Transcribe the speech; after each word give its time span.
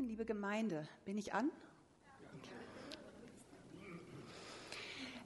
Liebe 0.00 0.24
Gemeinde, 0.24 0.88
bin 1.04 1.16
ich 1.18 1.34
an? 1.34 1.50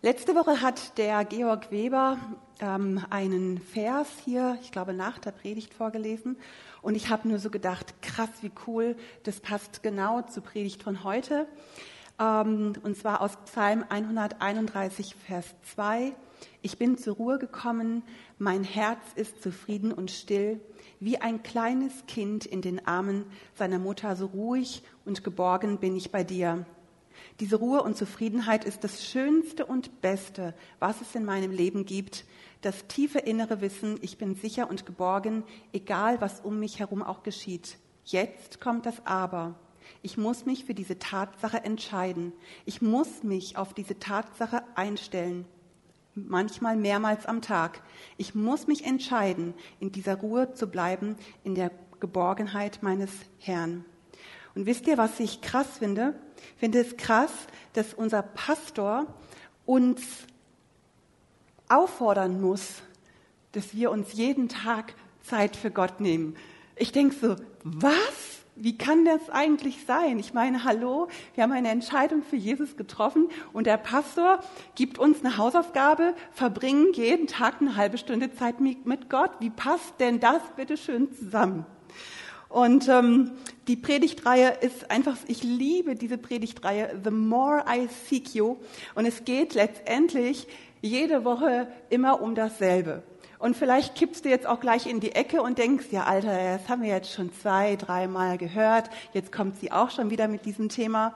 Letzte 0.02 0.34
Woche 0.34 0.60
hat 0.60 0.99
der 0.99 1.25
Georg 1.25 1.71
Weber 1.71 2.18
ähm, 2.60 3.02
einen 3.08 3.62
Vers 3.62 4.08
hier, 4.26 4.58
ich 4.60 4.70
glaube 4.70 4.92
nach 4.92 5.18
der 5.18 5.31
Predigt 5.31 5.73
vorgelesen. 5.73 6.36
Und 6.83 6.96
ich 6.96 7.08
habe 7.08 7.26
nur 7.28 7.39
so 7.39 7.49
gedacht, 7.49 8.02
krass, 8.02 8.29
wie 8.43 8.52
cool, 8.66 8.95
das 9.23 9.41
passt 9.41 9.82
genau 9.82 10.20
zur 10.20 10.43
Predigt 10.43 10.82
von 10.82 11.03
heute. 11.03 11.48
Ähm, 12.21 12.75
und 12.82 12.95
zwar 12.95 13.23
aus 13.23 13.39
Psalm 13.46 13.87
131, 13.89 15.14
Vers 15.14 15.46
2. 15.75 16.14
Ich 16.62 16.79
bin 16.79 16.98
zur 16.98 17.16
Ruhe 17.16 17.39
gekommen, 17.39 18.02
mein 18.39 18.64
Herz 18.64 19.02
ist 19.14 19.43
zufrieden 19.43 19.93
und 19.93 20.11
still, 20.11 20.61
wie 21.00 21.18
ein 21.18 21.43
kleines 21.43 22.07
Kind 22.07 22.46
in 22.46 22.62
den 22.62 22.86
Armen 22.86 23.25
seiner 23.54 23.79
Mutter, 23.79 24.16
so 24.16 24.27
ruhig 24.27 24.82
und 25.04 25.25
geborgen 25.25 25.79
bin 25.79 25.96
ich 25.96 26.11
bei 26.11 26.25
dir. 26.25 26.67
Diese 27.40 27.57
Ruhe 27.57 27.82
und 27.82 27.96
Zufriedenheit 27.96 28.64
ist 28.64 28.85
das 28.85 29.04
Schönste 29.04 29.67
und 29.67 30.00
Beste, 30.00 30.54
was 30.79 31.00
es 31.00 31.14
in 31.14 31.25
meinem 31.25 31.50
Leben 31.50 31.85
gibt. 31.85 32.25
Das 32.62 32.87
tiefe 32.89 33.20
innere 33.20 33.61
Wissen, 33.61 33.98
ich 34.03 34.19
bin 34.19 34.34
sicher 34.34 34.69
und 34.69 34.87
geborgen, 34.87 35.45
egal 35.73 36.20
was 36.20 36.41
um 36.41 36.59
mich 36.59 36.81
herum 36.81 37.03
auch 37.03 37.23
geschieht. 37.23 37.79
Jetzt 38.05 38.61
kommt 38.61 38.87
das 38.87 39.07
Aber. 39.07 39.55
Ich 40.03 40.17
muss 40.17 40.47
mich 40.47 40.65
für 40.65 40.75
diese 40.75 40.98
Tatsache 40.98 41.65
entscheiden. 41.65 42.33
Ich 42.65 42.83
muss 42.83 43.23
mich 43.23 43.57
auf 43.57 43.75
diese 43.75 43.98
Tatsache 43.98 44.62
einstellen. 44.75 45.45
Manchmal 46.27 46.77
mehrmals 46.77 47.27
am 47.27 47.43
Tag. 47.43 47.83
Ich 48.17 48.35
muss 48.35 48.67
mich 48.67 48.85
entscheiden, 48.85 49.55
in 49.79 49.93
dieser 49.93 50.17
Ruhe 50.17 50.55
zu 50.55 50.67
bleiben, 50.67 51.17
in 51.45 51.55
der 51.55 51.71
Geborgenheit 52.01 52.83
meines 52.83 53.11
Herrn. 53.39 53.85
Und 54.55 54.67
wisst 54.67 54.87
ihr, 54.87 54.99
was 54.99 55.21
ich 55.21 55.41
krass 55.41 55.79
finde? 55.79 56.15
Ich 56.55 56.61
finde 56.61 56.81
es 56.81 56.97
krass, 56.97 57.31
dass 57.75 57.95
unser 57.95 58.23
Pastor 58.23 59.07
uns 59.67 60.03
auffordern 61.69 62.41
muss, 62.41 62.83
dass 63.53 63.75
wir 63.75 63.91
uns 63.91 64.12
jeden 64.14 64.48
Tag 64.48 64.95
Zeit 65.23 65.57
für 65.57 65.70
Gott 65.70 66.01
nehmen. 66.01 66.37
Ich 66.77 66.92
denke 66.92 67.14
so, 67.14 67.37
was? 67.62 68.38
Wie 68.61 68.77
kann 68.77 69.05
das 69.05 69.31
eigentlich 69.31 69.84
sein? 69.87 70.19
Ich 70.19 70.34
meine, 70.34 70.64
hallo, 70.64 71.06
wir 71.34 71.45
haben 71.45 71.53
eine 71.53 71.70
Entscheidung 71.70 72.23
für 72.23 72.37
Jesus 72.37 72.77
getroffen 72.77 73.28
und 73.53 73.67
der 73.67 73.77
Pastor 73.77 74.41
gibt 74.75 74.98
uns 74.98 75.25
eine 75.25 75.37
Hausaufgabe, 75.37 76.14
verbringen 76.33 76.92
jeden 76.95 77.29
Tag 77.29 77.61
eine 77.61 77.77
halbe 77.77 77.98
Stunde 77.98 78.33
Zeit 78.33 78.56
mit 78.61 79.09
Gott. 79.09 79.31
Wie 79.39 79.51
passt 79.51 80.01
denn 80.01 80.19
das 80.19 80.42
bitte 80.56 80.77
schön 80.77 81.12
zusammen? 81.12 81.67
Und 82.48 82.89
ähm, 82.89 83.33
die 83.69 83.77
Predigtreihe 83.77 84.56
ist 84.61 84.91
einfach, 84.91 85.17
ich 85.29 85.42
liebe 85.45 85.95
diese 85.95 86.19
Predigtreihe, 86.19 87.01
The 87.05 87.11
More 87.11 87.64
I 87.69 87.89
Seek 88.09 88.34
You. 88.34 88.56
Und 88.95 89.06
es 89.06 89.25
geht 89.25 89.55
letztendlich 89.55 90.48
jede 90.81 91.25
Woche 91.25 91.69
immer 91.91 92.23
um 92.23 92.34
dasselbe. 92.34 93.03
Und 93.39 93.56
vielleicht 93.56 93.94
kippst 93.94 94.25
du 94.25 94.28
jetzt 94.28 94.47
auch 94.47 94.58
gleich 94.58 94.86
in 94.86 95.00
die 95.00 95.12
Ecke 95.12 95.42
und 95.42 95.58
denkst, 95.58 95.86
ja 95.91 96.05
Alter, 96.05 96.58
das 96.58 96.69
haben 96.69 96.83
wir 96.83 96.91
jetzt 96.91 97.12
schon 97.12 97.33
zwei, 97.33 97.77
dreimal 97.77 98.36
gehört, 98.36 98.91
jetzt 99.12 99.30
kommt 99.30 99.58
sie 99.61 99.70
auch 99.70 99.91
schon 99.91 100.11
wieder 100.11 100.27
mit 100.27 100.45
diesem 100.45 100.69
Thema. 100.69 101.14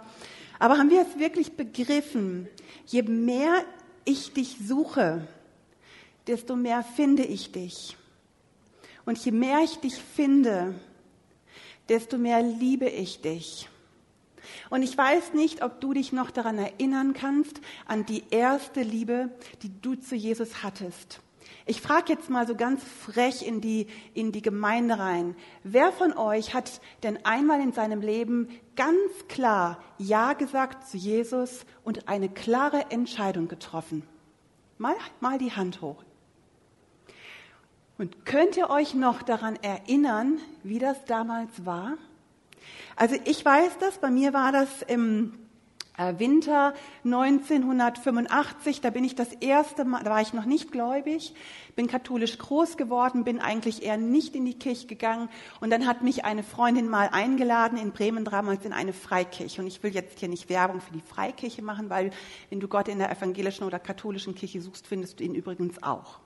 Aber 0.60 0.78
haben 0.78 0.90
wir 0.90 1.02
es 1.02 1.18
wirklich 1.18 1.56
begriffen? 1.56 2.48
Je 2.86 3.02
mehr 3.02 3.64
ich 4.04 4.32
dich 4.32 4.56
suche, 4.64 5.26
desto 6.28 6.54
mehr 6.54 6.84
finde 6.84 7.24
ich 7.24 7.50
dich. 7.50 7.96
Und 9.04 9.18
je 9.18 9.32
mehr 9.32 9.58
ich 9.64 9.78
dich 9.78 9.96
finde, 9.96 10.76
desto 11.88 12.18
mehr 12.18 12.40
liebe 12.42 12.88
ich 12.88 13.20
dich. 13.20 13.68
Und 14.70 14.82
ich 14.82 14.96
weiß 14.96 15.34
nicht, 15.34 15.62
ob 15.62 15.80
du 15.80 15.92
dich 15.92 16.12
noch 16.12 16.30
daran 16.30 16.58
erinnern 16.58 17.14
kannst, 17.14 17.60
an 17.86 18.06
die 18.06 18.22
erste 18.30 18.82
Liebe, 18.82 19.30
die 19.62 19.72
du 19.80 19.96
zu 19.96 20.14
Jesus 20.14 20.62
hattest. 20.62 21.20
Ich 21.64 21.80
frage 21.80 22.12
jetzt 22.12 22.28
mal 22.28 22.46
so 22.46 22.56
ganz 22.56 22.82
frech 22.82 23.46
in 23.46 23.60
die, 23.60 23.86
in 24.14 24.32
die 24.32 24.42
Gemeinde 24.42 24.98
rein. 24.98 25.36
Wer 25.62 25.92
von 25.92 26.12
euch 26.16 26.54
hat 26.54 26.80
denn 27.02 27.24
einmal 27.24 27.60
in 27.60 27.72
seinem 27.72 28.00
Leben 28.00 28.48
ganz 28.74 29.10
klar 29.28 29.82
Ja 29.98 30.32
gesagt 30.32 30.88
zu 30.88 30.96
Jesus 30.96 31.64
und 31.84 32.08
eine 32.08 32.28
klare 32.28 32.90
Entscheidung 32.90 33.46
getroffen? 33.46 34.02
Mal, 34.78 34.96
mal 35.20 35.38
die 35.38 35.52
Hand 35.52 35.80
hoch. 35.82 36.02
Und 37.98 38.26
könnt 38.26 38.56
ihr 38.56 38.68
euch 38.68 38.94
noch 38.94 39.22
daran 39.22 39.56
erinnern, 39.62 40.38
wie 40.64 40.80
das 40.80 41.04
damals 41.04 41.64
war? 41.64 41.96
Also 42.96 43.16
ich 43.24 43.44
weiß 43.44 43.78
das, 43.78 43.98
bei 43.98 44.10
mir 44.10 44.32
war 44.32 44.50
das 44.50 44.82
im 44.82 45.34
Winter 45.98 46.72
1985, 47.04 48.80
da 48.80 48.88
bin 48.88 49.04
ich 49.04 49.14
das 49.14 49.32
erste 49.34 49.84
Mal, 49.84 50.02
da 50.02 50.10
war 50.10 50.22
ich 50.22 50.32
noch 50.32 50.46
nicht 50.46 50.72
gläubig, 50.72 51.34
bin 51.76 51.86
katholisch 51.86 52.38
groß 52.38 52.78
geworden, 52.78 53.24
bin 53.24 53.40
eigentlich 53.40 53.82
eher 53.82 53.98
nicht 53.98 54.34
in 54.34 54.46
die 54.46 54.58
Kirche 54.58 54.86
gegangen 54.86 55.28
und 55.60 55.68
dann 55.70 55.86
hat 55.86 56.02
mich 56.02 56.24
eine 56.24 56.42
Freundin 56.42 56.88
mal 56.88 57.10
eingeladen 57.12 57.76
in 57.76 57.92
Bremen 57.92 58.24
damals 58.24 58.64
in 58.64 58.72
eine 58.72 58.94
Freikirche 58.94 59.60
und 59.60 59.66
ich 59.66 59.82
will 59.82 59.92
jetzt 59.92 60.18
hier 60.18 60.28
nicht 60.28 60.48
Werbung 60.48 60.80
für 60.80 60.94
die 60.94 61.02
Freikirche 61.02 61.60
machen, 61.60 61.90
weil 61.90 62.10
wenn 62.48 62.60
du 62.60 62.68
Gott 62.68 62.88
in 62.88 62.98
der 62.98 63.10
evangelischen 63.10 63.64
oder 63.64 63.78
katholischen 63.78 64.34
Kirche 64.34 64.62
suchst, 64.62 64.86
findest 64.86 65.20
du 65.20 65.24
ihn 65.24 65.34
übrigens 65.34 65.82
auch. 65.82 66.20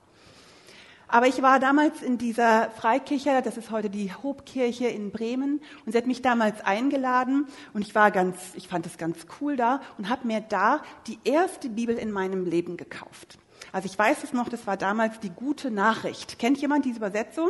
Aber 1.09 1.27
ich 1.27 1.41
war 1.41 1.59
damals 1.59 2.01
in 2.01 2.17
dieser 2.17 2.69
Freikirche, 2.71 3.41
das 3.41 3.55
ist 3.55 3.71
heute 3.71 3.89
die 3.89 4.11
Hobkirche 4.13 4.87
in 4.87 5.11
Bremen, 5.11 5.61
und 5.85 5.93
sie 5.93 5.97
hat 5.97 6.05
mich 6.05 6.21
damals 6.21 6.65
eingeladen 6.65 7.47
und 7.73 7.81
ich 7.81 7.95
war 7.95 8.11
ganz, 8.11 8.37
ich 8.55 8.67
fand 8.67 8.85
es 8.85 8.97
ganz 8.97 9.25
cool 9.39 9.55
da 9.55 9.81
und 9.97 10.09
habe 10.09 10.27
mir 10.27 10.41
da 10.41 10.81
die 11.07 11.19
erste 11.23 11.69
Bibel 11.69 11.97
in 11.97 12.11
meinem 12.11 12.45
Leben 12.45 12.75
gekauft. 12.75 13.37
Also 13.71 13.87
ich 13.87 13.97
weiß 13.97 14.23
es 14.23 14.33
noch, 14.33 14.49
das 14.49 14.67
war 14.67 14.75
damals 14.75 15.19
die 15.19 15.29
gute 15.29 15.71
Nachricht. 15.71 16.39
Kennt 16.39 16.57
jemand 16.57 16.85
diese 16.85 16.97
Übersetzung? 16.97 17.49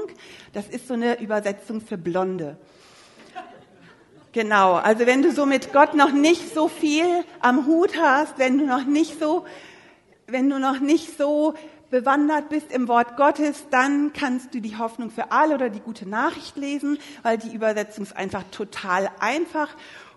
Das 0.53 0.67
ist 0.67 0.87
so 0.87 0.93
eine 0.93 1.19
Übersetzung 1.19 1.81
für 1.81 1.97
Blonde. 1.97 2.57
Genau, 4.33 4.73
also 4.73 5.07
wenn 5.07 5.23
du 5.23 5.31
so 5.31 5.47
mit 5.47 5.73
Gott 5.73 5.95
noch 5.95 6.11
nicht 6.11 6.53
so 6.53 6.67
viel 6.67 7.05
am 7.39 7.65
Hut 7.65 7.97
hast, 7.99 8.37
wenn 8.37 8.59
du 8.59 8.65
noch 8.65 8.85
nicht 8.85 9.19
so, 9.19 9.45
wenn 10.27 10.49
du 10.49 10.59
noch 10.59 10.79
nicht 10.79 11.17
so 11.17 11.55
bewandert 11.89 12.49
bist 12.49 12.71
im 12.71 12.87
Wort 12.87 13.17
Gottes, 13.17 13.65
dann 13.71 14.13
kannst 14.13 14.53
du 14.53 14.61
die 14.61 14.77
Hoffnung 14.77 15.09
für 15.09 15.31
alle 15.31 15.55
oder 15.55 15.69
die 15.69 15.79
gute 15.79 16.07
Nachricht 16.07 16.57
lesen, 16.57 16.97
weil 17.23 17.37
die 17.37 17.53
Übersetzung 17.53 18.03
ist 18.03 18.15
einfach 18.15 18.43
total 18.51 19.09
einfach. 19.19 19.69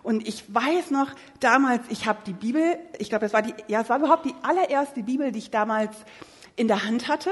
Und 0.03 0.27
ich 0.27 0.53
weiß 0.53 0.91
noch, 0.91 1.11
damals, 1.39 1.83
ich 1.89 2.07
habe 2.07 2.19
die 2.25 2.33
Bibel, 2.33 2.77
ich 2.97 3.09
glaube, 3.09 3.25
es 3.25 3.33
war 3.33 3.41
die, 3.41 3.53
ja, 3.67 3.81
es 3.81 3.89
war 3.89 3.99
überhaupt 3.99 4.25
die 4.25 4.35
allererste 4.41 5.03
Bibel, 5.03 5.31
die 5.31 5.39
ich 5.39 5.51
damals 5.51 5.95
in 6.55 6.67
der 6.67 6.83
Hand 6.85 7.07
hatte. 7.07 7.29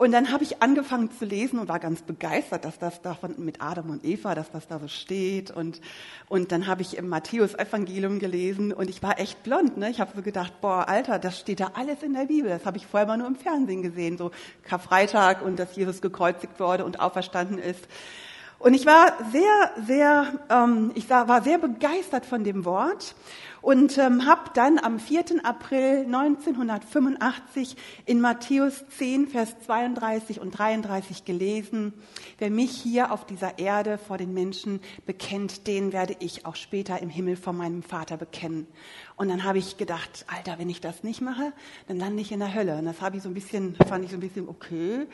Und 0.00 0.12
dann 0.12 0.32
habe 0.32 0.44
ich 0.44 0.62
angefangen 0.62 1.10
zu 1.10 1.26
lesen 1.26 1.58
und 1.58 1.68
war 1.68 1.78
ganz 1.78 2.00
begeistert, 2.00 2.64
dass 2.64 2.78
das 2.78 3.02
davon 3.02 3.34
mit 3.36 3.60
Adam 3.60 3.90
und 3.90 4.02
Eva, 4.02 4.34
dass 4.34 4.50
das 4.50 4.66
da 4.66 4.78
so 4.78 4.88
steht. 4.88 5.50
Und, 5.50 5.82
und 6.26 6.52
dann 6.52 6.66
habe 6.66 6.80
ich 6.80 6.96
im 6.96 7.06
Matthäus-Evangelium 7.10 8.18
gelesen 8.18 8.72
und 8.72 8.88
ich 8.88 9.02
war 9.02 9.20
echt 9.20 9.42
blond. 9.42 9.76
Ne? 9.76 9.90
Ich 9.90 10.00
habe 10.00 10.12
so 10.16 10.22
gedacht, 10.22 10.58
boah, 10.62 10.88
Alter, 10.88 11.18
das 11.18 11.38
steht 11.38 11.60
da 11.60 11.72
alles 11.74 12.02
in 12.02 12.14
der 12.14 12.24
Bibel. 12.24 12.48
Das 12.48 12.64
habe 12.64 12.78
ich 12.78 12.86
vorher 12.86 13.06
mal 13.06 13.18
nur 13.18 13.26
im 13.26 13.36
Fernsehen 13.36 13.82
gesehen, 13.82 14.16
so 14.16 14.30
Karfreitag 14.62 15.42
und 15.42 15.58
dass 15.58 15.76
Jesus 15.76 16.00
gekreuzigt 16.00 16.58
wurde 16.58 16.86
und 16.86 16.98
auferstanden 16.98 17.58
ist. 17.58 17.86
Und 18.58 18.72
ich 18.72 18.86
war 18.86 19.12
sehr, 19.32 19.84
sehr, 19.86 20.32
ähm, 20.48 20.92
ich 20.94 21.10
war 21.10 21.42
sehr 21.42 21.58
begeistert 21.58 22.24
von 22.24 22.42
dem 22.42 22.64
Wort 22.64 23.14
und 23.62 23.98
ähm, 23.98 24.26
habe 24.26 24.50
dann 24.54 24.78
am 24.78 24.98
4. 24.98 25.44
April 25.44 26.04
1985 26.06 27.76
in 28.06 28.20
Matthäus 28.20 28.84
10, 28.98 29.28
Vers 29.28 29.54
32 29.66 30.40
und 30.40 30.52
33 30.52 31.24
gelesen, 31.24 31.92
wer 32.38 32.50
mich 32.50 32.70
hier 32.70 33.12
auf 33.12 33.26
dieser 33.26 33.58
Erde 33.58 33.98
vor 33.98 34.18
den 34.18 34.32
Menschen 34.32 34.80
bekennt, 35.06 35.66
den 35.66 35.92
werde 35.92 36.16
ich 36.20 36.46
auch 36.46 36.56
später 36.56 37.00
im 37.00 37.10
Himmel 37.10 37.36
vor 37.36 37.52
meinem 37.52 37.82
Vater 37.82 38.16
bekennen. 38.16 38.66
Und 39.16 39.28
dann 39.28 39.44
habe 39.44 39.58
ich 39.58 39.76
gedacht, 39.76 40.24
Alter, 40.34 40.58
wenn 40.58 40.70
ich 40.70 40.80
das 40.80 41.02
nicht 41.04 41.20
mache, 41.20 41.52
dann 41.88 41.98
lande 41.98 42.22
ich 42.22 42.32
in 42.32 42.40
der 42.40 42.54
Hölle. 42.54 42.78
Und 42.78 42.86
das 42.86 43.02
habe 43.02 43.18
ich 43.18 43.22
so 43.22 43.28
ein 43.28 43.34
bisschen, 43.34 43.76
fand 43.86 44.04
ich 44.04 44.10
so 44.10 44.16
ein 44.16 44.20
bisschen 44.20 44.48
okay. 44.48 45.06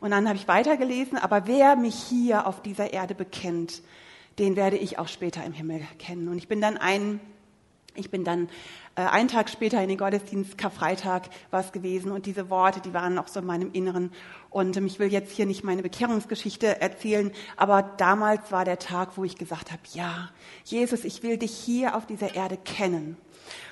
Und 0.00 0.10
dann 0.10 0.28
habe 0.28 0.36
ich 0.36 0.46
weitergelesen, 0.46 1.16
aber 1.16 1.46
wer 1.46 1.74
mich 1.76 1.94
hier 1.94 2.46
auf 2.46 2.60
dieser 2.60 2.92
Erde 2.92 3.14
bekennt, 3.14 3.82
den 4.38 4.56
werde 4.56 4.76
ich 4.76 4.98
auch 4.98 5.08
später 5.08 5.44
im 5.44 5.52
Himmel 5.52 5.80
kennen. 5.98 6.28
Und 6.28 6.36
ich 6.36 6.48
bin 6.48 6.60
dann 6.60 6.76
ein 6.76 7.20
ich 7.94 8.10
bin 8.10 8.24
dann 8.24 8.48
äh, 8.96 9.02
einen 9.02 9.28
Tag 9.28 9.48
später 9.48 9.80
in 9.82 9.88
den 9.88 9.98
Gottesdienst, 9.98 10.58
Karfreitag 10.58 11.28
war 11.50 11.60
es 11.60 11.72
gewesen 11.72 12.12
und 12.12 12.26
diese 12.26 12.50
Worte, 12.50 12.80
die 12.80 12.92
waren 12.92 13.14
noch 13.14 13.28
so 13.28 13.40
in 13.40 13.46
meinem 13.46 13.72
Inneren. 13.72 14.12
Und 14.50 14.76
ähm, 14.76 14.86
ich 14.86 14.98
will 14.98 15.12
jetzt 15.12 15.32
hier 15.32 15.46
nicht 15.46 15.64
meine 15.64 15.82
Bekehrungsgeschichte 15.82 16.80
erzählen, 16.80 17.32
aber 17.56 17.82
damals 17.82 18.50
war 18.52 18.64
der 18.64 18.78
Tag, 18.78 19.16
wo 19.16 19.24
ich 19.24 19.36
gesagt 19.36 19.70
habe, 19.70 19.82
ja, 19.92 20.30
Jesus, 20.64 21.04
ich 21.04 21.22
will 21.22 21.38
dich 21.38 21.52
hier 21.52 21.96
auf 21.96 22.06
dieser 22.06 22.34
Erde 22.34 22.56
kennen. 22.56 23.16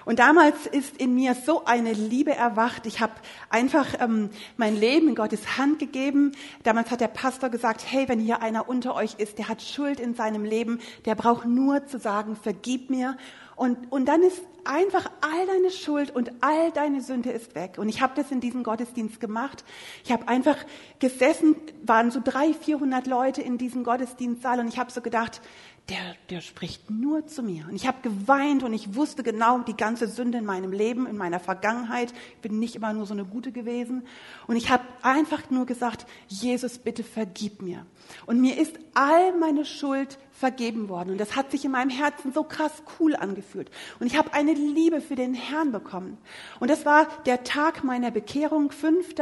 Und 0.05 0.19
damals 0.19 0.67
ist 0.67 0.97
in 0.97 1.15
mir 1.15 1.35
so 1.35 1.65
eine 1.65 1.93
Liebe 1.93 2.35
erwacht. 2.35 2.87
Ich 2.87 3.01
habe 3.01 3.13
einfach 3.49 3.87
ähm, 4.01 4.31
mein 4.57 4.77
Leben 4.77 5.09
in 5.09 5.15
Gottes 5.15 5.57
Hand 5.57 5.79
gegeben. 5.79 6.33
Damals 6.65 6.91
hat 6.91 7.01
der 7.01 7.09
Pastor 7.09 7.49
gesagt, 7.49 7.85
hey, 7.87 8.09
wenn 8.09 8.21
hier 8.21 8.43
einer 8.43 8.69
unter 8.69 8.95
euch 8.95 9.15
ist, 9.19 9.39
der 9.39 9.49
hat 9.49 9.63
Schuld 9.63 10.01
in 10.01 10.15
seinem 10.15 10.45
Leben, 10.45 10.81
der 11.05 11.15
braucht 11.15 11.47
nur 11.47 11.87
zu 11.87 11.99
sagen, 11.99 12.37
vergib 12.37 12.91
mir. 12.91 13.17
Und, 13.57 13.93
und 13.93 14.07
dann 14.07 14.23
ist 14.23 14.43
einfach 14.65 15.11
all 15.21 15.47
deine 15.47 15.71
Schuld 15.71 16.15
und 16.15 16.31
all 16.41 16.71
deine 16.73 17.01
Sünde 17.01 17.31
ist 17.31 17.55
weg. 17.55 17.79
Und 17.79 17.89
ich 17.89 18.01
habe 18.01 18.15
das 18.15 18.31
in 18.31 18.41
diesem 18.41 18.63
Gottesdienst 18.63 19.21
gemacht. 19.21 19.65
Ich 20.05 20.13
habe 20.13 20.29
einfach 20.29 20.57
gesessen, 20.99 21.57
waren 21.85 22.11
so 22.11 22.21
drei, 22.23 22.55
vierhundert 22.55 23.07
Leute 23.07 23.43
in 23.43 23.59
diesem 23.59 23.85
Gottesdienstsaal 23.85 24.61
und 24.61 24.69
ich 24.69 24.79
habe 24.79 24.91
so 24.91 25.01
gedacht, 25.01 25.41
der, 25.89 26.15
der 26.31 26.41
spricht 26.41 26.91
nur 26.91 27.27
zu 27.27 27.43
mir. 27.43 27.67
Und 27.69 27.75
ich 27.75 27.89
habe 27.89 27.99
geweint 28.03 28.63
und 28.63 28.73
ich 28.73 28.95
wusste 28.95 29.23
genau 29.23 29.59
die 29.59 29.77
ganze 29.77 30.07
Sünde 30.07 30.39
in 30.39 30.45
meinem 30.45 30.71
Leben, 30.73 31.07
in 31.07 31.17
meiner 31.17 31.41
Vergangenheit. 31.41 32.13
Ich 32.37 32.41
bin 32.41 32.61
nicht 32.61 32.77
immer 32.77 32.93
nur 32.93 33.05
so 33.05 33.15
eine 33.15 33.25
Gute 33.25 33.51
gewesen. 33.51 34.07
Und 34.47 34.57
ich 34.57 34.71
habe 34.71 34.85
einfach 35.03 35.51
nur 35.51 35.67
gesagt, 35.67 36.07
Jesus, 36.29 36.79
bitte 36.79 37.03
vergib 37.03 37.63
mir. 37.63 37.85
Und 38.27 38.41
mir 38.41 38.59
ist 38.59 38.79
all 38.95 39.37
meine 39.37 39.65
Schuld 39.65 40.19
vergeben 40.31 40.89
worden. 40.89 41.11
Und 41.11 41.19
das 41.19 41.35
hat 41.35 41.51
sich 41.51 41.65
in 41.65 41.73
meinem 41.73 41.91
Herzen 41.91 42.33
so 42.33 42.45
krass 42.45 42.83
cool 42.99 43.17
angefühlt. 43.17 43.71
Und 43.99 44.07
ich 44.07 44.17
habe 44.17 44.33
eine 44.35 44.55
Liebe 44.55 45.01
für 45.01 45.17
den 45.17 45.35
Herrn 45.35 45.73
bekommen. 45.73 46.17
Und 46.61 46.71
das 46.71 46.87
war 46.87 47.09
der 47.27 47.43
Tag 47.43 47.83
meiner 47.83 48.13
Bekehrung, 48.13 48.71
5. 48.71 49.15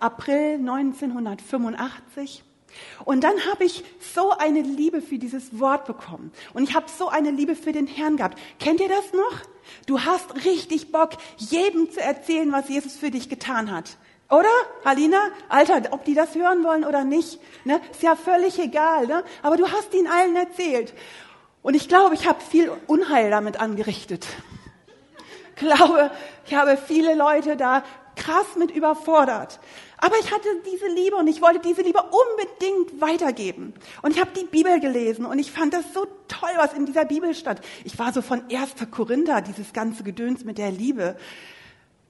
April 0.00 0.54
1985. 0.56 2.42
Und 3.04 3.24
dann 3.24 3.34
habe 3.50 3.64
ich 3.64 3.84
so 4.14 4.30
eine 4.30 4.60
Liebe 4.60 5.00
für 5.00 5.18
dieses 5.18 5.58
Wort 5.58 5.86
bekommen. 5.86 6.32
Und 6.54 6.62
ich 6.62 6.74
habe 6.74 6.86
so 6.88 7.08
eine 7.08 7.30
Liebe 7.30 7.54
für 7.54 7.72
den 7.72 7.86
Herrn 7.86 8.16
gehabt. 8.16 8.38
Kennt 8.58 8.80
ihr 8.80 8.88
das 8.88 9.12
noch? 9.12 9.40
Du 9.86 10.00
hast 10.00 10.44
richtig 10.44 10.92
Bock, 10.92 11.10
jedem 11.36 11.90
zu 11.90 12.00
erzählen, 12.00 12.50
was 12.52 12.68
Jesus 12.68 12.96
für 12.96 13.10
dich 13.10 13.28
getan 13.28 13.70
hat. 13.70 13.96
Oder, 14.30 14.50
Halina? 14.84 15.18
Alter, 15.48 15.92
ob 15.92 16.04
die 16.04 16.14
das 16.14 16.34
hören 16.34 16.62
wollen 16.62 16.84
oder 16.84 17.04
nicht, 17.04 17.40
ne? 17.64 17.80
ist 17.90 18.02
ja 18.02 18.14
völlig 18.14 18.58
egal. 18.58 19.06
Ne? 19.06 19.24
Aber 19.42 19.56
du 19.56 19.70
hast 19.70 19.94
ihnen 19.94 20.06
allen 20.06 20.36
erzählt. 20.36 20.92
Und 21.62 21.74
ich 21.74 21.88
glaube, 21.88 22.14
ich 22.14 22.26
habe 22.26 22.40
viel 22.40 22.70
Unheil 22.86 23.30
damit 23.30 23.58
angerichtet. 23.58 24.26
Ich 25.56 25.66
glaube, 25.66 26.10
ich 26.46 26.54
habe 26.54 26.76
viele 26.76 27.14
Leute 27.14 27.56
da 27.56 27.82
krass 28.18 28.56
mit 28.58 28.70
überfordert. 28.70 29.60
Aber 29.96 30.16
ich 30.20 30.30
hatte 30.30 30.48
diese 30.70 30.86
Liebe 30.88 31.16
und 31.16 31.26
ich 31.26 31.40
wollte 31.40 31.60
diese 31.60 31.82
Liebe 31.82 32.02
unbedingt 32.02 33.00
weitergeben. 33.00 33.72
Und 34.02 34.10
ich 34.10 34.20
habe 34.20 34.30
die 34.38 34.44
Bibel 34.44 34.78
gelesen 34.80 35.24
und 35.24 35.38
ich 35.38 35.50
fand 35.50 35.72
das 35.72 35.94
so 35.94 36.06
toll, 36.28 36.50
was 36.56 36.74
in 36.74 36.84
dieser 36.84 37.04
Bibel 37.04 37.34
stand. 37.34 37.60
Ich 37.84 37.98
war 37.98 38.12
so 38.12 38.20
von 38.20 38.42
1. 38.50 38.74
Korinther, 38.90 39.40
dieses 39.40 39.72
ganze 39.72 40.02
Gedöns 40.02 40.44
mit 40.44 40.58
der 40.58 40.70
Liebe. 40.70 41.16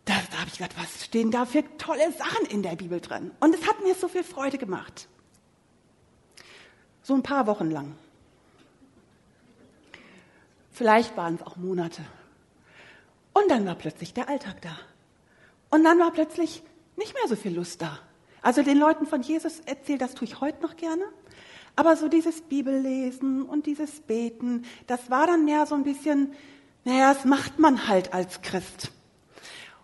Da, 0.04 0.14
da 0.30 0.38
habe 0.38 0.48
ich 0.48 0.58
gedacht, 0.58 0.74
was 0.78 1.04
stehen 1.04 1.30
da 1.30 1.44
für 1.44 1.62
tolle 1.76 2.10
Sachen 2.12 2.46
in 2.46 2.62
der 2.62 2.76
Bibel 2.76 3.00
drin? 3.00 3.30
Und 3.40 3.54
es 3.54 3.66
hat 3.66 3.82
mir 3.82 3.94
so 3.94 4.08
viel 4.08 4.24
Freude 4.24 4.58
gemacht. 4.58 5.08
So 7.02 7.14
ein 7.14 7.22
paar 7.22 7.46
Wochen 7.46 7.70
lang. 7.70 7.94
Vielleicht 10.72 11.16
waren 11.16 11.36
es 11.36 11.42
auch 11.42 11.56
Monate. 11.56 12.02
Und 13.32 13.50
dann 13.50 13.66
war 13.66 13.74
plötzlich 13.74 14.14
der 14.14 14.28
Alltag 14.28 14.60
da. 14.62 14.76
Und 15.70 15.84
dann 15.84 15.98
war 15.98 16.10
plötzlich 16.10 16.62
nicht 16.96 17.14
mehr 17.14 17.28
so 17.28 17.36
viel 17.36 17.54
Lust 17.54 17.82
da. 17.82 17.98
Also 18.42 18.62
den 18.62 18.78
Leuten 18.78 19.06
von 19.06 19.22
Jesus 19.22 19.60
erzählt, 19.60 20.00
das 20.00 20.14
tue 20.14 20.26
ich 20.26 20.40
heute 20.40 20.62
noch 20.62 20.76
gerne. 20.76 21.04
Aber 21.76 21.96
so 21.96 22.08
dieses 22.08 22.40
Bibellesen 22.40 23.42
und 23.42 23.66
dieses 23.66 24.00
Beten, 24.00 24.64
das 24.86 25.10
war 25.10 25.26
dann 25.26 25.44
mehr 25.44 25.66
so 25.66 25.74
ein 25.74 25.84
bisschen, 25.84 26.32
naja, 26.84 27.12
das 27.12 27.24
macht 27.24 27.58
man 27.58 27.86
halt 27.88 28.12
als 28.12 28.42
Christ. 28.42 28.90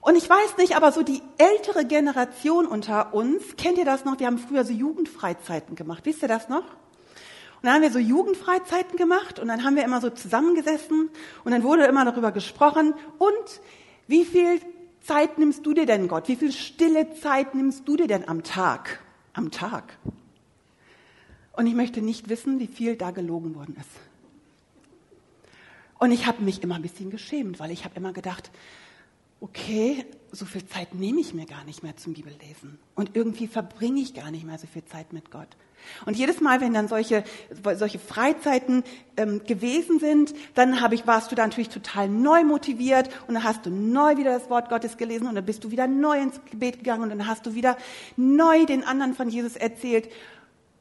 Und 0.01 0.17
ich 0.17 0.29
weiß 0.29 0.57
nicht, 0.59 0.77
aber 0.77 0.93
so 0.93 1.03
die 1.03 1.23
ältere 1.39 1.85
Generation 1.85 2.67
unter 2.67 3.15
uns, 3.15 3.57
kennt 3.57 3.79
ihr 3.79 3.85
das 3.85 4.05
noch? 4.05 4.19
Wir 4.19 4.27
haben 4.27 4.39
früher 4.39 4.65
so 4.65 4.73
Jugendfreizeiten 4.73 5.77
gemacht. 5.77 6.05
Wisst 6.05 6.23
ihr 6.23 6.29
das 6.29 6.49
noch? 6.49 6.65
Und 6.65 7.69
dann 7.69 7.75
haben 7.75 7.83
wir 7.83 7.91
so 7.91 7.99
Jugendfreizeiten 7.99 8.99
gemacht 8.99 9.39
und 9.39 9.49
dann 9.49 9.65
haben 9.65 9.77
wir 9.77 9.85
immer 9.85 10.03
so 10.03 10.11
zusammengesessen 10.11 11.09
und 11.45 11.53
dann 11.53 11.63
wurde 11.63 11.85
immer 11.85 12.05
darüber 12.05 12.33
gesprochen 12.33 12.93
und 13.19 13.61
wie 14.07 14.27
viel 14.27 14.61
Zeit 15.05 15.39
nimmst 15.39 15.65
du 15.67 15.75
dir 15.75 15.87
denn, 15.87 16.09
Gott? 16.09 16.29
Wie 16.29 16.37
viel 16.37 16.53
stille 16.53 17.15
Zeit 17.15 17.55
nimmst 17.55 17.87
du 17.87 17.97
dir 17.97 18.07
denn 18.07 18.27
am 18.27 18.43
Tag? 18.43 19.01
Am 19.35 19.51
Tag. 19.51 19.99
Und 21.53 21.67
ich 21.67 21.75
möchte 21.75 22.03
nicht 22.03 22.29
wissen, 22.29 22.59
wie 22.59 22.67
viel 22.67 22.97
da 22.97 23.11
gelogen 23.11 23.55
worden 23.55 23.77
ist. 23.79 23.91
Und 25.99 26.11
ich 26.11 26.27
habe 26.27 26.43
mich 26.43 26.63
immer 26.63 26.75
ein 26.75 26.83
bisschen 26.83 27.11
geschämt, 27.11 27.61
weil 27.61 27.71
ich 27.71 27.85
habe 27.85 27.97
immer 27.97 28.13
gedacht, 28.13 28.51
okay, 29.41 30.05
so 30.33 30.47
viel 30.47 30.67
Zeit 30.67 30.95
nehme 30.95 31.21
ich 31.21 31.35
mir 31.35 31.47
gar 31.47 31.65
nicht 31.65 31.83
mehr 31.83 31.97
zum 31.97 32.15
Bibellesen. 32.15 32.79
Und 32.95 33.15
irgendwie 33.15 33.47
verbringe 33.47 34.01
ich 34.01 34.15
gar 34.15 34.31
nicht 34.31 34.45
mehr 34.45 34.59
so 34.59 34.67
viel 34.67 34.85
Zeit 34.85 35.13
mit 35.13 35.31
Gott. 35.31 35.49
Und 36.07 36.17
jedes 36.17 36.41
Mal, 36.41 36.61
wenn 36.61 36.75
dann 36.75 36.89
solche, 36.89 37.25
solche 37.77 37.99
Freizeiten 37.99 38.85
ähm, 39.17 39.43
gewesen 39.45 39.99
sind, 39.99 40.35
dann 40.55 40.81
hab 40.81 40.93
ich, 40.93 41.07
warst 41.07 41.31
du 41.31 41.37
da 41.37 41.45
natürlich 41.45 41.69
total 41.69 42.09
neu 42.09 42.45
motiviert 42.45 43.09
und 43.27 43.35
dann 43.35 43.45
hast 43.45 43.67
du 43.67 43.71
neu 43.71 44.17
wieder 44.17 44.33
das 44.33 44.51
Wort 44.51 44.69
Gottes 44.69 44.97
gelesen 44.97 45.27
und 45.27 45.35
dann 45.35 45.45
bist 45.45 45.65
du 45.65 45.71
wieder 45.71 45.87
neu 45.87 46.21
ins 46.21 46.41
Gebet 46.51 46.79
gegangen 46.79 47.03
und 47.05 47.11
dann 47.11 47.27
hast 47.27 47.47
du 47.47 47.55
wieder 47.55 47.77
neu 48.17 48.67
den 48.67 48.85
anderen 48.85 49.15
von 49.15 49.29
Jesus 49.29 49.57
erzählt. 49.57 50.09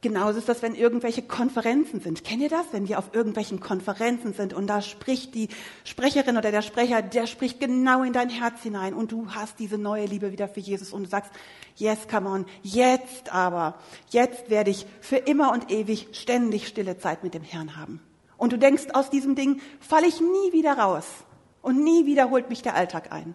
Genauso 0.04 0.38
ist 0.38 0.50
das, 0.50 0.60
wenn 0.60 0.74
irgendwelche 0.74 1.22
Konferenzen 1.22 1.98
sind. 1.98 2.24
Kennt 2.24 2.42
ihr 2.42 2.50
das? 2.50 2.66
Wenn 2.72 2.88
wir 2.88 2.98
auf 2.98 3.14
irgendwelchen 3.14 3.58
Konferenzen 3.58 4.34
sind 4.34 4.52
und 4.52 4.66
da 4.66 4.82
spricht 4.82 5.34
die 5.34 5.48
Sprecherin 5.82 6.36
oder 6.36 6.50
der 6.50 6.60
Sprecher, 6.60 7.00
der 7.00 7.26
spricht 7.26 7.58
genau 7.58 8.02
in 8.02 8.12
dein 8.12 8.28
Herz 8.28 8.60
hinein 8.60 8.92
und 8.92 9.12
du 9.12 9.30
hast 9.30 9.58
diese 9.58 9.78
neue 9.78 10.04
Liebe 10.04 10.30
wieder 10.30 10.46
für 10.46 10.60
Jesus 10.60 10.92
und 10.92 11.04
du 11.04 11.08
sagst, 11.08 11.32
yes, 11.76 12.06
come 12.06 12.28
on, 12.28 12.44
jetzt 12.62 13.32
aber, 13.32 13.78
jetzt 14.10 14.50
werde 14.50 14.70
ich 14.70 14.84
für 15.00 15.16
immer 15.16 15.52
und 15.52 15.70
ewig 15.70 16.08
ständig 16.12 16.68
stille 16.68 16.98
Zeit 16.98 17.24
mit 17.24 17.32
dem 17.32 17.42
Herrn 17.42 17.74
haben. 17.74 17.98
Und 18.36 18.52
du 18.52 18.58
denkst, 18.58 18.88
aus 18.92 19.08
diesem 19.08 19.34
Ding 19.34 19.62
falle 19.80 20.06
ich 20.06 20.20
nie 20.20 20.52
wieder 20.52 20.76
raus 20.76 21.06
und 21.62 21.82
nie 21.82 22.04
wieder 22.04 22.28
holt 22.28 22.50
mich 22.50 22.60
der 22.60 22.74
Alltag 22.74 23.10
ein. 23.10 23.34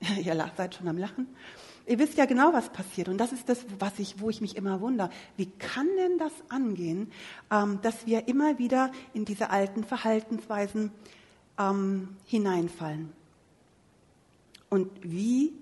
Ihr 0.24 0.50
seid 0.56 0.74
schon 0.74 0.88
am 0.88 0.96
Lachen. 0.96 1.26
Ihr 1.88 1.98
wisst 1.98 2.18
ja 2.18 2.26
genau, 2.26 2.52
was 2.52 2.68
passiert. 2.68 3.08
Und 3.08 3.16
das 3.16 3.32
ist 3.32 3.48
das, 3.48 3.64
was 3.78 3.98
ich, 3.98 4.20
wo 4.20 4.28
ich 4.28 4.42
mich 4.42 4.56
immer 4.56 4.82
wundere. 4.82 5.08
Wie 5.38 5.46
kann 5.46 5.88
denn 5.96 6.18
das 6.18 6.32
angehen, 6.50 7.10
ähm, 7.50 7.80
dass 7.80 8.06
wir 8.06 8.28
immer 8.28 8.58
wieder 8.58 8.92
in 9.14 9.24
diese 9.24 9.48
alten 9.48 9.84
Verhaltensweisen 9.84 10.92
ähm, 11.58 12.16
hineinfallen? 12.26 13.10
Und 14.68 14.90
wie 15.02 15.54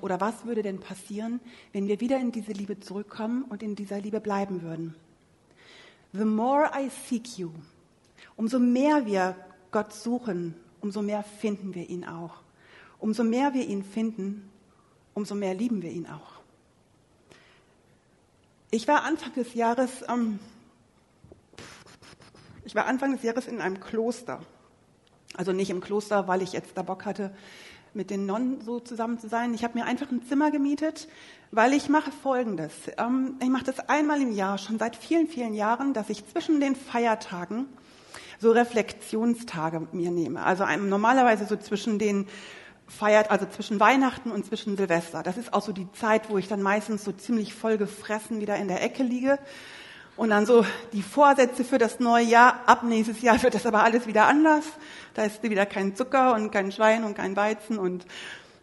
oder 0.00 0.22
was 0.22 0.46
würde 0.46 0.62
denn 0.62 0.80
passieren, 0.80 1.38
wenn 1.74 1.86
wir 1.86 2.00
wieder 2.00 2.18
in 2.18 2.32
diese 2.32 2.52
Liebe 2.52 2.80
zurückkommen 2.80 3.42
und 3.42 3.62
in 3.62 3.76
dieser 3.76 4.00
Liebe 4.00 4.20
bleiben 4.20 4.62
würden? 4.62 4.94
The 6.14 6.24
more 6.24 6.70
I 6.74 6.88
seek 7.08 7.38
you, 7.38 7.50
umso 8.36 8.58
mehr 8.58 9.04
wir 9.04 9.36
Gott 9.70 9.92
suchen, 9.92 10.54
umso 10.80 11.02
mehr 11.02 11.22
finden 11.22 11.74
wir 11.74 11.90
ihn 11.90 12.06
auch. 12.06 12.36
Umso 12.98 13.22
mehr 13.22 13.52
wir 13.52 13.66
ihn 13.66 13.82
finden, 13.82 14.48
umso 15.14 15.34
mehr 15.34 15.54
lieben 15.54 15.82
wir 15.82 15.90
ihn 15.90 16.06
auch. 16.06 16.40
Ich 18.70 18.88
war 18.88 19.04
Anfang 19.04 19.34
des 19.34 19.54
Jahres, 19.54 19.90
ähm, 20.08 20.38
ich 22.64 22.74
war 22.74 22.86
Anfang 22.86 23.12
des 23.12 23.22
Jahres 23.22 23.46
in 23.46 23.60
einem 23.60 23.80
Kloster. 23.80 24.40
Also 25.34 25.52
nicht 25.52 25.70
im 25.70 25.80
Kloster, 25.80 26.28
weil 26.28 26.42
ich 26.42 26.52
jetzt 26.52 26.76
da 26.76 26.82
Bock 26.82 27.04
hatte, 27.04 27.34
mit 27.94 28.10
den 28.10 28.26
Nonnen 28.26 28.60
so 28.62 28.80
zusammen 28.80 29.18
zu 29.18 29.28
sein. 29.28 29.54
Ich 29.54 29.64
habe 29.64 29.78
mir 29.78 29.84
einfach 29.84 30.10
ein 30.10 30.24
Zimmer 30.26 30.50
gemietet, 30.50 31.08
weil 31.50 31.74
ich 31.74 31.88
mache 31.88 32.10
Folgendes. 32.10 32.72
Ähm, 32.96 33.36
ich 33.42 33.48
mache 33.48 33.64
das 33.64 33.78
einmal 33.88 34.22
im 34.22 34.32
Jahr, 34.32 34.58
schon 34.58 34.78
seit 34.78 34.96
vielen, 34.96 35.28
vielen 35.28 35.54
Jahren, 35.54 35.92
dass 35.92 36.08
ich 36.10 36.26
zwischen 36.26 36.60
den 36.60 36.74
Feiertagen 36.74 37.66
so 38.38 38.50
Reflexionstage 38.50 39.86
mir 39.92 40.10
nehme. 40.10 40.42
Also 40.42 40.64
normalerweise 40.64 41.44
so 41.46 41.56
zwischen 41.56 41.98
den 41.98 42.26
feiert, 42.98 43.30
also 43.30 43.46
zwischen 43.46 43.80
Weihnachten 43.80 44.30
und 44.30 44.44
zwischen 44.46 44.76
Silvester. 44.76 45.22
Das 45.22 45.36
ist 45.36 45.52
auch 45.52 45.62
so 45.62 45.72
die 45.72 45.90
Zeit, 45.92 46.30
wo 46.30 46.38
ich 46.38 46.48
dann 46.48 46.62
meistens 46.62 47.04
so 47.04 47.12
ziemlich 47.12 47.54
voll 47.54 47.78
gefressen 47.78 48.40
wieder 48.40 48.56
in 48.56 48.68
der 48.68 48.82
Ecke 48.82 49.02
liege. 49.02 49.38
Und 50.14 50.28
dann 50.28 50.44
so 50.44 50.64
die 50.92 51.02
Vorsätze 51.02 51.64
für 51.64 51.78
das 51.78 51.98
neue 51.98 52.24
Jahr. 52.24 52.60
Ab 52.66 52.82
nächstes 52.82 53.22
Jahr 53.22 53.42
wird 53.42 53.54
das 53.54 53.66
aber 53.66 53.82
alles 53.82 54.06
wieder 54.06 54.26
anders. 54.26 54.64
Da 55.14 55.24
ist 55.24 55.42
wieder 55.42 55.66
kein 55.66 55.96
Zucker 55.96 56.34
und 56.34 56.50
kein 56.50 56.70
Schwein 56.70 57.04
und 57.04 57.14
kein 57.14 57.34
Weizen 57.34 57.78
und 57.78 58.06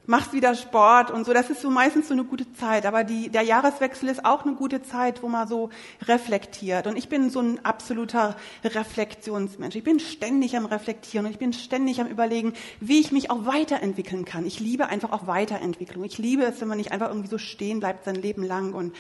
machst 0.10 0.34
wieder 0.34 0.56
Sport 0.56 1.12
und 1.12 1.26
so. 1.26 1.34
Das 1.34 1.52
ist 1.52 1.62
so 1.62 1.70
meistens 1.70 2.08
so 2.08 2.14
eine 2.14 2.24
gute 2.24 2.52
Zeit. 2.54 2.88
Aber 2.88 3.04
die, 3.04 3.30
der 3.30 3.44
Jahreswechsel 3.44 4.10
ist 4.10 4.26
auch 4.26 4.44
eine 4.44 4.56
gute 4.56 4.82
Zeit, 4.82 5.22
wo 5.22 5.28
man 5.28 5.48
so 5.48 5.70
reflektiert. 6.02 6.88
Und 6.88 6.98
ich 6.98 7.10
bin 7.10 7.30
so 7.30 7.40
ein 7.40 7.64
absoluter 7.64 8.36
Reflexionsmensch. 8.64 9.76
Ich 9.76 9.84
bin 9.84 10.00
ständig 10.00 10.58
am 10.58 10.66
Reflektieren 10.66 11.28
und 11.28 11.32
ich 11.32 11.38
bin 11.38 11.54
ständig 11.54 12.02
am 12.02 12.08
Überlegen, 12.08 12.54
wie 12.80 13.00
ich 13.00 13.12
mich 13.12 13.30
auch 13.30 13.46
weiterentwickeln 13.46 14.26
kann. 14.26 14.48
Ich 14.48 14.60
liebe 14.60 14.88
einfach 14.88 15.12
auch 15.12 15.28
Weiterentwicklung. 15.28 16.04
Ich 16.04 16.18
liebe 16.18 16.44
es, 16.44 16.60
wenn 16.60 16.68
man 16.68 16.80
nicht 16.80 16.92
einfach 16.92 17.10
irgendwie 17.10 17.30
so 17.30 17.38
stehen 17.38 17.80
bleibt 17.80 18.04
sein 18.04 18.16
Leben 18.16 18.44
lang. 18.44 18.74
Und, 18.74 18.96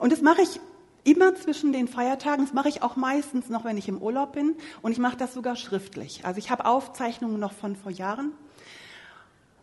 und 0.00 0.10
das 0.10 0.20
mache 0.20 0.42
ich 0.42 0.60
immer 1.04 1.36
zwischen 1.36 1.72
den 1.72 1.86
Feiertagen. 1.86 2.44
Das 2.44 2.54
mache 2.54 2.68
ich 2.68 2.82
auch 2.82 2.96
meistens 2.96 3.50
noch, 3.50 3.64
wenn 3.64 3.78
ich 3.78 3.88
im 3.88 4.02
Urlaub 4.02 4.32
bin. 4.32 4.56
Und 4.82 4.90
ich 4.90 4.98
mache 4.98 5.16
das 5.16 5.32
sogar 5.32 5.54
schriftlich. 5.54 6.24
Also 6.24 6.38
ich 6.38 6.50
habe 6.50 6.66
Aufzeichnungen 6.66 7.38
noch 7.38 7.52
von 7.52 7.76
vor 7.76 7.92
Jahren. 7.92 8.32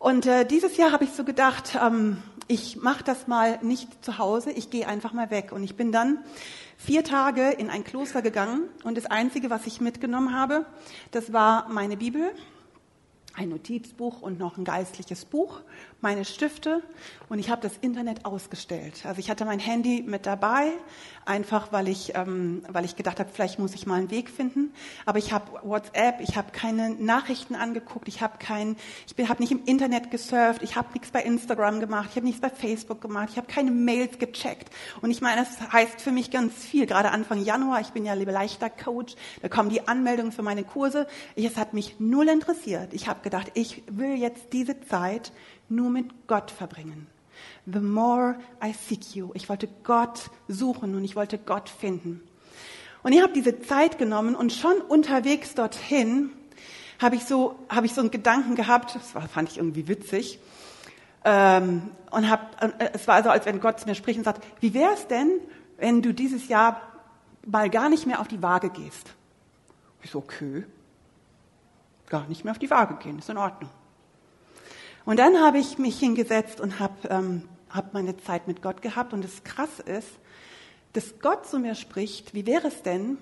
Und 0.02 0.26
äh, 0.26 0.44
dieses 0.44 0.76
Jahr 0.78 0.90
habe 0.90 1.04
ich 1.04 1.12
so 1.12 1.22
gedacht, 1.22 1.78
ähm, 1.80 2.20
ich 2.48 2.74
mache 2.74 3.04
das 3.04 3.28
mal 3.28 3.60
nicht 3.62 4.04
zu 4.04 4.18
Hause, 4.18 4.50
ich 4.50 4.68
gehe 4.68 4.88
einfach 4.88 5.12
mal 5.12 5.30
weg. 5.30 5.52
Und 5.52 5.62
ich 5.62 5.76
bin 5.76 5.92
dann 5.92 6.18
vier 6.76 7.04
Tage 7.04 7.50
in 7.50 7.70
ein 7.70 7.84
Kloster 7.84 8.20
gegangen 8.20 8.62
und 8.82 8.96
das 8.96 9.06
Einzige, 9.06 9.48
was 9.48 9.64
ich 9.64 9.80
mitgenommen 9.80 10.36
habe, 10.36 10.66
das 11.12 11.32
war 11.32 11.68
meine 11.68 11.96
Bibel, 11.96 12.32
ein 13.34 13.48
Notizbuch 13.48 14.22
und 14.22 14.38
noch 14.38 14.58
ein 14.58 14.64
geistliches 14.64 15.24
Buch, 15.24 15.60
meine 16.00 16.24
Stifte 16.24 16.82
und 17.28 17.38
ich 17.38 17.50
habe 17.50 17.62
das 17.62 17.76
Internet 17.80 18.24
ausgestellt. 18.24 19.06
Also 19.06 19.20
ich 19.20 19.30
hatte 19.30 19.44
mein 19.44 19.58
Handy 19.58 20.02
mit 20.06 20.26
dabei, 20.26 20.72
einfach 21.24 21.72
weil 21.72 21.88
ich, 21.88 22.14
ähm, 22.14 22.62
weil 22.68 22.84
ich 22.84 22.96
gedacht 22.96 23.20
habe, 23.20 23.30
vielleicht 23.32 23.58
muss 23.58 23.74
ich 23.74 23.86
mal 23.86 23.94
einen 23.94 24.10
Weg 24.10 24.28
finden. 24.28 24.72
Aber 25.06 25.18
ich 25.18 25.32
habe 25.32 25.60
WhatsApp, 25.62 26.20
ich 26.20 26.36
habe 26.36 26.50
keine 26.52 26.90
Nachrichten 26.90 27.54
angeguckt, 27.54 28.08
ich 28.08 28.20
habe 28.20 28.38
kein, 28.38 28.76
ich 29.06 29.28
habe 29.28 29.40
nicht 29.40 29.52
im 29.52 29.64
Internet 29.64 30.10
gesurft, 30.10 30.62
ich 30.62 30.76
habe 30.76 30.88
nichts 30.92 31.10
bei 31.10 31.22
Instagram 31.22 31.80
gemacht, 31.80 32.08
ich 32.10 32.16
habe 32.16 32.26
nichts 32.26 32.40
bei 32.40 32.50
Facebook 32.50 33.00
gemacht, 33.00 33.28
ich 33.30 33.36
habe 33.36 33.46
keine 33.46 33.70
Mails 33.70 34.18
gecheckt. 34.18 34.70
Und 35.00 35.10
ich 35.10 35.20
meine, 35.20 35.42
das 35.42 35.72
heißt 35.72 36.00
für 36.00 36.12
mich 36.12 36.30
ganz 36.30 36.54
viel. 36.54 36.86
Gerade 36.86 37.10
Anfang 37.10 37.42
Januar, 37.42 37.80
ich 37.80 37.90
bin 37.90 38.04
ja 38.04 38.14
leichter 38.14 38.68
Coach, 38.70 39.14
da 39.40 39.48
kommen 39.48 39.70
die 39.70 39.88
Anmeldungen 39.88 40.32
für 40.32 40.42
meine 40.42 40.64
Kurse. 40.64 41.06
Es 41.36 41.56
hat 41.56 41.74
mich 41.74 41.96
null 41.98 42.28
interessiert. 42.28 42.92
Ich 42.92 43.08
habe 43.08 43.21
gedacht, 43.22 43.52
ich 43.54 43.82
will 43.90 44.16
jetzt 44.16 44.52
diese 44.52 44.80
Zeit 44.80 45.32
nur 45.68 45.90
mit 45.90 46.26
Gott 46.26 46.50
verbringen. 46.50 47.06
The 47.66 47.80
more 47.80 48.36
I 48.62 48.72
seek 48.72 49.14
you. 49.14 49.30
Ich 49.34 49.48
wollte 49.48 49.68
Gott 49.84 50.30
suchen 50.48 50.94
und 50.94 51.04
ich 51.04 51.16
wollte 51.16 51.38
Gott 51.38 51.68
finden. 51.68 52.22
Und 53.02 53.12
ich 53.12 53.22
habe 53.22 53.32
diese 53.32 53.60
Zeit 53.60 53.98
genommen 53.98 54.34
und 54.34 54.52
schon 54.52 54.80
unterwegs 54.80 55.54
dorthin 55.54 56.30
habe 57.00 57.16
ich 57.16 57.24
so 57.24 57.58
habe 57.68 57.86
ich 57.86 57.94
so 57.94 58.00
einen 58.00 58.10
Gedanken 58.10 58.54
gehabt. 58.54 58.94
Das 58.94 59.14
war, 59.14 59.28
fand 59.28 59.50
ich 59.50 59.58
irgendwie 59.58 59.88
witzig. 59.88 60.38
Ähm, 61.24 61.90
und 62.10 62.30
hab, 62.30 62.62
äh, 62.62 62.90
es 62.92 63.06
war 63.08 63.22
so, 63.22 63.30
als 63.30 63.46
wenn 63.46 63.60
Gott 63.60 63.80
zu 63.80 63.86
mir 63.86 63.94
spricht 63.94 64.18
und 64.18 64.24
sagt: 64.24 64.44
Wie 64.60 64.72
wäre 64.74 64.92
es 64.94 65.06
denn, 65.08 65.30
wenn 65.78 66.02
du 66.02 66.12
dieses 66.14 66.48
Jahr 66.48 66.80
mal 67.44 67.70
gar 67.70 67.88
nicht 67.88 68.06
mehr 68.06 68.20
auf 68.20 68.28
die 68.28 68.42
Waage 68.42 68.70
gehst? 68.70 69.14
Ich 70.02 70.10
so 70.10 70.18
okay, 70.18 70.64
gar 72.12 72.28
nicht 72.28 72.44
mehr 72.44 72.52
auf 72.52 72.58
die 72.58 72.70
Waage 72.70 72.96
gehen, 72.96 73.18
ist 73.18 73.30
in 73.30 73.38
Ordnung. 73.38 73.70
Und 75.06 75.18
dann 75.18 75.40
habe 75.40 75.58
ich 75.58 75.78
mich 75.78 75.98
hingesetzt 75.98 76.60
und 76.60 76.78
habe 76.78 77.08
ähm, 77.08 77.48
hab 77.70 77.94
meine 77.94 78.18
Zeit 78.18 78.46
mit 78.46 78.60
Gott 78.60 78.82
gehabt. 78.82 79.14
Und 79.14 79.24
das 79.24 79.42
Krasse 79.44 79.82
ist, 79.82 80.10
dass 80.92 81.18
Gott 81.20 81.46
zu 81.46 81.58
mir 81.58 81.74
spricht, 81.74 82.34
wie 82.34 82.46
wäre 82.46 82.68
es 82.68 82.82
denn, 82.82 83.16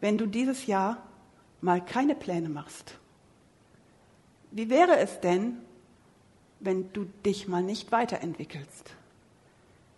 wenn 0.00 0.16
du 0.16 0.26
dieses 0.26 0.66
Jahr 0.66 0.96
mal 1.60 1.84
keine 1.84 2.14
Pläne 2.14 2.48
machst? 2.48 2.94
Wie 4.52 4.70
wäre 4.70 4.96
es 4.96 5.20
denn, 5.20 5.58
wenn 6.60 6.90
du 6.94 7.04
dich 7.26 7.46
mal 7.46 7.62
nicht 7.62 7.92
weiterentwickelst? 7.92 8.94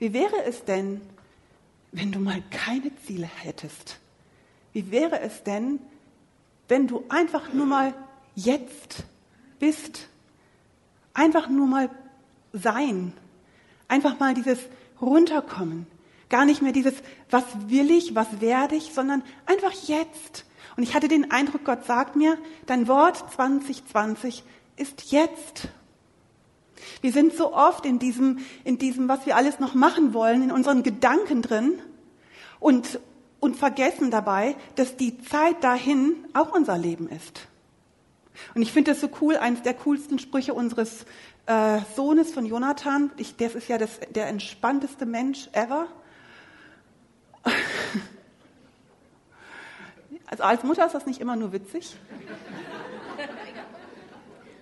Wie 0.00 0.12
wäre 0.12 0.42
es 0.44 0.64
denn, 0.64 1.00
wenn 1.92 2.10
du 2.10 2.18
mal 2.18 2.42
keine 2.50 2.90
Ziele 3.06 3.30
hättest? 3.42 4.00
Wie 4.72 4.90
wäre 4.90 5.20
es 5.20 5.44
denn, 5.44 5.78
wenn 6.70 6.86
du 6.86 7.04
einfach 7.08 7.52
nur 7.52 7.66
mal 7.66 7.94
jetzt 8.34 9.04
bist 9.58 10.08
Einfach 11.12 11.48
nur 11.48 11.66
mal 11.66 11.90
sein. 12.52 13.12
Einfach 13.88 14.18
mal 14.18 14.34
dieses 14.34 14.58
runterkommen. 15.00 15.86
Gar 16.28 16.44
nicht 16.44 16.62
mehr 16.62 16.72
dieses, 16.72 16.94
was 17.30 17.44
will 17.66 17.90
ich, 17.90 18.14
was 18.14 18.40
werde 18.40 18.76
ich, 18.76 18.94
sondern 18.94 19.22
einfach 19.46 19.72
jetzt. 19.86 20.44
Und 20.76 20.84
ich 20.84 20.94
hatte 20.94 21.08
den 21.08 21.30
Eindruck, 21.30 21.64
Gott 21.64 21.84
sagt 21.84 22.14
mir, 22.14 22.38
dein 22.66 22.86
Wort 22.86 23.18
2020 23.34 24.44
ist 24.76 25.10
jetzt. 25.10 25.68
Wir 27.00 27.12
sind 27.12 27.34
so 27.34 27.52
oft 27.52 27.84
in 27.84 27.98
diesem, 27.98 28.38
in 28.64 28.78
diesem, 28.78 29.08
was 29.08 29.26
wir 29.26 29.36
alles 29.36 29.58
noch 29.58 29.74
machen 29.74 30.14
wollen, 30.14 30.42
in 30.44 30.52
unseren 30.52 30.82
Gedanken 30.82 31.42
drin 31.42 31.80
und, 32.60 33.00
und 33.40 33.56
vergessen 33.56 34.11
dabei, 34.11 34.54
dass 34.76 34.97
die 34.97 35.18
Zeit 35.23 35.64
dahin 35.64 36.14
auch 36.35 36.52
unser 36.52 36.78
Leben 36.78 37.09
ist. 37.09 37.47
Und 38.54 38.62
ich 38.62 38.73
finde 38.73 38.92
das 38.92 39.00
so 39.00 39.09
cool, 39.20 39.37
eines 39.37 39.62
der 39.62 39.75
coolsten 39.75 40.18
Sprüche 40.18 40.54
unseres 40.54 41.04
äh, 41.47 41.80
Sohnes 41.97 42.32
von 42.32 42.47
Jonathan. 42.47 43.11
Ich, 43.16 43.37
der 43.37 43.54
ist 43.54 43.68
ja 43.68 43.78
das, 43.78 44.00
der 44.11 44.28
entspannteste 44.28 45.06
Mensch 45.06 45.49
ever. 45.52 45.88
Also 50.26 50.44
als 50.44 50.62
Mutter 50.62 50.87
ist 50.87 50.94
das 50.94 51.06
nicht 51.06 51.20
immer 51.20 51.35
nur 51.35 51.52
witzig. 51.52 51.97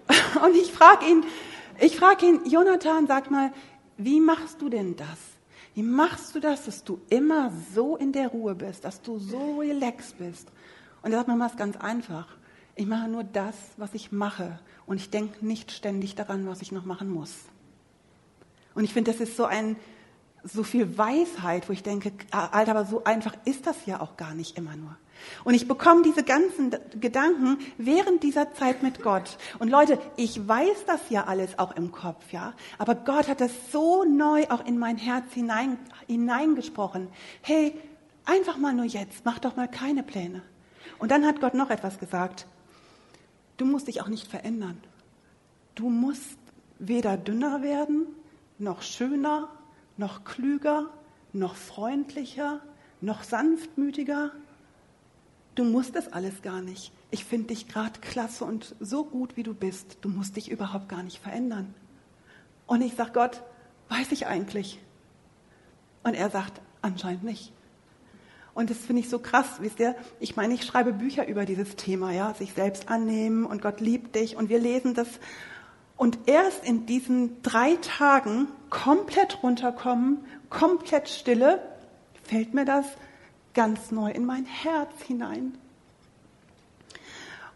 Und 0.42 0.56
ich 0.56 0.73
frage 0.73 1.04
ihn, 1.04 1.23
ich 1.78 1.94
frage 1.94 2.25
ihn, 2.25 2.40
Jonathan, 2.47 3.06
sag 3.06 3.30
mal, 3.30 3.52
wie 3.99 4.18
machst 4.18 4.62
du 4.62 4.70
denn 4.70 4.97
das? 4.97 5.18
Wie 5.78 5.85
machst 5.85 6.35
du 6.35 6.40
das, 6.40 6.64
dass 6.64 6.82
du 6.82 7.00
immer 7.08 7.52
so 7.73 7.97
in 7.97 8.11
der 8.11 8.26
Ruhe 8.26 8.56
bist, 8.56 8.85
dass 8.85 9.00
du 9.00 9.20
so 9.20 9.61
relaxed 9.61 10.18
bist? 10.18 10.49
Und 11.02 11.12
er 11.12 11.18
sagt, 11.18 11.28
Mama, 11.28 11.47
ist 11.47 11.56
ganz 11.56 11.76
einfach. 11.76 12.26
Ich 12.75 12.85
mache 12.85 13.06
nur 13.06 13.23
das, 13.23 13.54
was 13.76 13.94
ich 13.94 14.11
mache 14.11 14.58
und 14.87 14.97
ich 14.97 15.11
denke 15.11 15.47
nicht 15.47 15.70
ständig 15.70 16.16
daran, 16.16 16.49
was 16.49 16.62
ich 16.62 16.73
noch 16.73 16.85
machen 16.85 17.08
muss. 17.08 17.32
Und 18.75 18.82
ich 18.82 18.92
finde, 18.92 19.12
das 19.12 19.20
ist 19.20 19.37
so 19.37 19.44
ein, 19.44 19.76
so 20.45 20.62
viel 20.62 20.97
Weisheit, 20.97 21.68
wo 21.68 21.73
ich 21.73 21.83
denke, 21.83 22.12
ah, 22.30 22.49
Alter, 22.49 22.73
aber 22.73 22.85
so 22.85 23.04
einfach 23.04 23.35
ist 23.45 23.66
das 23.66 23.87
ja 23.87 24.00
auch 24.00 24.16
gar 24.16 24.35
nicht 24.35 24.57
immer 24.57 24.76
nur. 24.76 24.97
Und 25.45 25.54
ich 25.54 25.66
bekomme 25.66 26.02
diese 26.02 26.23
ganzen 26.23 26.71
Gedanken 27.00 27.59
während 27.76 28.23
dieser 28.23 28.52
Zeit 28.54 28.83
mit 28.83 29.02
Gott. 29.02 29.37
Und 29.59 29.68
Leute, 29.68 29.99
ich 30.16 30.47
weiß 30.47 30.85
das 30.87 31.00
ja 31.11 31.25
alles 31.25 31.59
auch 31.59 31.75
im 31.76 31.90
Kopf, 31.90 32.33
ja. 32.33 32.54
Aber 32.78 32.95
Gott 32.95 33.28
hat 33.28 33.40
das 33.40 33.50
so 33.73 34.04
neu 34.04 34.47
auch 34.49 34.64
in 34.64 34.78
mein 34.78 34.97
Herz 34.97 35.33
hinein, 35.33 35.76
hineingesprochen. 36.07 37.09
Hey, 37.42 37.75
einfach 38.25 38.59
mal 38.59 38.75
nur 38.75 38.85
jetzt, 38.85 39.25
mach 39.25 39.38
doch 39.38 39.57
mal 39.57 39.68
keine 39.68 40.02
Pläne. 40.02 40.42
Und 40.99 41.11
dann 41.11 41.26
hat 41.26 41.40
Gott 41.40 41.54
noch 41.54 41.71
etwas 41.71 41.99
gesagt. 41.99 42.47
Du 43.57 43.64
musst 43.64 43.88
dich 43.88 44.00
auch 44.00 44.09
nicht 44.09 44.28
verändern. 44.28 44.80
Du 45.75 45.90
musst 45.90 46.38
weder 46.78 47.16
dünner 47.16 47.62
werden, 47.62 48.07
noch 48.59 48.83
schöner, 48.83 49.49
noch 49.98 50.24
klüger, 50.24 50.88
noch 51.32 51.56
freundlicher, 51.56 52.60
noch 53.00 53.22
sanftmütiger. 53.22 54.32
Du 55.54 55.64
musst 55.64 55.96
es 55.96 56.10
alles 56.12 56.40
gar 56.40 56.62
nicht. 56.62 56.92
Ich 57.10 57.24
finde 57.24 57.48
dich 57.48 57.68
gerade 57.68 58.00
klasse 58.00 58.44
und 58.44 58.74
so 58.80 59.04
gut, 59.04 59.36
wie 59.36 59.42
du 59.42 59.54
bist. 59.54 59.98
Du 60.00 60.08
musst 60.08 60.36
dich 60.36 60.50
überhaupt 60.50 60.88
gar 60.88 61.02
nicht 61.02 61.18
verändern. 61.18 61.74
Und 62.66 62.80
ich 62.80 62.94
sage 62.94 63.12
Gott, 63.12 63.42
weiß 63.88 64.12
ich 64.12 64.26
eigentlich? 64.26 64.78
Und 66.04 66.14
er 66.14 66.30
sagt, 66.30 66.60
anscheinend 66.80 67.24
nicht. 67.24 67.52
Und 68.54 68.70
das 68.70 68.78
finde 68.78 69.00
ich 69.00 69.08
so 69.08 69.18
krass, 69.18 69.46
wisst 69.60 69.78
ihr? 69.78 69.94
Ich 70.20 70.36
meine, 70.36 70.54
ich 70.54 70.64
schreibe 70.64 70.92
Bücher 70.92 71.26
über 71.26 71.44
dieses 71.44 71.76
Thema, 71.76 72.12
ja, 72.12 72.34
sich 72.34 72.52
selbst 72.52 72.88
annehmen 72.88 73.44
und 73.44 73.62
Gott 73.62 73.80
liebt 73.80 74.16
dich 74.16 74.36
und 74.36 74.48
wir 74.48 74.58
lesen 74.58 74.94
das. 74.94 75.08
Und 75.98 76.18
erst 76.26 76.64
in 76.64 76.86
diesen 76.86 77.42
drei 77.42 77.76
Tagen 77.76 78.48
komplett 78.70 79.42
runterkommen, 79.42 80.24
komplett 80.48 81.10
Stille, 81.10 81.60
fällt 82.22 82.54
mir 82.54 82.64
das 82.64 82.86
ganz 83.52 83.90
neu 83.90 84.10
in 84.10 84.24
mein 84.24 84.46
Herz 84.46 85.02
hinein. 85.06 85.58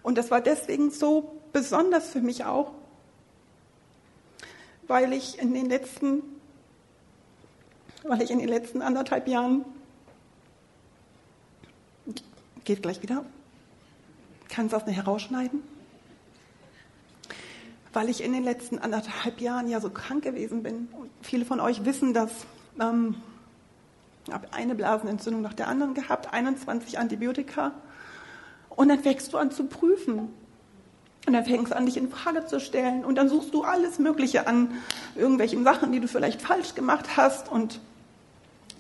Und 0.03 0.19
das 0.19 0.31
war 0.31 0.43
deswegen 0.43 0.91
so 0.91 1.41
besonders 1.55 2.11
für 2.11 2.21
mich 2.21 2.45
auch, 2.45 2.73
weil 4.87 5.15
ich 5.15 5.39
in 5.39 5.55
den 5.55 5.71
letzten, 5.71 6.23
weil 8.03 8.21
ich 8.21 8.31
in 8.31 8.41
den 8.41 8.49
letzten 8.49 8.83
anderthalb 8.83 9.29
Jahren 9.29 9.65
Geht 12.65 12.83
gleich 12.83 13.03
wieder. 13.03 13.25
Kannst 14.49 14.73
du 14.73 14.77
das 14.77 14.87
nicht 14.87 14.97
herausschneiden? 14.97 15.63
Weil 17.93 18.09
ich 18.09 18.23
in 18.23 18.33
den 18.33 18.45
letzten 18.45 18.79
anderthalb 18.79 19.41
Jahren 19.41 19.69
ja 19.69 19.81
so 19.81 19.91
krank 19.91 20.25
gewesen 20.25 20.63
bin. 20.63 20.89
Und 20.93 21.11
viele 21.21 21.45
von 21.45 21.61
euch 21.61 21.85
wissen 21.85 22.15
das. 22.15 22.31
Ähm, 22.81 23.17
ich 24.27 24.33
habe 24.33 24.47
eine 24.53 24.75
Blasenentzündung 24.75 25.43
nach 25.43 25.55
der 25.55 25.69
anderen 25.69 25.95
gehabt, 25.95 26.33
21 26.33 26.99
Antibiotika. 26.99 27.73
Und 28.71 28.89
dann 28.89 29.05
wächst 29.05 29.33
du 29.33 29.39
an 29.39 29.51
zu 29.51 29.65
prüfen. 29.65 30.31
Und 31.27 31.33
dann 31.35 31.45
fängst 31.45 31.73
du 31.73 31.77
an, 31.77 31.87
dich 31.87 31.97
in 31.97 32.11
Frage 32.11 32.47
zu 32.47 32.61
stellen. 32.61 33.05
Und 33.05 33.17
dann 33.17 33.29
suchst 33.29 33.55
du 33.55 33.63
alles 33.63 33.99
Mögliche 33.99 34.47
an 34.47 34.73
irgendwelchen 35.15 35.63
Sachen, 35.65 35.93
die 35.93 36.01
du 36.01 36.09
vielleicht 36.09 36.43
falsch 36.43 36.75
gemacht 36.75 37.17
hast. 37.17 37.51
Und 37.51 37.81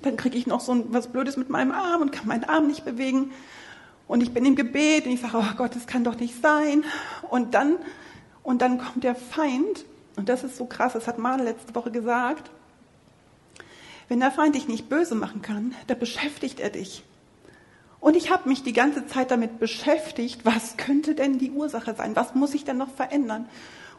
dann 0.02 0.16
kriege 0.16 0.36
ich 0.36 0.46
noch 0.46 0.60
so 0.60 0.84
was 0.90 1.08
Blödes 1.08 1.36
mit 1.36 1.50
meinem 1.50 1.72
Arm 1.72 2.02
und 2.02 2.12
kann 2.12 2.26
meinen 2.26 2.44
Arm 2.44 2.66
nicht 2.66 2.84
bewegen. 2.84 3.30
Und 4.08 4.22
ich 4.22 4.34
bin 4.34 4.44
im 4.44 4.56
Gebet 4.56 5.06
und 5.06 5.12
ich 5.12 5.20
sage, 5.20 5.38
oh 5.38 5.56
Gott, 5.56 5.76
das 5.76 5.86
kann 5.86 6.04
doch 6.04 6.18
nicht 6.18 6.40
sein. 6.42 6.84
Und 7.30 7.54
dann, 7.54 7.76
und 8.42 8.62
dann 8.62 8.78
kommt 8.78 9.04
der 9.04 9.14
Feind. 9.14 9.84
Und 10.16 10.28
das 10.28 10.44
ist 10.44 10.56
so 10.56 10.66
krass, 10.66 10.92
das 10.92 11.06
hat 11.06 11.18
Mane 11.18 11.44
letzte 11.44 11.74
Woche 11.74 11.90
gesagt. 11.90 12.50
Wenn 14.08 14.20
der 14.20 14.30
Feind 14.30 14.54
dich 14.54 14.68
nicht 14.68 14.88
böse 14.88 15.14
machen 15.14 15.42
kann, 15.42 15.74
dann 15.86 15.98
beschäftigt 15.98 16.60
er 16.60 16.70
dich. 16.70 17.02
Und 18.00 18.16
ich 18.16 18.30
habe 18.30 18.48
mich 18.48 18.62
die 18.62 18.72
ganze 18.72 19.06
Zeit 19.06 19.30
damit 19.30 19.60
beschäftigt, 19.60 20.44
was 20.44 20.76
könnte 20.76 21.14
denn 21.14 21.38
die 21.38 21.52
Ursache 21.52 21.94
sein? 21.94 22.16
Was 22.16 22.34
muss 22.34 22.52
ich 22.52 22.64
denn 22.64 22.76
noch 22.76 22.92
verändern? 22.92 23.48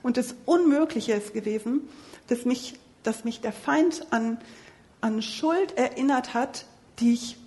Und 0.04 0.18
das 0.18 0.36
Unmögliche 0.46 1.14
ist 1.14 1.34
gewesen, 1.34 1.88
dass 2.28 2.44
mich, 2.44 2.78
dass 3.04 3.24
mich 3.24 3.40
der 3.40 3.54
Feind 3.54 4.06
an, 4.12 4.38
an 5.00 5.22
Schuld 5.22 5.78
erinnert 5.78 6.34
hat, 6.34 6.66
die 7.00 7.14
ich 7.14 7.38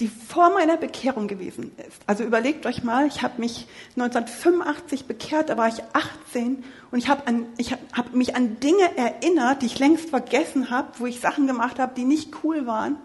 die 0.00 0.08
vor 0.08 0.50
meiner 0.50 0.76
Bekehrung 0.76 1.26
gewesen 1.26 1.72
ist. 1.86 2.02
Also 2.06 2.22
überlegt 2.24 2.66
euch 2.66 2.84
mal, 2.84 3.06
ich 3.06 3.22
habe 3.22 3.40
mich 3.40 3.66
1985 3.96 5.06
bekehrt, 5.06 5.48
da 5.48 5.56
war 5.56 5.68
ich 5.68 5.82
18 5.92 6.64
und 6.90 6.98
ich 6.98 7.08
habe 7.08 7.22
hab, 7.26 7.78
hab 7.92 8.14
mich 8.14 8.36
an 8.36 8.60
Dinge 8.60 8.96
erinnert, 8.96 9.62
die 9.62 9.66
ich 9.66 9.78
längst 9.78 10.10
vergessen 10.10 10.70
habe, 10.70 10.88
wo 10.98 11.06
ich 11.06 11.20
Sachen 11.20 11.46
gemacht 11.46 11.78
habe, 11.78 11.94
die 11.94 12.04
nicht 12.04 12.44
cool 12.44 12.66
waren. 12.66 12.96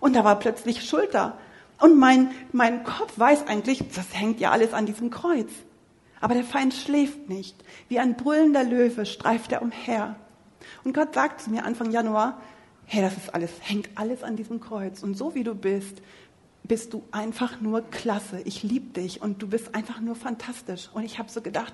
Und 0.00 0.16
da 0.16 0.24
war 0.24 0.38
plötzlich 0.38 0.84
Schuld 0.84 1.14
da. 1.14 1.38
Und 1.78 1.98
mein, 1.98 2.30
mein 2.52 2.82
Kopf 2.84 3.12
weiß 3.16 3.46
eigentlich, 3.46 3.84
das 3.94 4.06
hängt 4.12 4.40
ja 4.40 4.50
alles 4.50 4.72
an 4.72 4.86
diesem 4.86 5.10
Kreuz. 5.10 5.50
Aber 6.20 6.34
der 6.34 6.44
Feind 6.44 6.74
schläft 6.74 7.28
nicht. 7.28 7.56
Wie 7.88 7.98
ein 7.98 8.16
brüllender 8.16 8.62
Löwe 8.64 9.06
streift 9.06 9.52
er 9.52 9.62
umher. 9.62 10.16
Und 10.84 10.94
Gott 10.94 11.14
sagt 11.14 11.40
zu 11.40 11.50
mir 11.50 11.64
Anfang 11.64 11.90
Januar, 11.90 12.40
hey, 12.86 13.02
das 13.02 13.16
ist 13.16 13.34
alles, 13.34 13.50
hängt 13.60 13.88
alles 13.96 14.22
an 14.22 14.36
diesem 14.36 14.60
Kreuz. 14.60 15.02
Und 15.02 15.16
so 15.16 15.34
wie 15.34 15.44
du 15.44 15.54
bist, 15.54 16.02
bist 16.64 16.92
du 16.94 17.02
einfach 17.10 17.60
nur 17.60 17.82
klasse. 17.82 18.40
Ich 18.44 18.62
liebe 18.62 19.00
dich 19.00 19.20
und 19.20 19.42
du 19.42 19.48
bist 19.48 19.74
einfach 19.74 20.00
nur 20.00 20.14
fantastisch. 20.14 20.88
Und 20.94 21.04
ich 21.04 21.18
habe 21.18 21.28
so 21.28 21.40
gedacht, 21.40 21.72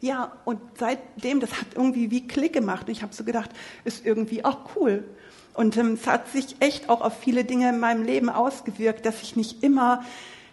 ja, 0.00 0.32
und 0.44 0.60
seitdem, 0.78 1.40
das 1.40 1.60
hat 1.60 1.68
irgendwie 1.74 2.10
wie 2.10 2.26
Klick 2.26 2.52
gemacht. 2.52 2.86
Und 2.86 2.92
ich 2.92 3.02
habe 3.02 3.14
so 3.14 3.24
gedacht, 3.24 3.50
ist 3.84 4.04
irgendwie 4.04 4.44
auch 4.44 4.76
cool. 4.76 5.04
Und 5.54 5.76
ähm, 5.76 5.92
es 5.94 6.06
hat 6.06 6.28
sich 6.28 6.56
echt 6.60 6.88
auch 6.88 7.00
auf 7.02 7.18
viele 7.18 7.44
Dinge 7.44 7.68
in 7.68 7.80
meinem 7.80 8.02
Leben 8.02 8.30
ausgewirkt, 8.30 9.04
dass 9.04 9.22
ich 9.22 9.36
nicht 9.36 9.62
immer 9.62 10.02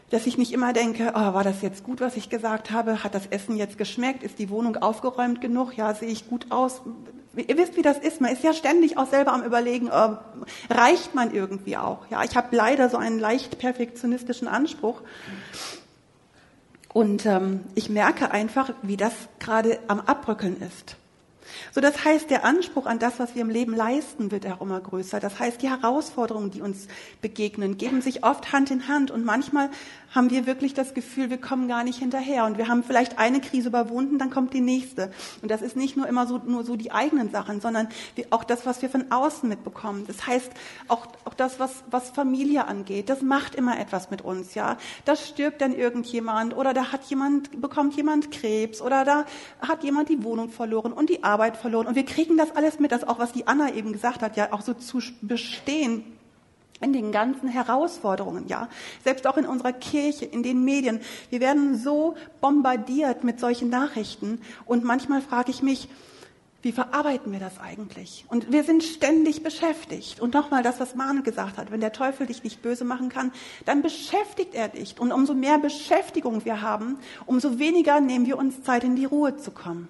dass 0.09 0.25
ich 0.25 0.37
nicht 0.37 0.53
immer 0.53 0.71
denke, 0.71 1.11
oh, 1.15 1.33
war 1.33 1.43
das 1.43 1.61
jetzt 1.61 1.83
gut, 1.83 1.99
was 1.99 2.15
ich 2.15 2.29
gesagt 2.29 2.71
habe? 2.71 3.03
Hat 3.03 3.13
das 3.13 3.27
Essen 3.27 3.57
jetzt 3.57 3.77
geschmeckt? 3.77 4.23
Ist 4.23 4.39
die 4.39 4.49
Wohnung 4.49 4.77
aufgeräumt 4.77 5.41
genug? 5.41 5.75
Ja, 5.75 5.93
sehe 5.93 6.07
ich 6.07 6.29
gut 6.29 6.47
aus? 6.49 6.81
Ihr 7.43 7.57
wisst, 7.57 7.75
wie 7.77 7.81
das 7.81 7.97
ist. 7.97 8.21
Man 8.21 8.31
ist 8.31 8.43
ja 8.43 8.53
ständig 8.53 8.97
auch 8.97 9.07
selber 9.07 9.33
am 9.33 9.43
Überlegen, 9.43 9.89
oh, 9.91 10.17
reicht 10.69 11.15
man 11.15 11.33
irgendwie 11.33 11.77
auch? 11.77 12.07
Ja, 12.09 12.23
ich 12.23 12.35
habe 12.35 12.55
leider 12.55 12.89
so 12.89 12.97
einen 12.97 13.19
leicht 13.19 13.59
perfektionistischen 13.59 14.47
Anspruch. 14.47 15.01
Und 16.93 17.25
ähm, 17.25 17.61
ich 17.75 17.89
merke 17.89 18.31
einfach, 18.31 18.71
wie 18.81 18.97
das 18.97 19.13
gerade 19.39 19.79
am 19.87 19.99
Abrückeln 19.99 20.61
ist. 20.61 20.95
So, 21.71 21.81
das 21.81 22.03
heißt, 22.03 22.29
der 22.29 22.45
Anspruch 22.45 22.85
an 22.85 22.99
das, 22.99 23.19
was 23.19 23.35
wir 23.35 23.41
im 23.41 23.49
Leben 23.49 23.75
leisten, 23.75 24.31
wird 24.31 24.45
auch 24.47 24.61
immer 24.61 24.79
größer. 24.79 25.19
Das 25.19 25.39
heißt, 25.39 25.61
die 25.61 25.69
Herausforderungen, 25.69 26.51
die 26.51 26.61
uns 26.61 26.87
begegnen, 27.21 27.77
geben 27.77 28.01
sich 28.01 28.23
oft 28.23 28.51
Hand 28.51 28.71
in 28.71 28.87
Hand. 28.87 29.11
Und 29.11 29.25
manchmal 29.25 29.69
haben 30.13 30.29
wir 30.29 30.45
wirklich 30.45 30.73
das 30.73 30.93
Gefühl, 30.93 31.29
wir 31.29 31.39
kommen 31.39 31.67
gar 31.67 31.83
nicht 31.83 31.99
hinterher. 31.99 32.45
Und 32.45 32.57
wir 32.57 32.67
haben 32.67 32.83
vielleicht 32.83 33.19
eine 33.19 33.41
Krise 33.41 33.69
überwunden, 33.69 34.17
dann 34.17 34.29
kommt 34.29 34.53
die 34.53 34.61
nächste. 34.61 35.11
Und 35.41 35.51
das 35.51 35.61
ist 35.61 35.75
nicht 35.75 35.97
nur 35.97 36.07
immer 36.07 36.27
so, 36.27 36.37
nur 36.37 36.63
so 36.63 36.75
die 36.75 36.91
eigenen 36.91 37.29
Sachen, 37.29 37.61
sondern 37.61 37.87
auch 38.29 38.43
das, 38.43 38.65
was 38.65 38.81
wir 38.81 38.89
von 38.89 39.11
außen 39.11 39.47
mitbekommen. 39.47 40.05
Das 40.07 40.25
heißt, 40.25 40.51
auch, 40.87 41.07
auch 41.25 41.33
das, 41.33 41.59
was, 41.59 41.83
was 41.89 42.09
Familie 42.09 42.67
angeht, 42.67 43.09
das 43.09 43.21
macht 43.21 43.55
immer 43.55 43.79
etwas 43.79 44.09
mit 44.09 44.21
uns, 44.21 44.55
ja. 44.55 44.77
Da 45.05 45.15
stirbt 45.15 45.61
dann 45.61 45.73
irgendjemand 45.73 46.55
oder 46.55 46.73
da 46.73 46.91
hat 46.91 47.03
jemand, 47.05 47.61
bekommt 47.61 47.95
jemand 47.95 48.31
Krebs 48.31 48.81
oder 48.81 49.05
da 49.05 49.25
hat 49.59 49.83
jemand 49.83 50.09
die 50.09 50.23
Wohnung 50.23 50.49
verloren 50.49 50.93
und 50.93 51.09
die 51.09 51.23
Arbeit 51.23 51.57
verloren. 51.57 51.87
Und 51.87 51.95
wir 51.95 52.05
kriegen 52.05 52.37
das 52.37 52.55
alles 52.55 52.79
mit, 52.79 52.91
das 52.91 53.03
auch, 53.03 53.19
was 53.19 53.33
die 53.33 53.47
Anna 53.47 53.73
eben 53.73 53.91
gesagt 53.91 54.21
hat, 54.21 54.37
ja, 54.37 54.53
auch 54.53 54.61
so 54.61 54.73
zu 54.73 54.99
bestehen 55.21 56.16
in 56.81 56.93
den 56.93 57.11
ganzen 57.11 57.47
Herausforderungen, 57.47 58.47
ja. 58.47 58.69
Selbst 59.03 59.27
auch 59.27 59.37
in 59.37 59.45
unserer 59.45 59.73
Kirche, 59.73 60.25
in 60.25 60.43
den 60.43 60.63
Medien. 60.63 61.01
Wir 61.29 61.39
werden 61.39 61.77
so 61.77 62.15
bombardiert 62.41 63.23
mit 63.23 63.39
solchen 63.39 63.69
Nachrichten. 63.69 64.41
Und 64.65 64.83
manchmal 64.83 65.21
frage 65.21 65.51
ich 65.51 65.61
mich, 65.61 65.89
wie 66.63 66.71
verarbeiten 66.71 67.31
wir 67.31 67.39
das 67.39 67.59
eigentlich? 67.59 68.25
Und 68.29 68.51
wir 68.51 68.63
sind 68.63 68.83
ständig 68.83 69.43
beschäftigt. 69.43 70.19
Und 70.19 70.33
nochmal 70.33 70.63
das, 70.63 70.79
was 70.79 70.95
Manu 70.95 71.21
gesagt 71.21 71.57
hat, 71.57 71.71
wenn 71.71 71.79
der 71.79 71.93
Teufel 71.93 72.25
dich 72.27 72.43
nicht 72.43 72.61
böse 72.61 72.83
machen 72.83 73.09
kann, 73.09 73.31
dann 73.65 73.81
beschäftigt 73.81 74.55
er 74.55 74.67
dich. 74.67 74.99
Und 74.99 75.11
umso 75.11 75.33
mehr 75.33 75.59
Beschäftigung 75.59 76.45
wir 76.45 76.61
haben, 76.61 76.97
umso 77.25 77.59
weniger 77.59 78.01
nehmen 78.01 78.25
wir 78.25 78.37
uns 78.37 78.63
Zeit, 78.63 78.83
in 78.83 78.95
die 78.95 79.05
Ruhe 79.05 79.37
zu 79.37 79.51
kommen. 79.51 79.87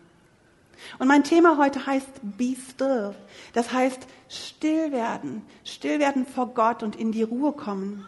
Und 1.00 1.08
mein 1.08 1.24
Thema 1.24 1.58
heute 1.58 1.86
heißt 1.86 2.08
Be 2.22 2.56
Still. 2.56 3.16
Das 3.54 3.72
heißt 3.72 4.08
still 4.30 4.92
werden, 4.92 5.44
still 5.64 6.00
werden 6.00 6.26
vor 6.26 6.48
Gott 6.54 6.84
und 6.84 6.96
in 6.96 7.12
die 7.12 7.24
Ruhe 7.24 7.54
kommen. 7.54 8.08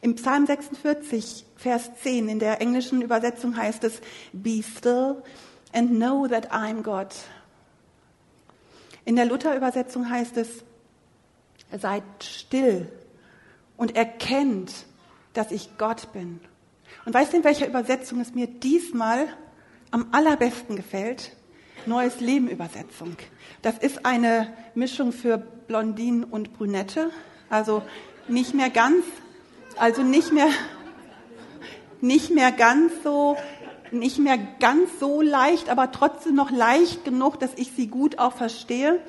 Im 0.00 0.14
Psalm 0.14 0.46
46, 0.46 1.44
Vers 1.56 1.90
10 2.02 2.28
in 2.28 2.38
der 2.38 2.60
englischen 2.60 3.02
Übersetzung 3.02 3.56
heißt 3.56 3.84
es 3.84 4.00
Be 4.32 4.62
still 4.62 5.22
and 5.72 5.90
know 5.90 6.26
that 6.28 6.52
I'm 6.52 6.82
God. 6.82 7.08
In 9.04 9.16
der 9.16 9.26
Luther-Übersetzung 9.26 10.08
heißt 10.08 10.36
es 10.36 10.48
Seid 11.76 12.02
still 12.22 12.90
und 13.76 13.94
erkennt, 13.94 14.72
dass 15.34 15.50
ich 15.50 15.76
Gott 15.76 16.12
bin. 16.12 16.40
Und 17.04 17.14
weißt 17.14 17.32
du, 17.32 17.38
in 17.38 17.44
welcher 17.44 17.66
Übersetzung 17.66 18.20
es 18.20 18.34
mir 18.34 18.46
diesmal 18.46 19.28
am 19.90 20.08
allerbesten 20.12 20.76
gefällt? 20.76 21.32
Neues 21.86 22.20
Leben 22.20 22.48
Übersetzung. 22.48 23.16
Das 23.62 23.78
ist 23.78 24.04
eine 24.04 24.52
Mischung 24.74 25.12
für 25.12 25.38
Blondinen 25.38 26.24
und 26.24 26.52
Brünette. 26.52 27.10
Also 27.50 27.82
nicht 28.28 28.54
mehr 28.54 28.70
ganz, 28.70 29.04
also 29.76 30.02
nicht 30.02 30.32
mehr, 30.32 30.48
nicht 32.00 32.30
mehr 32.30 32.52
ganz 32.52 32.92
so, 33.02 33.36
nicht 33.90 34.18
mehr 34.18 34.38
ganz 34.60 34.90
so 35.00 35.22
leicht, 35.22 35.70
aber 35.70 35.92
trotzdem 35.92 36.34
noch 36.34 36.50
leicht 36.50 37.04
genug, 37.04 37.40
dass 37.40 37.50
ich 37.56 37.72
sie 37.72 37.86
gut 37.86 38.18
auch 38.18 38.34
verstehe. 38.34 39.00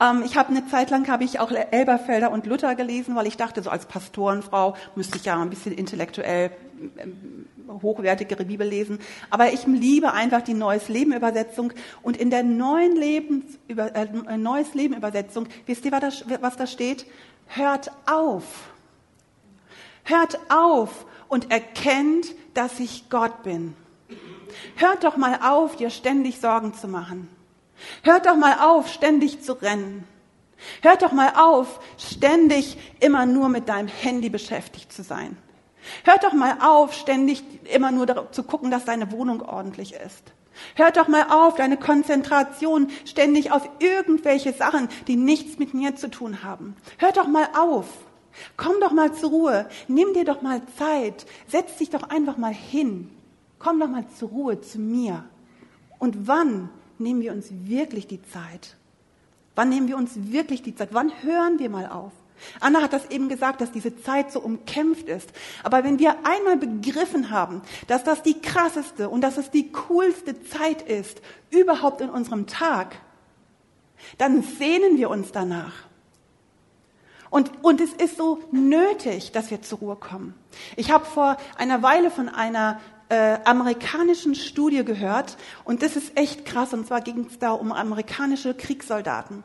Ähm, 0.00 0.22
ich 0.24 0.36
habe 0.36 0.50
eine 0.50 0.66
Zeit 0.66 0.90
lang 0.90 1.08
habe 1.08 1.24
ich 1.24 1.40
auch 1.40 1.50
Elberfelder 1.50 2.30
und 2.30 2.46
Luther 2.46 2.74
gelesen, 2.74 3.16
weil 3.16 3.26
ich 3.26 3.36
dachte, 3.36 3.62
so 3.62 3.70
als 3.70 3.86
Pastorenfrau 3.86 4.76
müsste 4.94 5.16
ich 5.16 5.24
ja 5.24 5.40
ein 5.40 5.50
bisschen 5.50 5.72
intellektuell 5.72 6.50
ähm, 6.98 7.46
hochwertigere 7.82 8.44
Bibel 8.44 8.66
lesen. 8.66 8.98
Aber 9.30 9.52
ich 9.52 9.66
liebe 9.66 10.12
einfach 10.12 10.42
die 10.42 10.54
Neues 10.54 10.88
Leben 10.88 11.12
Übersetzung. 11.12 11.72
Und 12.02 12.16
in 12.16 12.30
der 12.30 12.42
neuen 12.42 12.96
Lebens, 12.96 13.58
äh, 13.68 14.36
Neues 14.36 14.74
Leben 14.74 14.94
Übersetzung, 14.94 15.46
wisst 15.66 15.84
ihr, 15.84 15.92
was 15.92 16.24
da, 16.26 16.42
was 16.42 16.56
da 16.56 16.66
steht? 16.66 17.06
Hört 17.48 17.90
auf. 18.06 18.44
Hört 20.04 20.38
auf 20.50 21.06
und 21.28 21.50
erkennt, 21.50 22.26
dass 22.54 22.78
ich 22.80 23.08
Gott 23.10 23.42
bin. 23.42 23.74
Hört 24.76 25.04
doch 25.04 25.16
mal 25.16 25.40
auf, 25.42 25.76
dir 25.76 25.90
ständig 25.90 26.38
Sorgen 26.38 26.74
zu 26.74 26.86
machen. 26.86 27.28
Hört 28.02 28.26
doch 28.26 28.36
mal 28.36 28.58
auf, 28.60 28.88
ständig 28.88 29.42
zu 29.42 29.52
rennen. 29.54 30.06
Hört 30.82 31.02
doch 31.02 31.12
mal 31.12 31.32
auf, 31.36 31.80
ständig 31.98 32.78
immer 33.00 33.26
nur 33.26 33.48
mit 33.48 33.68
deinem 33.68 33.88
Handy 33.88 34.30
beschäftigt 34.30 34.92
zu 34.92 35.02
sein. 35.02 35.36
Hört 36.04 36.24
doch 36.24 36.32
mal 36.32 36.58
auf, 36.62 36.94
ständig 36.94 37.44
immer 37.72 37.92
nur 37.92 38.32
zu 38.32 38.42
gucken, 38.42 38.70
dass 38.70 38.84
deine 38.84 39.12
Wohnung 39.12 39.42
ordentlich 39.42 39.94
ist. 39.94 40.32
Hört 40.74 40.96
doch 40.96 41.08
mal 41.08 41.26
auf, 41.30 41.56
deine 41.56 41.76
Konzentration 41.76 42.88
ständig 43.04 43.52
auf 43.52 43.68
irgendwelche 43.78 44.52
Sachen, 44.52 44.88
die 45.06 45.16
nichts 45.16 45.58
mit 45.58 45.74
mir 45.74 45.96
zu 45.96 46.10
tun 46.10 46.42
haben. 46.42 46.76
Hört 46.98 47.18
doch 47.18 47.28
mal 47.28 47.48
auf. 47.58 47.86
Komm 48.56 48.80
doch 48.80 48.92
mal 48.92 49.12
zur 49.12 49.30
Ruhe. 49.30 49.68
Nimm 49.88 50.14
dir 50.14 50.24
doch 50.24 50.42
mal 50.42 50.62
Zeit. 50.78 51.26
Setz 51.48 51.76
dich 51.76 51.90
doch 51.90 52.04
einfach 52.10 52.36
mal 52.36 52.54
hin. 52.54 53.10
Komm 53.58 53.80
doch 53.80 53.88
mal 53.88 54.04
zur 54.18 54.30
Ruhe 54.30 54.60
zu 54.60 54.78
mir. 54.78 55.24
Und 55.98 56.26
wann 56.26 56.70
nehmen 57.00 57.20
wir 57.20 57.32
uns 57.32 57.48
wirklich 57.50 58.06
die 58.06 58.22
Zeit? 58.22 58.76
Wann 59.54 59.68
nehmen 59.68 59.88
wir 59.88 59.96
uns 59.96 60.12
wirklich 60.14 60.62
die 60.62 60.74
Zeit? 60.74 60.90
Wann 60.92 61.10
hören 61.22 61.58
wir 61.58 61.70
mal 61.70 61.86
auf? 61.86 62.12
Anna 62.60 62.82
hat 62.82 62.92
das 62.92 63.10
eben 63.10 63.28
gesagt, 63.28 63.60
dass 63.60 63.72
diese 63.72 64.00
Zeit 64.02 64.30
so 64.30 64.40
umkämpft 64.40 65.08
ist. 65.08 65.30
Aber 65.62 65.84
wenn 65.84 65.98
wir 65.98 66.16
einmal 66.24 66.56
begriffen 66.56 67.30
haben, 67.30 67.62
dass 67.86 68.04
das 68.04 68.22
die 68.22 68.40
krasseste 68.40 69.08
und 69.08 69.22
dass 69.22 69.38
es 69.38 69.50
die 69.50 69.72
coolste 69.72 70.42
Zeit 70.44 70.82
ist, 70.82 71.20
überhaupt 71.50 72.00
in 72.00 72.10
unserem 72.10 72.46
Tag, 72.46 72.96
dann 74.18 74.42
sehnen 74.42 74.98
wir 74.98 75.10
uns 75.10 75.32
danach. 75.32 75.72
Und, 77.30 77.50
und 77.64 77.80
es 77.80 77.92
ist 77.92 78.16
so 78.16 78.40
nötig, 78.52 79.32
dass 79.32 79.50
wir 79.50 79.62
zur 79.62 79.78
Ruhe 79.78 79.96
kommen. 79.96 80.34
Ich 80.76 80.90
habe 80.90 81.04
vor 81.04 81.36
einer 81.56 81.82
Weile 81.82 82.10
von 82.10 82.28
einer 82.28 82.80
äh, 83.08 83.38
amerikanischen 83.44 84.34
Studie 84.34 84.84
gehört 84.84 85.36
und 85.64 85.82
das 85.82 85.96
ist 85.96 86.16
echt 86.16 86.44
krass 86.44 86.74
und 86.74 86.86
zwar 86.86 87.00
ging 87.00 87.26
es 87.30 87.38
da 87.38 87.52
um 87.52 87.72
amerikanische 87.72 88.54
Kriegssoldaten. 88.54 89.44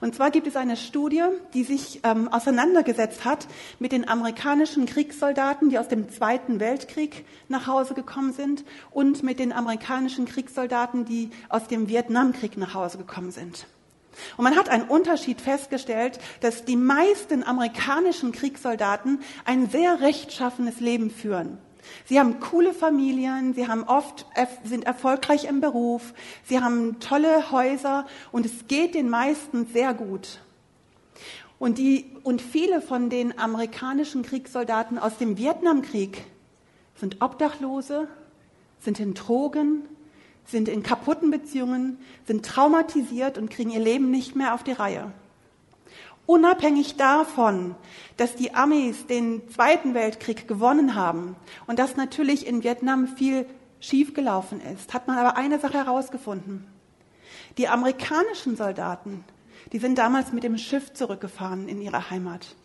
Und 0.00 0.14
zwar 0.14 0.30
gibt 0.30 0.46
es 0.46 0.56
eine 0.56 0.76
Studie, 0.76 1.22
die 1.54 1.64
sich 1.64 2.00
ähm, 2.04 2.28
auseinandergesetzt 2.28 3.24
hat 3.24 3.46
mit 3.78 3.92
den 3.92 4.08
amerikanischen 4.08 4.86
Kriegssoldaten, 4.86 5.70
die 5.70 5.78
aus 5.78 5.88
dem 5.88 6.08
Zweiten 6.10 6.60
Weltkrieg 6.60 7.24
nach 7.48 7.66
Hause 7.66 7.94
gekommen 7.94 8.32
sind 8.32 8.64
und 8.90 9.22
mit 9.22 9.38
den 9.38 9.52
amerikanischen 9.52 10.26
Kriegssoldaten, 10.26 11.04
die 11.04 11.30
aus 11.48 11.68
dem 11.68 11.88
Vietnamkrieg 11.88 12.56
nach 12.56 12.74
Hause 12.74 12.98
gekommen 12.98 13.30
sind. 13.30 13.66
Und 14.36 14.44
man 14.44 14.56
hat 14.56 14.68
einen 14.68 14.88
Unterschied 14.88 15.40
festgestellt, 15.40 16.18
dass 16.40 16.64
die 16.64 16.76
meisten 16.76 17.44
amerikanischen 17.44 18.32
Kriegssoldaten 18.32 19.20
ein 19.44 19.68
sehr 19.68 20.00
rechtschaffenes 20.00 20.80
Leben 20.80 21.10
führen. 21.10 21.58
Sie 22.04 22.18
haben 22.18 22.40
coole 22.40 22.72
Familien, 22.72 23.54
sie 23.54 23.68
haben 23.68 23.84
oft, 23.84 24.26
sind 24.64 24.84
erfolgreich 24.84 25.44
im 25.44 25.60
Beruf, 25.60 26.14
sie 26.44 26.60
haben 26.60 27.00
tolle 27.00 27.50
Häuser 27.50 28.06
und 28.32 28.46
es 28.46 28.68
geht 28.68 28.94
den 28.94 29.08
meisten 29.08 29.66
sehr 29.66 29.94
gut. 29.94 30.40
Und, 31.58 31.78
die, 31.78 32.06
und 32.22 32.42
viele 32.42 32.82
von 32.82 33.08
den 33.08 33.38
amerikanischen 33.38 34.22
Kriegssoldaten 34.22 34.98
aus 34.98 35.16
dem 35.18 35.38
Vietnamkrieg 35.38 36.24
sind 36.96 37.22
Obdachlose, 37.22 38.08
sind 38.80 39.00
in 39.00 39.14
Drogen, 39.14 39.82
sind 40.46 40.68
in 40.68 40.82
kaputten 40.82 41.30
Beziehungen, 41.30 41.98
sind 42.26 42.44
traumatisiert 42.44 43.38
und 43.38 43.50
kriegen 43.50 43.70
ihr 43.70 43.80
Leben 43.80 44.10
nicht 44.10 44.36
mehr 44.36 44.54
auf 44.54 44.62
die 44.62 44.72
Reihe. 44.72 45.12
Unabhängig 46.26 46.96
davon, 46.96 47.76
dass 48.16 48.34
die 48.34 48.54
Amis 48.54 49.06
den 49.06 49.48
Zweiten 49.48 49.94
Weltkrieg 49.94 50.48
gewonnen 50.48 50.96
haben 50.96 51.36
und 51.66 51.78
dass 51.78 51.96
natürlich 51.96 52.46
in 52.46 52.64
Vietnam 52.64 53.06
viel 53.06 53.46
schiefgelaufen 53.78 54.60
ist, 54.60 54.92
hat 54.92 55.06
man 55.06 55.18
aber 55.18 55.36
eine 55.36 55.60
Sache 55.60 55.74
herausgefunden. 55.74 56.66
Die 57.58 57.68
amerikanischen 57.68 58.56
Soldaten, 58.56 59.24
die 59.72 59.78
sind 59.78 59.98
damals 59.98 60.32
mit 60.32 60.42
dem 60.42 60.58
Schiff 60.58 60.92
zurückgefahren 60.92 61.68
in 61.68 61.80
ihre 61.80 62.10
Heimat. 62.10 62.56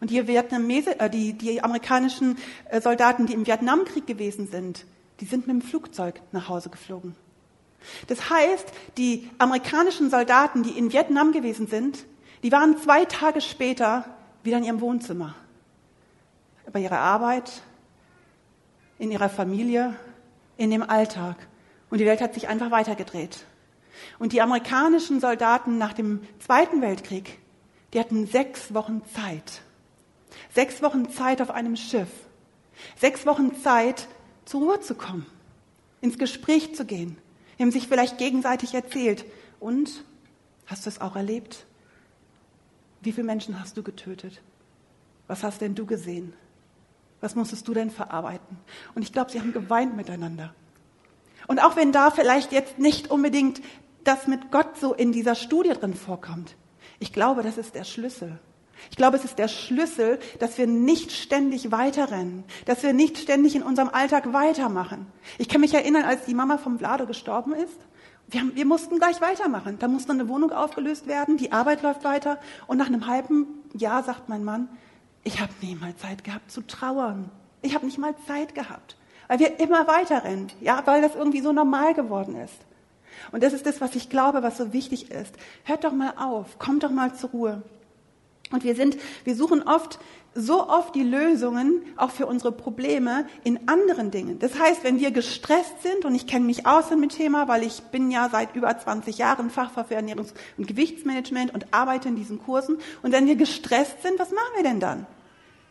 Und 0.00 0.10
die, 0.10 0.26
Vietnamese, 0.26 0.98
äh, 1.00 1.10
die, 1.10 1.32
die 1.32 1.62
amerikanischen 1.62 2.38
äh, 2.68 2.80
Soldaten, 2.80 3.26
die 3.26 3.34
im 3.34 3.46
Vietnamkrieg 3.46 4.06
gewesen 4.06 4.46
sind, 4.46 4.84
die 5.20 5.26
sind 5.26 5.46
mit 5.46 5.54
dem 5.54 5.62
Flugzeug 5.62 6.20
nach 6.32 6.48
Hause 6.48 6.70
geflogen. 6.70 7.14
Das 8.06 8.30
heißt, 8.30 8.66
die 8.96 9.28
amerikanischen 9.38 10.10
Soldaten, 10.10 10.62
die 10.62 10.78
in 10.78 10.92
Vietnam 10.92 11.32
gewesen 11.32 11.66
sind, 11.66 12.04
die 12.42 12.52
waren 12.52 12.76
zwei 12.78 13.04
Tage 13.04 13.40
später 13.40 14.04
wieder 14.42 14.58
in 14.58 14.64
ihrem 14.64 14.80
Wohnzimmer. 14.80 15.34
Bei 16.72 16.80
ihrer 16.80 16.98
Arbeit, 16.98 17.50
in 18.98 19.10
ihrer 19.10 19.28
Familie, 19.28 19.94
in 20.56 20.70
dem 20.70 20.82
Alltag. 20.82 21.36
Und 21.90 21.98
die 21.98 22.06
Welt 22.06 22.20
hat 22.20 22.34
sich 22.34 22.48
einfach 22.48 22.70
weitergedreht. 22.70 23.44
Und 24.18 24.32
die 24.32 24.40
amerikanischen 24.42 25.20
Soldaten 25.20 25.78
nach 25.78 25.92
dem 25.92 26.22
Zweiten 26.38 26.80
Weltkrieg, 26.80 27.38
die 27.92 28.00
hatten 28.00 28.26
sechs 28.26 28.72
Wochen 28.72 29.02
Zeit. 29.14 29.62
Sechs 30.54 30.82
Wochen 30.82 31.10
Zeit 31.10 31.42
auf 31.42 31.50
einem 31.50 31.76
Schiff. 31.76 32.08
Sechs 32.96 33.26
Wochen 33.26 33.60
Zeit, 33.62 34.08
zur 34.44 34.62
Ruhe 34.62 34.80
zu 34.80 34.94
kommen, 34.94 35.26
ins 36.00 36.18
Gespräch 36.18 36.74
zu 36.74 36.84
gehen. 36.84 37.18
Die 37.58 37.62
haben 37.62 37.70
sich 37.70 37.86
vielleicht 37.86 38.18
gegenseitig 38.18 38.74
erzählt. 38.74 39.24
Und 39.60 40.04
hast 40.66 40.86
du 40.86 40.90
es 40.90 41.00
auch 41.00 41.16
erlebt? 41.16 41.66
Wie 43.02 43.12
viele 43.12 43.26
Menschen 43.26 43.58
hast 43.58 43.76
du 43.76 43.82
getötet? 43.82 44.40
Was 45.26 45.42
hast 45.42 45.60
denn 45.60 45.74
du 45.74 45.86
gesehen? 45.86 46.32
Was 47.20 47.34
musstest 47.34 47.66
du 47.68 47.74
denn 47.74 47.90
verarbeiten? 47.90 48.58
Und 48.94 49.02
ich 49.02 49.12
glaube, 49.12 49.30
sie 49.30 49.40
haben 49.40 49.52
geweint 49.52 49.96
miteinander. 49.96 50.54
Und 51.48 51.60
auch 51.60 51.76
wenn 51.76 51.92
da 51.92 52.10
vielleicht 52.10 52.52
jetzt 52.52 52.78
nicht 52.78 53.10
unbedingt 53.10 53.60
das 54.04 54.26
mit 54.26 54.50
Gott 54.50 54.78
so 54.78 54.94
in 54.94 55.12
dieser 55.12 55.34
Studie 55.34 55.70
drin 55.70 55.94
vorkommt, 55.94 56.56
ich 56.98 57.12
glaube, 57.12 57.42
das 57.42 57.58
ist 57.58 57.74
der 57.74 57.84
Schlüssel. 57.84 58.38
Ich 58.90 58.96
glaube, 58.96 59.16
es 59.16 59.24
ist 59.24 59.38
der 59.38 59.48
Schlüssel, 59.48 60.18
dass 60.40 60.58
wir 60.58 60.66
nicht 60.66 61.12
ständig 61.12 61.70
weiterrennen, 61.70 62.44
dass 62.64 62.82
wir 62.82 62.92
nicht 62.92 63.18
ständig 63.18 63.54
in 63.54 63.62
unserem 63.62 63.88
Alltag 63.88 64.32
weitermachen. 64.32 65.06
Ich 65.38 65.48
kann 65.48 65.60
mich 65.60 65.74
erinnern, 65.74 66.04
als 66.04 66.24
die 66.24 66.34
Mama 66.34 66.58
vom 66.58 66.78
Vlado 66.78 67.06
gestorben 67.06 67.54
ist, 67.54 67.78
wir, 68.32 68.40
haben, 68.40 68.56
wir 68.56 68.64
mussten 68.64 68.98
gleich 68.98 69.20
weitermachen. 69.20 69.78
Da 69.78 69.88
musste 69.88 70.12
eine 70.12 70.28
Wohnung 70.28 70.52
aufgelöst 70.52 71.06
werden, 71.06 71.36
die 71.36 71.52
Arbeit 71.52 71.82
läuft 71.82 72.02
weiter. 72.02 72.38
Und 72.66 72.78
nach 72.78 72.86
einem 72.86 73.06
halben 73.06 73.46
Jahr 73.74 74.02
sagt 74.02 74.28
mein 74.28 74.42
Mann, 74.42 74.68
ich 75.22 75.40
habe 75.40 75.52
nie 75.60 75.74
mal 75.74 75.94
Zeit 75.96 76.24
gehabt 76.24 76.50
zu 76.50 76.62
trauern. 76.62 77.30
Ich 77.60 77.74
habe 77.74 77.86
nicht 77.86 77.98
mal 77.98 78.14
Zeit 78.26 78.54
gehabt. 78.54 78.96
Weil 79.28 79.38
wir 79.38 79.60
immer 79.60 79.86
weiterrennen. 79.86 80.50
Ja, 80.60 80.82
weil 80.86 81.02
das 81.02 81.14
irgendwie 81.14 81.42
so 81.42 81.52
normal 81.52 81.94
geworden 81.94 82.34
ist. 82.36 82.56
Und 83.30 83.42
das 83.42 83.52
ist 83.52 83.66
das, 83.66 83.80
was 83.80 83.94
ich 83.94 84.08
glaube, 84.08 84.42
was 84.42 84.56
so 84.56 84.72
wichtig 84.72 85.10
ist. 85.10 85.34
Hört 85.64 85.84
doch 85.84 85.92
mal 85.92 86.14
auf, 86.16 86.58
kommt 86.58 86.82
doch 86.82 86.90
mal 86.90 87.14
zur 87.14 87.30
Ruhe. 87.30 87.62
Und 88.50 88.64
wir 88.64 88.74
sind, 88.74 88.96
wir 89.24 89.36
suchen 89.36 89.62
oft 89.62 89.98
so 90.34 90.68
oft 90.68 90.94
die 90.94 91.02
Lösungen 91.02 91.82
auch 91.96 92.10
für 92.10 92.26
unsere 92.26 92.52
Probleme 92.52 93.26
in 93.44 93.68
anderen 93.68 94.10
Dingen. 94.10 94.38
Das 94.38 94.58
heißt, 94.58 94.82
wenn 94.82 94.98
wir 94.98 95.10
gestresst 95.10 95.82
sind, 95.82 96.04
und 96.04 96.14
ich 96.14 96.26
kenne 96.26 96.46
mich 96.46 96.66
aus 96.66 96.90
in 96.90 97.00
dem 97.00 97.10
Thema, 97.10 97.48
weil 97.48 97.62
ich 97.62 97.82
bin 97.84 98.10
ja 98.10 98.28
seit 98.30 98.56
über 98.56 98.76
20 98.76 99.18
Jahren 99.18 99.50
Fachfrau 99.50 99.84
für 99.84 99.96
Ernährungs- 99.96 100.34
und 100.56 100.66
Gewichtsmanagement 100.66 101.52
und 101.52 101.66
arbeite 101.72 102.08
in 102.08 102.16
diesen 102.16 102.42
Kursen, 102.42 102.78
und 103.02 103.12
wenn 103.12 103.26
wir 103.26 103.36
gestresst 103.36 104.02
sind, 104.02 104.18
was 104.18 104.30
machen 104.30 104.52
wir 104.56 104.62
denn 104.62 104.80
dann? 104.80 105.06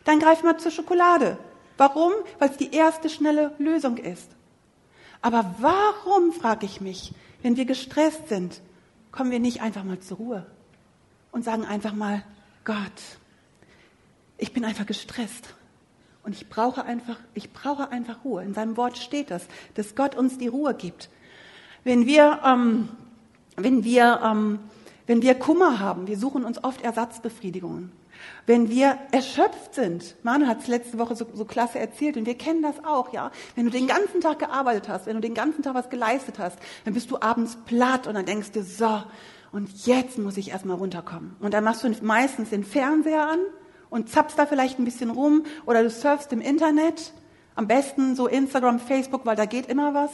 Dann 0.04 0.20
greifen 0.20 0.44
wir 0.46 0.58
zur 0.58 0.70
Schokolade. 0.70 1.38
Warum? 1.76 2.12
Weil 2.38 2.50
es 2.50 2.56
die 2.56 2.72
erste 2.72 3.08
schnelle 3.08 3.52
Lösung 3.58 3.96
ist. 3.96 4.30
Aber 5.22 5.54
warum, 5.58 6.32
frage 6.32 6.66
ich 6.66 6.80
mich, 6.80 7.14
wenn 7.42 7.56
wir 7.56 7.64
gestresst 7.64 8.28
sind, 8.28 8.60
kommen 9.10 9.30
wir 9.30 9.40
nicht 9.40 9.62
einfach 9.62 9.84
mal 9.84 10.00
zur 10.00 10.16
Ruhe 10.18 10.46
und 11.30 11.44
sagen 11.44 11.64
einfach 11.64 11.92
mal, 11.92 12.22
Gott, 12.64 12.76
ich 14.38 14.52
bin 14.52 14.64
einfach 14.64 14.86
gestresst. 14.86 15.54
Und 16.24 16.34
ich 16.34 16.48
brauche 16.48 16.84
einfach, 16.84 17.16
ich 17.34 17.52
brauche 17.52 17.90
einfach 17.90 18.24
Ruhe. 18.24 18.44
In 18.44 18.54
seinem 18.54 18.76
Wort 18.76 18.96
steht 18.98 19.30
das, 19.30 19.46
dass 19.74 19.94
Gott 19.94 20.14
uns 20.14 20.38
die 20.38 20.46
Ruhe 20.46 20.74
gibt. 20.74 21.10
Wenn 21.84 22.06
wir, 22.06 22.40
ähm, 22.44 22.88
wenn 23.56 23.82
wir, 23.82 24.20
ähm, 24.24 24.60
wenn 25.06 25.20
wir 25.20 25.34
Kummer 25.34 25.80
haben, 25.80 26.06
wir 26.06 26.16
suchen 26.16 26.44
uns 26.44 26.62
oft 26.62 26.82
Ersatzbefriedigungen. 26.82 27.90
Wenn 28.46 28.68
wir 28.70 28.98
erschöpft 29.10 29.74
sind, 29.74 30.14
Manu 30.22 30.46
hat 30.46 30.60
es 30.60 30.68
letzte 30.68 30.98
Woche 30.98 31.16
so, 31.16 31.26
so 31.34 31.44
klasse 31.44 31.80
erzählt 31.80 32.16
und 32.16 32.24
wir 32.24 32.36
kennen 32.36 32.62
das 32.62 32.84
auch, 32.84 33.12
ja. 33.12 33.32
Wenn 33.56 33.64
du 33.64 33.70
den 33.70 33.88
ganzen 33.88 34.20
Tag 34.20 34.38
gearbeitet 34.38 34.88
hast, 34.88 35.06
wenn 35.06 35.16
du 35.16 35.20
den 35.20 35.34
ganzen 35.34 35.62
Tag 35.62 35.74
was 35.74 35.90
geleistet 35.90 36.38
hast, 36.38 36.56
dann 36.84 36.94
bist 36.94 37.10
du 37.10 37.20
abends 37.20 37.58
platt 37.66 38.06
und 38.06 38.14
dann 38.14 38.26
denkst 38.26 38.52
du, 38.52 38.62
so, 38.62 39.02
und 39.50 39.86
jetzt 39.86 40.18
muss 40.18 40.36
ich 40.36 40.50
erstmal 40.50 40.76
runterkommen. 40.76 41.34
Und 41.40 41.52
dann 41.52 41.64
machst 41.64 41.82
du 41.82 41.92
meistens 42.02 42.50
den 42.50 42.62
Fernseher 42.62 43.28
an 43.28 43.40
und 43.92 44.08
zappst 44.08 44.38
da 44.38 44.46
vielleicht 44.46 44.78
ein 44.78 44.84
bisschen 44.84 45.10
rum 45.10 45.44
oder 45.66 45.82
du 45.82 45.90
surfst 45.90 46.32
im 46.32 46.40
Internet, 46.40 47.12
am 47.54 47.68
besten 47.68 48.16
so 48.16 48.26
Instagram, 48.26 48.80
Facebook, 48.80 49.26
weil 49.26 49.36
da 49.36 49.44
geht 49.44 49.66
immer 49.66 49.92
was. 49.92 50.10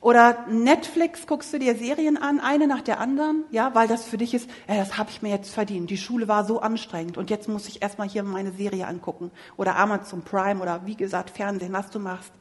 Oder 0.00 0.46
Netflix 0.48 1.26
guckst 1.26 1.52
du 1.52 1.58
dir 1.58 1.76
Serien 1.76 2.16
an, 2.16 2.40
eine 2.40 2.66
nach 2.66 2.80
der 2.80 2.98
anderen, 2.98 3.44
ja, 3.50 3.74
weil 3.74 3.88
das 3.88 4.04
für 4.04 4.16
dich 4.16 4.32
ist, 4.34 4.48
ja, 4.68 4.76
das 4.76 4.96
habe 4.96 5.10
ich 5.10 5.22
mir 5.22 5.28
jetzt 5.28 5.52
verdient. 5.52 5.90
Die 5.90 5.96
Schule 5.96 6.28
war 6.28 6.44
so 6.44 6.60
anstrengend 6.60 7.18
und 7.18 7.30
jetzt 7.30 7.48
muss 7.48 7.68
ich 7.68 7.82
erstmal 7.82 8.08
hier 8.08 8.22
meine 8.22 8.52
Serie 8.52 8.86
angucken 8.86 9.30
oder 9.56 9.76
Amazon 9.76 10.22
Prime 10.22 10.60
oder 10.60 10.86
wie 10.86 10.96
gesagt 10.96 11.30
Fernsehen, 11.30 11.72
was 11.72 11.90
du 11.90 11.98
machst. 11.98 12.32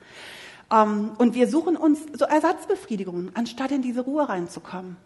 Ähm, 0.71 1.11
und 1.17 1.33
wir 1.33 1.47
suchen 1.47 1.77
uns 1.77 1.99
so 2.13 2.25
Ersatzbefriedigungen, 2.25 3.31
anstatt 3.35 3.71
in 3.71 3.81
diese 3.81 4.01
Ruhe 4.01 4.29
reinzukommen. 4.29 4.97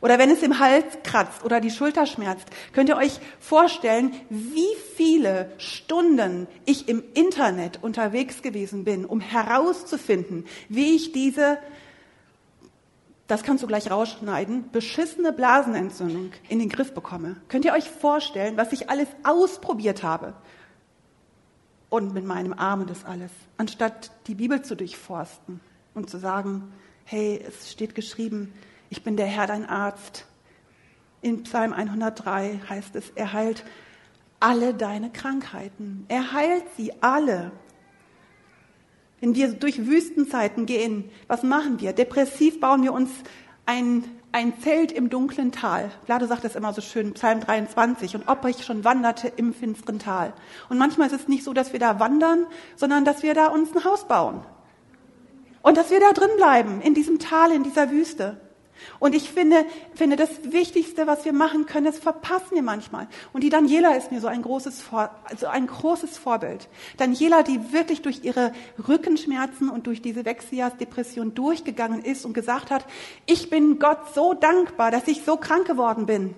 Oder 0.00 0.18
wenn 0.18 0.30
es 0.30 0.42
im 0.42 0.58
Hals 0.58 0.84
kratzt 1.04 1.44
oder 1.44 1.60
die 1.60 1.70
Schulter 1.70 2.06
schmerzt, 2.06 2.46
könnt 2.72 2.88
ihr 2.88 2.96
euch 2.96 3.18
vorstellen, 3.40 4.12
wie 4.30 4.76
viele 4.96 5.52
Stunden 5.58 6.46
ich 6.64 6.88
im 6.88 7.02
Internet 7.14 7.82
unterwegs 7.82 8.42
gewesen 8.42 8.84
bin, 8.84 9.04
um 9.04 9.20
herauszufinden, 9.20 10.46
wie 10.68 10.96
ich 10.96 11.12
diese, 11.12 11.58
das 13.26 13.42
kannst 13.42 13.62
du 13.62 13.66
gleich 13.66 13.90
rausschneiden, 13.90 14.70
beschissene 14.72 15.32
Blasenentzündung 15.32 16.32
in 16.48 16.58
den 16.58 16.68
Griff 16.68 16.92
bekomme. 16.92 17.36
Könnt 17.48 17.64
ihr 17.64 17.72
euch 17.72 17.88
vorstellen, 17.88 18.56
was 18.56 18.72
ich 18.72 18.90
alles 18.90 19.08
ausprobiert 19.22 20.02
habe? 20.02 20.34
Und 21.88 22.14
mit 22.14 22.24
meinem 22.24 22.54
Arm 22.54 22.86
das 22.86 23.04
alles, 23.04 23.30
anstatt 23.58 24.12
die 24.26 24.34
Bibel 24.34 24.62
zu 24.62 24.74
durchforsten 24.76 25.60
und 25.94 26.08
zu 26.08 26.18
sagen, 26.18 26.72
hey, 27.04 27.44
es 27.46 27.70
steht 27.70 27.94
geschrieben, 27.94 28.52
ich 28.92 29.02
bin 29.02 29.16
der 29.16 29.24
Herr, 29.24 29.46
dein 29.46 29.64
Arzt. 29.64 30.26
In 31.22 31.44
Psalm 31.44 31.72
103 31.72 32.60
heißt 32.68 32.94
es, 32.94 33.08
er 33.14 33.32
heilt 33.32 33.64
alle 34.38 34.74
deine 34.74 35.08
Krankheiten. 35.08 36.04
Er 36.08 36.34
heilt 36.34 36.64
sie 36.76 36.92
alle. 37.00 37.52
Wenn 39.22 39.34
wir 39.34 39.48
durch 39.54 39.86
Wüstenzeiten 39.86 40.66
gehen, 40.66 41.10
was 41.26 41.42
machen 41.42 41.80
wir? 41.80 41.94
Depressiv 41.94 42.60
bauen 42.60 42.82
wir 42.82 42.92
uns 42.92 43.08
ein, 43.64 44.04
ein 44.30 44.60
Zelt 44.60 44.92
im 44.92 45.08
dunklen 45.08 45.52
Tal. 45.52 45.90
Vlado 46.04 46.26
sagt 46.26 46.44
das 46.44 46.54
immer 46.54 46.74
so 46.74 46.82
schön, 46.82 47.14
Psalm 47.14 47.40
23. 47.40 48.14
Und 48.14 48.28
ob 48.28 48.44
ich 48.44 48.62
schon 48.62 48.84
wanderte 48.84 49.32
im 49.36 49.54
finsteren 49.54 50.00
Tal. 50.00 50.34
Und 50.68 50.76
manchmal 50.76 51.06
ist 51.06 51.18
es 51.18 51.28
nicht 51.28 51.44
so, 51.44 51.54
dass 51.54 51.72
wir 51.72 51.80
da 51.80 51.98
wandern, 51.98 52.46
sondern 52.76 53.06
dass 53.06 53.22
wir 53.22 53.32
da 53.32 53.46
uns 53.46 53.74
ein 53.74 53.84
Haus 53.84 54.06
bauen. 54.06 54.44
Und 55.62 55.78
dass 55.78 55.90
wir 55.90 56.00
da 56.00 56.12
drin 56.12 56.36
bleiben, 56.36 56.82
in 56.82 56.92
diesem 56.92 57.18
Tal, 57.18 57.52
in 57.52 57.62
dieser 57.62 57.90
Wüste. 57.90 58.36
Und 58.98 59.14
ich 59.14 59.30
finde, 59.30 59.64
finde, 59.94 60.16
das 60.16 60.30
Wichtigste, 60.44 61.06
was 61.06 61.24
wir 61.24 61.32
machen 61.32 61.66
können, 61.66 61.86
das 61.86 61.98
verpassen 61.98 62.54
wir 62.54 62.62
manchmal. 62.62 63.08
Und 63.32 63.42
die 63.42 63.50
Daniela 63.50 63.94
ist 63.94 64.12
mir 64.12 64.20
so 64.20 64.28
ein 64.28 64.42
großes, 64.42 64.82
Vor 64.82 65.10
also 65.24 65.46
ein 65.46 65.66
großes 65.66 66.18
Vorbild. 66.18 66.68
Daniela, 66.96 67.42
die 67.42 67.72
wirklich 67.72 68.02
durch 68.02 68.24
ihre 68.24 68.52
Rückenschmerzen 68.88 69.68
und 69.68 69.86
durch 69.86 70.02
diese 70.02 70.24
Wechseljahrsdepression 70.24 71.34
durchgegangen 71.34 72.04
ist 72.04 72.24
und 72.24 72.32
gesagt 72.32 72.70
hat, 72.70 72.86
ich 73.26 73.50
bin 73.50 73.78
Gott 73.78 74.14
so 74.14 74.34
dankbar, 74.34 74.90
dass 74.90 75.08
ich 75.08 75.24
so 75.24 75.36
krank 75.36 75.66
geworden 75.66 76.06
bin. 76.06 76.34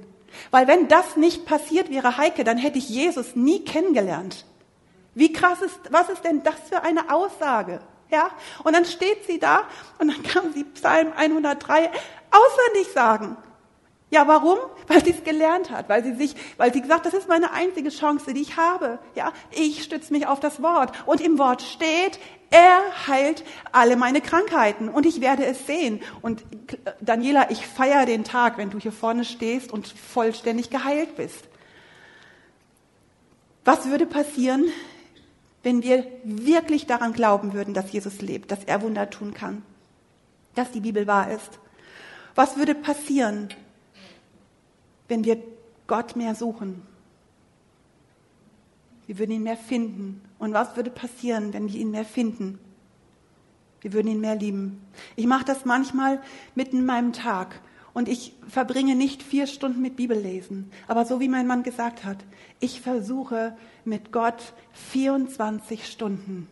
Weil 0.51 0.67
wenn 0.67 0.89
das 0.89 1.17
nicht 1.17 1.47
passiert 1.47 1.91
wäre, 1.91 2.17
Heike, 2.17 2.45
dann 2.45 2.59
hätte 2.59 2.79
ich 2.79 2.89
Jesus 2.89 3.37
nie 3.37 3.65
kennengelernt. 3.65 4.45
Wie 5.15 5.33
krass 5.33 5.63
ist, 5.63 5.79
was 5.91 6.09
ist 6.09 6.25
denn 6.25 6.43
das 6.43 6.57
für 6.69 6.83
eine 6.83 7.13
Aussage? 7.13 7.81
Ja? 8.15 8.31
Und 8.63 8.75
dann 8.75 8.85
steht 8.85 9.27
sie 9.27 9.41
da 9.41 9.65
und 9.99 10.07
dann 10.07 10.23
kann 10.23 10.53
sie 10.53 10.63
Psalm 10.63 11.13
103 11.17 11.91
auswendig 12.31 12.93
sagen. 12.95 13.37
Ja, 14.11 14.29
warum? 14.29 14.59
Weil 14.87 15.05
sie 15.05 15.11
es 15.11 15.25
gelernt 15.25 15.73
hat, 15.73 15.89
weil 15.89 16.05
sie 16.05 16.15
sich, 16.15 16.37
weil 16.57 16.73
sie 16.73 16.81
gesagt, 16.81 17.07
das 17.07 17.15
ist 17.15 17.29
meine 17.29 17.51
einzige 17.51 17.89
Chance, 17.89 18.33
die 18.33 18.43
ich 18.43 18.57
habe. 18.57 19.01
Ja, 19.17 19.33
ich 19.51 19.83
stütze 19.83 20.13
mich 20.13 20.29
auf 20.29 20.39
das 20.39 20.63
Wort 20.63 20.93
und 21.07 21.21
im 21.21 21.39
Wort 21.41 21.63
steht, 21.63 22.21
er 22.51 22.81
heilt 23.09 23.43
alle 23.73 23.97
meine 23.97 24.21
Krankheiten 24.21 24.89
und 24.89 25.07
ich 25.07 25.21
werde 25.21 25.45
es 25.45 25.67
sehen. 25.67 26.01
Und 26.23 26.45
Daniela, 27.01 27.51
ich 27.51 27.67
feiere 27.67 28.07
den 28.07 28.23
Tag, 28.23 28.57
wenn 28.59 28.71
du 28.71 28.79
hier 28.79 28.93
vorne 28.93 29.25
stehst 29.25 29.73
und 29.73 29.89
vollständig 29.89 30.71
geheilt 30.71 31.17
bist. 31.17 31.49
Was 33.65 33.87
würde 33.87 34.07
passieren, 34.07 34.67
wenn 35.65 35.83
wir 35.83 36.07
wirklich 36.23 36.87
daran 36.87 37.13
glauben 37.13 37.55
würden, 37.55 37.75
dass 37.75 37.91
Jesus 37.91 38.21
lebt, 38.21 38.53
dass 38.53 38.63
er 38.65 38.83
Wunder 38.83 39.11
tun 39.11 39.35
kann, 39.35 39.63
dass 40.55 40.71
die 40.71 40.81
Bibel 40.81 41.07
wahr 41.07 41.31
ist. 41.31 41.59
Was 42.35 42.57
würde 42.57 42.75
passieren, 42.75 43.49
wenn 45.09 45.25
wir 45.25 45.43
Gott 45.87 46.17
mehr 46.17 46.35
suchen? 46.35 46.83
Wir 49.07 49.19
würden 49.19 49.33
ihn 49.33 49.43
mehr 49.43 49.57
finden. 49.57 50.23
Und 50.39 50.53
was 50.53 50.77
würde 50.77 50.91
passieren, 50.91 51.53
wenn 51.53 51.73
wir 51.73 51.81
ihn 51.81 51.91
mehr 51.91 52.05
finden? 52.05 52.59
Wir 53.81 53.93
würden 53.93 54.09
ihn 54.09 54.21
mehr 54.21 54.37
lieben. 54.37 54.83
Ich 55.17 55.27
mache 55.27 55.45
das 55.45 55.65
manchmal 55.65 56.23
mitten 56.55 56.79
in 56.79 56.87
meinem 56.87 57.13
Tag 57.13 57.61
und 57.95 58.09
ich 58.09 58.35
verbringe 58.49 58.97
nicht 58.97 59.23
vier 59.23 59.47
Stunden 59.47 59.81
mit 59.81 59.97
Bibellesen. 59.97 60.71
Aber 60.89 61.07
so 61.07 61.21
wie 61.21 61.29
mein 61.29 61.47
Mann 61.47 61.63
gesagt 61.63 62.05
hat, 62.05 62.19
ich 62.61 62.81
versuche 62.81 63.57
mit 63.85 64.13
Gott 64.13 64.53
24 64.73 65.87
Stunden 65.87 66.49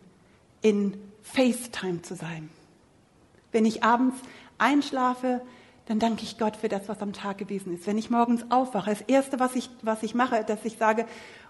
in 0.61 0.97
FaceTime 1.21 2.01
zu 2.01 2.15
sein. 2.15 2.49
Wenn 3.51 3.65
ich 3.65 3.83
abends 3.83 4.15
einschlafe, 4.57 5.41
dann 5.85 5.99
danke 5.99 6.23
ich 6.23 6.37
Gott 6.37 6.55
für 6.55 6.69
das, 6.69 6.87
was 6.87 7.01
am 7.01 7.11
Tag 7.11 7.37
gewesen 7.37 7.73
ist. 7.73 7.85
Wenn 7.85 7.97
ich 7.97 8.09
morgens 8.09 8.49
aufwache, 8.49 8.89
das 8.89 9.01
Erste, 9.01 9.39
was 9.39 9.55
ich, 9.55 9.69
was 9.81 10.01
ich 10.01 10.15
mache, 10.15 10.45
dass 10.45 10.63
ich 10.63 10.77
sage, 10.77 11.05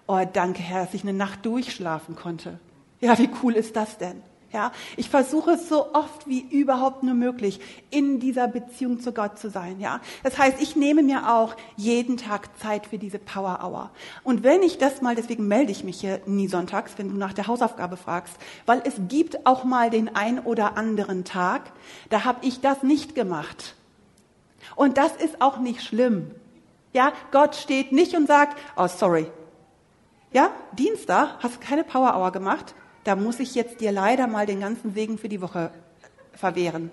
oh, 0.08 0.20
danke 0.30 0.60
Herr, 0.60 0.84
dass 0.84 0.94
ich 0.94 1.04
eine 1.04 1.12
Nacht 1.12 1.46
durchschlafen 1.46 2.16
konnte. 2.16 2.58
Ja, 3.00 3.16
wie 3.16 3.30
cool 3.42 3.54
ist 3.54 3.76
das 3.76 3.96
denn? 3.96 4.22
Ja, 4.54 4.70
ich 4.96 5.10
versuche 5.10 5.58
so 5.58 5.92
oft 5.94 6.28
wie 6.28 6.38
überhaupt 6.38 7.02
nur 7.02 7.14
möglich 7.14 7.58
in 7.90 8.20
dieser 8.20 8.46
Beziehung 8.46 9.00
zu 9.00 9.10
Gott 9.10 9.36
zu 9.36 9.50
sein. 9.50 9.80
Ja, 9.80 10.00
das 10.22 10.38
heißt, 10.38 10.62
ich 10.62 10.76
nehme 10.76 11.02
mir 11.02 11.34
auch 11.34 11.56
jeden 11.74 12.18
Tag 12.18 12.56
Zeit 12.60 12.86
für 12.86 12.96
diese 12.96 13.18
Power 13.18 13.58
Hour. 13.64 13.90
Und 14.22 14.44
wenn 14.44 14.62
ich 14.62 14.78
das 14.78 15.02
mal, 15.02 15.16
deswegen 15.16 15.48
melde 15.48 15.72
ich 15.72 15.82
mich 15.82 15.98
hier 15.98 16.20
nie 16.26 16.46
sonntags, 16.46 16.92
wenn 16.98 17.08
du 17.08 17.16
nach 17.16 17.32
der 17.32 17.48
Hausaufgabe 17.48 17.96
fragst, 17.96 18.36
weil 18.64 18.80
es 18.84 18.94
gibt 19.08 19.44
auch 19.44 19.64
mal 19.64 19.90
den 19.90 20.14
ein 20.14 20.38
oder 20.38 20.76
anderen 20.76 21.24
Tag, 21.24 21.72
da 22.10 22.24
habe 22.24 22.46
ich 22.46 22.60
das 22.60 22.84
nicht 22.84 23.16
gemacht. 23.16 23.74
Und 24.76 24.98
das 24.98 25.16
ist 25.16 25.42
auch 25.42 25.58
nicht 25.58 25.82
schlimm. 25.82 26.30
Ja, 26.92 27.12
Gott 27.32 27.56
steht 27.56 27.90
nicht 27.90 28.14
und 28.14 28.28
sagt, 28.28 28.56
oh 28.76 28.86
sorry. 28.86 29.26
Ja, 30.32 30.50
Dienstag 30.70 31.38
hast 31.40 31.56
du 31.56 31.58
keine 31.58 31.82
Power 31.82 32.14
Hour 32.16 32.30
gemacht 32.30 32.76
da 33.04 33.16
muss 33.16 33.40
ich 33.40 33.54
jetzt 33.54 33.80
dir 33.80 33.92
leider 33.92 34.26
mal 34.26 34.46
den 34.46 34.60
ganzen 34.60 34.94
Segen 34.94 35.18
für 35.18 35.28
die 35.28 35.40
Woche 35.40 35.70
verwehren. 36.32 36.90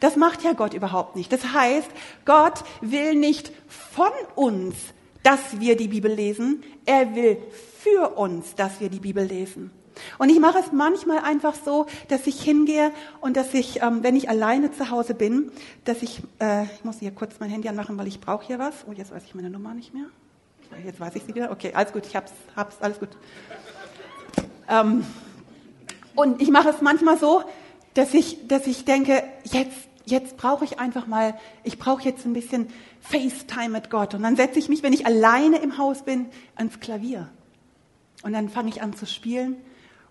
Das 0.00 0.16
macht 0.16 0.42
ja 0.42 0.52
Gott 0.52 0.74
überhaupt 0.74 1.16
nicht. 1.16 1.32
Das 1.32 1.52
heißt, 1.52 1.88
Gott 2.24 2.64
will 2.80 3.14
nicht 3.14 3.52
von 3.68 4.10
uns, 4.34 4.74
dass 5.22 5.60
wir 5.60 5.76
die 5.76 5.88
Bibel 5.88 6.12
lesen. 6.12 6.62
Er 6.86 7.14
will 7.14 7.38
für 7.78 8.16
uns, 8.16 8.54
dass 8.54 8.80
wir 8.80 8.88
die 8.88 9.00
Bibel 9.00 9.24
lesen. 9.24 9.70
Und 10.18 10.30
ich 10.30 10.40
mache 10.40 10.58
es 10.58 10.72
manchmal 10.72 11.18
einfach 11.18 11.54
so, 11.54 11.86
dass 12.08 12.26
ich 12.26 12.42
hingehe 12.42 12.92
und 13.20 13.36
dass 13.36 13.52
ich, 13.54 13.82
ähm, 13.82 14.02
wenn 14.02 14.16
ich 14.16 14.28
alleine 14.28 14.72
zu 14.72 14.90
Hause 14.90 15.14
bin, 15.14 15.52
dass 15.84 16.02
ich, 16.02 16.22
äh, 16.40 16.64
ich 16.64 16.84
muss 16.84 16.98
hier 16.98 17.10
kurz 17.10 17.34
mein 17.40 17.50
Handy 17.50 17.68
anmachen, 17.68 17.98
weil 17.98 18.08
ich 18.08 18.20
brauche 18.20 18.46
hier 18.46 18.58
was. 18.58 18.74
Oh, 18.88 18.92
jetzt 18.92 19.12
weiß 19.12 19.22
ich 19.24 19.34
meine 19.34 19.50
Nummer 19.50 19.74
nicht 19.74 19.92
mehr. 19.92 20.06
Jetzt 20.84 20.98
weiß 20.98 21.14
ich 21.16 21.24
sie 21.24 21.34
wieder. 21.34 21.50
Okay, 21.50 21.72
alles 21.74 21.92
gut, 21.92 22.06
ich 22.06 22.16
hab's, 22.16 22.32
hab's, 22.56 22.76
alles 22.80 22.98
gut. 22.98 23.10
Ähm, 24.68 25.04
und 26.14 26.40
ich 26.40 26.50
mache 26.50 26.70
es 26.70 26.80
manchmal 26.80 27.18
so, 27.18 27.42
dass 27.94 28.14
ich, 28.14 28.46
dass 28.48 28.66
ich 28.66 28.84
denke, 28.84 29.22
jetzt, 29.44 29.76
jetzt 30.04 30.36
brauche 30.36 30.64
ich 30.64 30.78
einfach 30.78 31.06
mal, 31.06 31.38
ich 31.64 31.78
brauche 31.78 32.02
jetzt 32.02 32.24
ein 32.24 32.32
bisschen 32.32 32.68
FaceTime 33.00 33.70
mit 33.70 33.90
Gott. 33.90 34.14
Und 34.14 34.22
dann 34.22 34.36
setze 34.36 34.58
ich 34.58 34.68
mich, 34.68 34.82
wenn 34.82 34.92
ich 34.92 35.06
alleine 35.06 35.58
im 35.58 35.78
Haus 35.78 36.02
bin, 36.02 36.26
ans 36.56 36.80
Klavier. 36.80 37.28
Und 38.22 38.32
dann 38.32 38.48
fange 38.48 38.68
ich 38.68 38.82
an 38.82 38.94
zu 38.94 39.06
spielen 39.06 39.56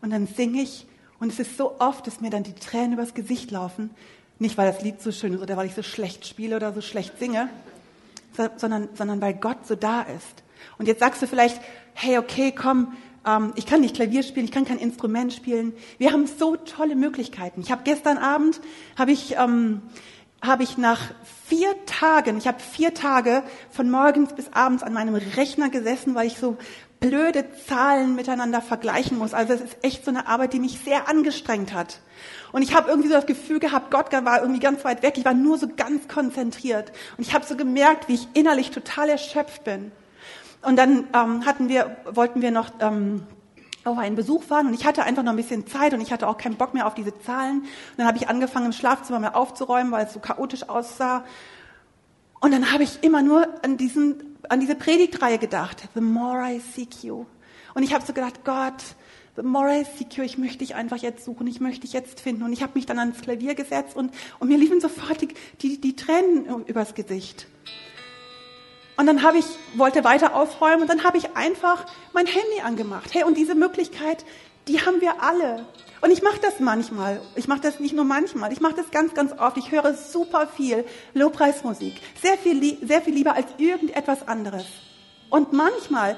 und 0.02 0.12
dann 0.12 0.28
singe 0.28 0.62
ich. 0.62 0.86
Und 1.20 1.32
es 1.32 1.40
ist 1.40 1.58
so 1.58 1.80
oft, 1.80 2.06
dass 2.08 2.22
mir 2.22 2.30
dann 2.30 2.44
die 2.44 2.54
Tränen 2.54 2.94
übers 2.94 3.14
Gesicht 3.14 3.52
laufen. 3.52 3.92
Nicht, 4.40 4.58
weil 4.58 4.72
das 4.72 4.82
Lied 4.82 5.02
so 5.02 5.12
schön 5.12 5.34
ist 5.34 5.42
oder 5.42 5.56
weil 5.56 5.68
ich 5.68 5.76
so 5.76 5.84
schlecht 5.84 6.26
spiele 6.26 6.56
oder 6.56 6.74
so 6.74 6.82
schlecht 6.82 7.20
singe, 7.20 7.50
sondern, 8.58 8.90
sondern 8.96 9.22
weil 9.22 9.36
Gott 9.36 9.68
so 9.68 9.76
da 9.76 10.02
ist. 10.02 10.44
Und 10.78 10.88
jetzt 10.88 11.00
sagst 11.00 11.22
du 11.22 11.28
vielleicht, 11.28 11.62
hey, 11.94 12.18
okay, 12.18 12.52
komm, 12.52 12.94
ähm, 13.26 13.54
ich 13.56 13.66
kann 13.66 13.82
nicht 13.82 13.96
Klavier 13.96 14.24
spielen, 14.24 14.46
ich 14.46 14.52
kann 14.52 14.66
kein 14.66 14.80
Instrument 14.80 15.34
spielen. 15.34 15.74
Wir 15.98 16.12
haben 16.12 16.28
so 16.28 16.56
tolle 16.56 16.96
Möglichkeiten. 16.96 17.62
Ich 17.62 17.72
habe 17.72 17.82
gestern 17.84 18.18
Abend, 18.18 18.62
habe 18.98 19.12
ich, 19.12 19.36
ähm, 19.38 19.82
habe 20.42 20.64
ich 20.64 20.78
nach 20.78 21.00
vier 21.46 21.74
Tagen, 21.86 22.38
ich 22.38 22.48
habe 22.48 22.60
vier 22.60 22.94
Tage 22.94 23.44
von 23.70 23.90
morgens 23.92 24.34
bis 24.34 24.52
abends 24.54 24.84
an 24.84 24.94
meinem 24.94 25.16
Rechner 25.16 25.70
gesessen, 25.70 26.16
weil 26.16 26.28
ich 26.28 26.38
so 26.38 26.58
blöde 27.00 27.46
Zahlen 27.68 28.16
miteinander 28.16 28.62
vergleichen 28.62 29.18
muss. 29.18 29.34
Also 29.34 29.54
es 29.54 29.62
ist 29.62 29.78
echt 29.82 30.06
so 30.06 30.12
eine 30.12 30.28
Arbeit, 30.28 30.54
die 30.54 30.60
mich 30.60 30.80
sehr 30.80 31.10
angestrengt 31.10 31.74
hat. 31.74 32.00
Und 32.52 32.62
ich 32.62 32.76
habe 32.76 32.90
irgendwie 32.90 33.10
so 33.10 33.16
das 33.16 33.26
Gefühl 33.26 33.60
gehabt, 33.60 33.90
Gott 33.90 34.14
war 34.14 34.42
irgendwie 34.42 34.60
ganz 34.60 34.86
weit 34.86 35.02
weg. 35.02 35.18
Ich 35.18 35.26
war 35.26 35.34
nur 35.34 35.58
so 35.58 35.68
ganz 35.68 36.08
konzentriert. 36.08 36.92
Und 37.18 37.26
ich 37.28 37.34
habe 37.34 37.44
so 37.46 37.56
gemerkt, 37.56 38.08
wie 38.08 38.14
ich 38.14 38.28
innerlich 38.34 38.70
total 38.70 39.10
erschöpft 39.10 39.64
bin. 39.64 39.92
Und 40.62 40.76
dann 40.76 41.08
ähm, 41.14 41.46
hatten 41.46 41.70
wir, 41.70 41.98
wollten 42.06 42.42
wir 42.42 42.52
noch 42.52 42.70
ähm, 42.80 43.24
auf 43.84 43.98
einen 43.98 44.16
Besuch 44.16 44.44
fahren 44.44 44.68
und 44.68 44.74
ich 44.74 44.86
hatte 44.86 45.04
einfach 45.04 45.24
noch 45.24 45.32
ein 45.32 45.38
bisschen 45.38 45.66
Zeit 45.66 45.94
und 45.94 46.02
ich 46.02 46.12
hatte 46.12 46.28
auch 46.28 46.38
keinen 46.38 46.56
Bock 46.56 46.74
mehr 46.74 46.86
auf 46.86 46.94
diese 46.94 47.18
Zahlen. 47.20 47.62
Und 47.62 47.68
dann 47.98 48.08
habe 48.08 48.18
ich 48.18 48.30
angefangen, 48.30 48.68
im 48.68 48.74
Schlafzimmer 48.74 49.20
mehr 49.20 49.36
aufzuräumen, 49.36 49.92
weil 49.92 50.06
es 50.06 50.14
so 50.14 50.20
chaotisch 50.20 50.70
aussah. 50.70 51.24
Und 52.40 52.52
dann 52.52 52.72
habe 52.72 52.84
ich 52.84 53.04
immer 53.04 53.22
nur 53.22 53.48
an, 53.64 53.78
diesen, 53.78 54.38
an 54.50 54.60
diese 54.60 54.76
Predigtreihe 54.76 55.40
gedacht. 55.40 55.90
The 55.96 56.02
more 56.02 56.44
I 56.44 56.60
seek 56.60 57.04
you. 57.04 57.26
Und 57.74 57.84
ich 57.84 57.94
habe 57.94 58.06
so 58.06 58.14
gedacht, 58.14 58.44
Gott, 58.44 58.84
the 59.36 59.44
more 59.44 59.72
I 59.72 59.86
seek 59.98 60.18
you, 60.18 60.24
ich 60.24 60.38
möchte 60.38 60.60
dich 60.60 60.76
einfach 60.76 60.98
jetzt 60.98 61.26
suchen, 61.26 61.48
ich 61.48 61.60
möchte 61.60 61.82
dich 61.82 61.94
jetzt 61.94 62.20
finden. 62.20 62.44
Und 62.44 62.54
ich 62.54 62.62
habe 62.62 62.74
mich 62.76 62.86
dann 62.86 63.00
ans 63.00 63.22
Klavier 63.22 63.56
gesetzt 63.56 63.96
und, 63.96 64.14
und 64.40 64.48
mir 64.48 64.58
liefen 64.58 64.80
sofort 64.80 65.22
die, 65.22 65.30
die, 65.62 65.82
die 65.82 65.96
Tränen 65.96 66.66
übers 66.66 66.94
Gesicht. 66.94 67.48
Und 68.98 69.06
dann 69.08 69.24
habe 69.24 69.38
ich, 69.38 69.46
wollte 69.76 70.04
weiter 70.04 70.36
aufräumen 70.36 70.82
und 70.82 70.90
dann 70.90 71.04
habe 71.04 71.18
ich 71.18 71.36
einfach 71.36 71.86
mein 72.14 72.26
Handy 72.26 72.62
angemacht. 72.64 73.14
Hey, 73.14 73.24
und 73.24 73.38
diese 73.38 73.56
Möglichkeit, 73.56 74.26
die 74.68 74.82
haben 74.82 75.02
wir 75.02 75.24
alle. 75.24 75.66
Und 76.02 76.12
ich 76.12 76.22
mache 76.22 76.40
das 76.42 76.60
manchmal. 76.60 77.22
Ich 77.36 77.48
mache 77.48 77.62
das 77.62 77.80
nicht 77.80 77.94
nur 77.94 78.06
manchmal. 78.06 78.52
Ich 78.52 78.60
mache 78.60 78.76
das 78.76 78.92
ganz, 78.92 79.14
ganz 79.14 79.32
oft. 79.38 79.58
Ich 79.58 79.72
höre 79.72 79.94
super 79.94 80.48
viel 80.48 80.86
Lobpreismusik. 81.14 82.02
Sehr 82.22 82.38
viel, 82.38 82.78
sehr 82.86 83.02
viel 83.02 83.14
lieber 83.14 83.34
als 83.34 83.48
irgendetwas 83.58 84.28
anderes. 84.28 84.66
Und 85.30 85.54
manchmal 85.54 86.18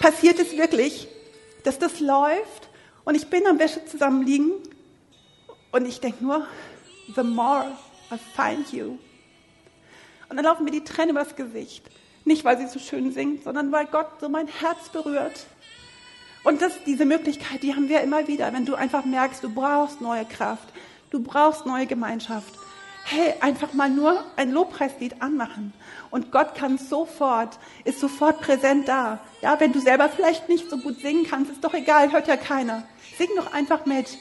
passiert 0.00 0.38
es 0.38 0.56
wirklich, 0.56 1.08
dass 1.64 1.78
das 1.78 2.00
läuft 2.00 2.68
und 3.04 3.14
ich 3.14 3.28
bin 3.28 3.46
am 3.46 3.58
Wäsche 3.58 3.84
zusammenliegen 3.86 4.52
und 5.72 5.86
ich 5.86 6.00
denke 6.00 6.22
nur, 6.22 6.46
the 7.14 7.22
more 7.22 7.66
I 8.10 8.16
find 8.36 8.70
you, 8.72 8.98
und 10.34 10.38
dann 10.38 10.46
laufen 10.46 10.64
mir 10.64 10.72
die 10.72 10.82
Tränen 10.82 11.10
übers 11.10 11.36
Gesicht. 11.36 11.88
Nicht, 12.24 12.44
weil 12.44 12.58
sie 12.58 12.66
so 12.66 12.80
schön 12.80 13.12
singt, 13.12 13.44
sondern 13.44 13.70
weil 13.70 13.86
Gott 13.86 14.08
so 14.20 14.28
mein 14.28 14.48
Herz 14.48 14.88
berührt. 14.88 15.46
Und 16.42 16.60
das, 16.60 16.72
diese 16.84 17.04
Möglichkeit, 17.04 17.62
die 17.62 17.76
haben 17.76 17.88
wir 17.88 18.00
immer 18.00 18.26
wieder, 18.26 18.52
wenn 18.52 18.66
du 18.66 18.74
einfach 18.74 19.04
merkst, 19.04 19.44
du 19.44 19.48
brauchst 19.48 20.00
neue 20.00 20.24
Kraft, 20.24 20.68
du 21.10 21.22
brauchst 21.22 21.66
neue 21.66 21.86
Gemeinschaft. 21.86 22.52
hey, 23.04 23.34
einfach 23.40 23.74
mal 23.74 23.88
nur 23.88 24.24
ein 24.34 24.50
Lobpreislied 24.50 25.22
anmachen. 25.22 25.72
Und 26.10 26.32
Gott 26.32 26.56
kann 26.56 26.78
sofort, 26.78 27.60
ist 27.84 28.00
sofort 28.00 28.40
präsent 28.40 28.88
da. 28.88 29.20
Ja, 29.40 29.60
wenn 29.60 29.72
du 29.72 29.78
selber 29.78 30.08
vielleicht 30.08 30.48
nicht 30.48 30.68
so 30.68 30.78
gut 30.78 30.98
singen 31.00 31.26
kannst, 31.30 31.52
ist 31.52 31.62
doch 31.62 31.74
egal, 31.74 32.10
hört 32.10 32.26
ja 32.26 32.36
keiner. 32.36 32.82
Sing 33.18 33.28
doch 33.36 33.52
einfach 33.52 33.86
mit. 33.86 34.18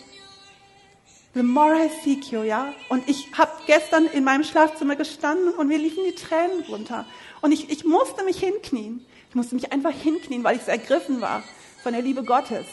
The 1.35 1.41
more 1.41 1.73
I 1.73 1.89
seek 2.03 2.31
you, 2.31 2.43
ja. 2.43 2.73
Und 2.89 3.09
ich 3.09 3.31
habe 3.35 3.51
gestern 3.65 4.05
in 4.05 4.23
meinem 4.23 4.43
Schlafzimmer 4.43 4.95
gestanden 4.95 5.49
und 5.53 5.67
mir 5.67 5.79
liefen 5.79 6.03
die 6.07 6.13
Tränen 6.13 6.61
runter. 6.69 7.05
Und 7.41 7.51
ich, 7.51 7.71
ich 7.71 7.85
musste 7.85 8.23
mich 8.23 8.39
hinknien. 8.39 9.03
Ich 9.29 9.35
musste 9.35 9.55
mich 9.55 9.71
einfach 9.71 9.91
hinknien, 9.91 10.43
weil 10.43 10.57
ich 10.57 10.61
so 10.61 10.69
ergriffen 10.69 11.21
war 11.21 11.43
von 11.81 11.93
der 11.93 12.03
Liebe 12.03 12.23
Gottes. 12.23 12.67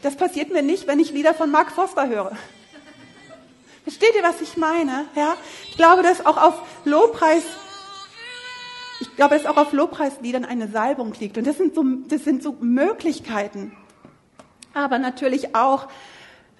Das 0.00 0.16
passiert 0.16 0.50
mir 0.50 0.62
nicht, 0.62 0.86
wenn 0.86 0.98
ich 0.98 1.10
Lieder 1.10 1.34
von 1.34 1.50
Mark 1.50 1.72
Foster 1.72 2.08
höre. 2.08 2.32
Versteht 3.82 4.14
ihr, 4.14 4.22
was 4.22 4.40
ich 4.40 4.56
meine? 4.56 5.06
Ja? 5.14 5.36
Ich 5.68 5.76
glaube, 5.76 6.02
dass 6.02 6.24
auch 6.24 6.38
auf 6.38 6.54
Lobpreis, 6.86 7.42
ich 9.00 9.16
glaube, 9.16 9.36
dass 9.36 9.44
auch 9.44 9.58
auf 9.58 9.72
Lobpreisliedern 9.72 10.46
eine 10.46 10.68
Salbung 10.68 11.12
liegt. 11.20 11.36
Und 11.36 11.46
das 11.46 11.58
sind 11.58 11.74
so, 11.74 11.84
das 12.08 12.24
sind 12.24 12.42
so 12.42 12.56
Möglichkeiten. 12.60 13.76
Aber 14.72 14.98
natürlich 14.98 15.54
auch, 15.54 15.88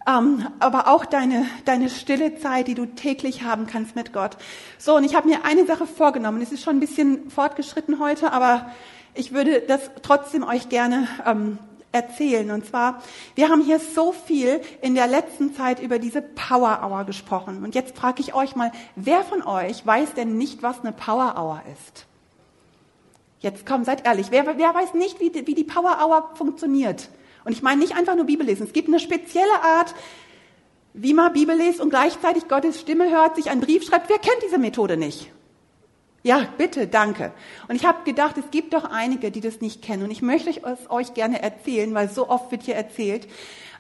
ähm, 0.09 0.47
aber 0.59 0.89
auch 0.89 1.05
deine, 1.05 1.47
deine 1.65 1.91
stille 1.91 2.37
Zeit, 2.39 2.69
die 2.69 2.75
du 2.75 2.87
täglich 2.87 3.43
haben 3.43 3.67
kannst 3.67 3.97
mit 3.97 4.13
Gott. 4.13 4.37
So, 4.79 4.97
und 4.97 5.05
ich 5.05 5.15
habe 5.15 5.29
mir 5.29 5.45
eine 5.45 5.67
Sache 5.67 5.87
vorgenommen. 5.87 6.41
Es 6.41 6.53
ist 6.53 6.63
schon 6.63 6.77
ein 6.77 6.81
bisschen 6.81 7.31
fortgeschritten 7.31 7.99
heute, 8.01 8.33
aber 8.33 8.71
ich 9.15 9.33
würde 9.33 9.61
das 9.61 9.91
trotzdem 10.03 10.43
euch 10.43 10.69
gerne 10.69 11.07
ähm, 11.27 11.59
erzählen. 11.93 12.51
Und 12.51 12.65
zwar, 12.65 13.03
wir 13.35 13.49
haben 13.49 13.63
hier 13.63 13.79
so 13.79 14.13
viel 14.13 14.61
in 14.81 14.95
der 14.95 15.07
letzten 15.07 15.55
Zeit 15.55 15.81
über 15.81 15.99
diese 15.99 16.23
Power 16.23 16.81
Hour 16.83 17.05
gesprochen. 17.05 17.63
Und 17.63 17.75
jetzt 17.75 17.97
frage 17.97 18.21
ich 18.21 18.35
euch 18.35 18.57
mal, 18.57 18.73
wer 18.97 19.23
von 19.23 19.43
euch 19.43 19.85
weiß 19.87 20.15
denn 20.15 20.39
nicht, 20.39 20.63
was 20.63 20.81
eine 20.81 20.93
Power 20.93 21.35
Hour 21.37 21.63
ist? 21.73 22.07
Jetzt 23.41 23.67
komm, 23.67 23.85
seid 23.85 24.07
ehrlich. 24.07 24.29
Wer, 24.31 24.59
wer 24.59 24.75
weiß 24.75 24.95
nicht, 24.95 25.19
wie, 25.19 25.47
wie 25.47 25.55
die 25.55 25.65
Power 25.65 25.99
Hour 26.03 26.31
funktioniert? 26.35 27.09
Und 27.51 27.57
ich 27.57 27.63
meine 27.63 27.81
nicht 27.81 27.97
einfach 27.97 28.15
nur 28.15 28.27
Bibel 28.27 28.47
lesen. 28.47 28.63
Es 28.63 28.73
gibt 28.73 28.87
eine 28.87 29.01
spezielle 29.01 29.65
Art, 29.65 29.93
wie 30.95 31.15
man 31.15 31.33
Bibel 31.33 31.57
liest 31.57 31.81
und 31.81 31.91
gleichzeitig 31.91 32.47
Gottes 32.47 32.79
Stimme 32.79 33.11
hört, 33.11 33.35
sich 33.35 33.51
einen 33.51 33.61
Brief 33.61 33.85
schreibt. 33.85 34.09
Wer 34.09 34.21
kennt 34.21 34.41
diese 34.45 34.57
Methode 34.57 34.97
nicht? 34.97 35.33
Ja, 36.23 36.47
bitte, 36.59 36.87
danke. 36.87 37.33
Und 37.67 37.75
ich 37.75 37.85
habe 37.85 38.05
gedacht, 38.05 38.39
es 38.39 38.53
gibt 38.53 38.73
doch 38.73 38.85
einige, 38.85 39.33
die 39.33 39.41
das 39.41 39.61
nicht 39.61 39.83
kennen. 39.83 40.05
Und 40.05 40.13
ich 40.13 40.23
möchte 40.23 40.49
es 40.49 40.89
euch 40.91 41.13
gerne 41.13 41.43
erzählen, 41.43 41.93
weil 41.93 42.09
so 42.09 42.29
oft 42.29 42.53
wird 42.53 42.63
hier 42.63 42.77
erzählt 42.77 43.27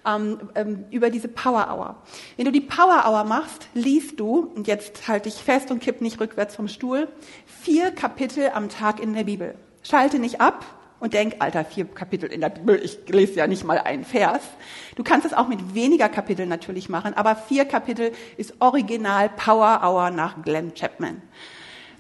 ähm, 0.04 0.40
ähm, 0.56 0.87
über 0.90 1.11
diese 1.11 1.28
Power 1.28 1.68
Hour. 1.70 2.02
Wenn 2.37 2.46
du 2.46 2.50
die 2.50 2.62
Power 2.62 3.04
Hour 3.06 3.22
machst, 3.22 3.68
liest 3.72 4.18
du, 4.18 4.50
und 4.52 4.66
jetzt 4.66 5.06
halte 5.06 5.28
ich 5.28 5.37
fest 5.37 5.70
und 5.70 5.78
kipp 5.78 6.00
nicht 6.00 6.18
rückwärts 6.18 6.56
vom 6.56 6.66
Stuhl, 6.66 7.06
vier 7.46 7.92
Kapitel 7.92 8.50
am 8.52 8.68
Tag 8.68 8.98
in 9.00 9.14
der 9.14 9.22
Bibel. 9.22 9.54
Schalte 9.85 10.18
nicht 10.18 10.40
ab 10.40 10.64
und 11.00 11.14
denk, 11.14 11.36
Alter, 11.40 11.64
vier 11.64 11.86
Kapitel 11.86 12.30
in 12.30 12.40
der 12.40 12.50
Bibel, 12.50 12.80
ich 12.82 12.98
lese 13.08 13.34
ja 13.34 13.46
nicht 13.46 13.64
mal 13.64 13.78
einen 13.78 14.04
Vers. 14.04 14.42
Du 14.94 15.02
kannst 15.02 15.26
es 15.26 15.32
auch 15.32 15.48
mit 15.48 15.74
weniger 15.74 16.08
Kapiteln 16.08 16.48
natürlich 16.48 16.88
machen, 16.88 17.14
aber 17.14 17.34
vier 17.34 17.64
Kapitel 17.64 18.12
ist 18.36 18.54
original 18.60 19.30
Power 19.30 19.80
Hour 19.82 20.10
nach 20.10 20.42
Glenn 20.42 20.74
Chapman. 20.74 21.22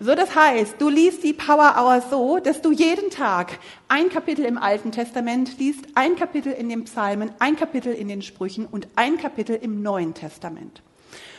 So, 0.02 0.14
das 0.14 0.34
heißt, 0.34 0.76
du 0.78 0.88
liest 0.88 1.24
die 1.24 1.34
Power 1.34 1.74
Hour 1.76 2.02
so, 2.08 2.38
dass 2.38 2.62
du 2.62 2.72
jeden 2.72 3.10
Tag 3.10 3.58
ein 3.88 4.08
Kapitel 4.08 4.46
im 4.46 4.56
Alten 4.56 4.92
Testament 4.92 5.58
liest, 5.58 5.84
ein 5.94 6.16
Kapitel 6.16 6.52
in 6.52 6.70
den 6.70 6.84
Psalmen, 6.84 7.32
ein 7.38 7.56
Kapitel 7.56 7.92
in 7.92 8.08
den 8.08 8.22
Sprüchen 8.22 8.64
und 8.64 8.88
ein 8.96 9.18
Kapitel 9.18 9.56
im 9.56 9.82
Neuen 9.82 10.14
Testament. 10.14 10.82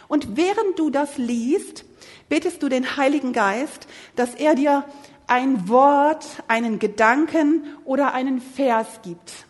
Und 0.08 0.38
während 0.38 0.78
du 0.78 0.90
das 0.90 1.18
liest, 1.18 1.86
bittest 2.30 2.62
du 2.62 2.70
den 2.70 2.98
Heiligen 2.98 3.34
Geist, 3.34 3.88
dass 4.16 4.36
er 4.36 4.54
dir 4.56 4.84
ein 5.32 5.70
Wort, 5.70 6.44
einen 6.50 6.78
Gedanken 6.78 7.64
oder 7.86 8.14
einen 8.14 8.42
Vers 8.42 9.00
gibt. 9.02 9.46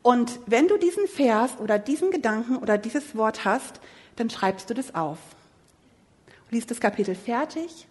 Und 0.00 0.38
wenn 0.46 0.68
du 0.68 0.78
diesen 0.78 1.08
Vers 1.08 1.58
oder 1.58 1.80
diesen 1.80 2.12
Gedanken 2.12 2.58
oder 2.58 2.78
dieses 2.78 3.16
Wort 3.16 3.44
hast, 3.44 3.80
dann 4.14 4.30
schreibst 4.30 4.70
du 4.70 4.74
das 4.74 4.94
auf. 4.94 5.18
liest 6.50 6.70
das 6.70 6.78
Kapitel 6.78 7.16
fertig 7.16 7.88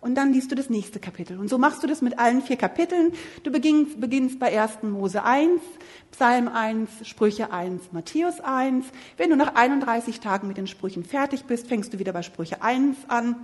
und 0.00 0.14
dann 0.14 0.32
liest 0.32 0.52
du 0.52 0.54
das 0.54 0.70
nächste 0.70 1.00
Kapitel. 1.00 1.38
Und 1.38 1.50
so 1.50 1.58
machst 1.58 1.82
du 1.82 1.86
das 1.86 2.00
mit 2.00 2.18
allen 2.18 2.40
vier 2.40 2.56
Kapiteln. 2.56 3.12
Du 3.42 3.52
beginnst, 3.52 4.00
beginnst 4.00 4.38
bei 4.38 4.58
1. 4.58 4.84
Mose 4.84 5.22
1, 5.22 5.60
Psalm 6.12 6.48
1, 6.48 7.06
Sprüche 7.06 7.52
1, 7.52 7.92
Matthäus 7.92 8.40
1. 8.40 8.86
Wenn 9.18 9.28
du 9.28 9.36
nach 9.36 9.54
31 9.54 10.18
Tagen 10.18 10.48
mit 10.48 10.56
den 10.56 10.66
Sprüchen 10.66 11.04
fertig 11.04 11.44
bist, 11.44 11.66
fängst 11.66 11.92
du 11.92 11.98
wieder 11.98 12.14
bei 12.14 12.22
Sprüche 12.22 12.62
1 12.62 12.96
an. 13.08 13.36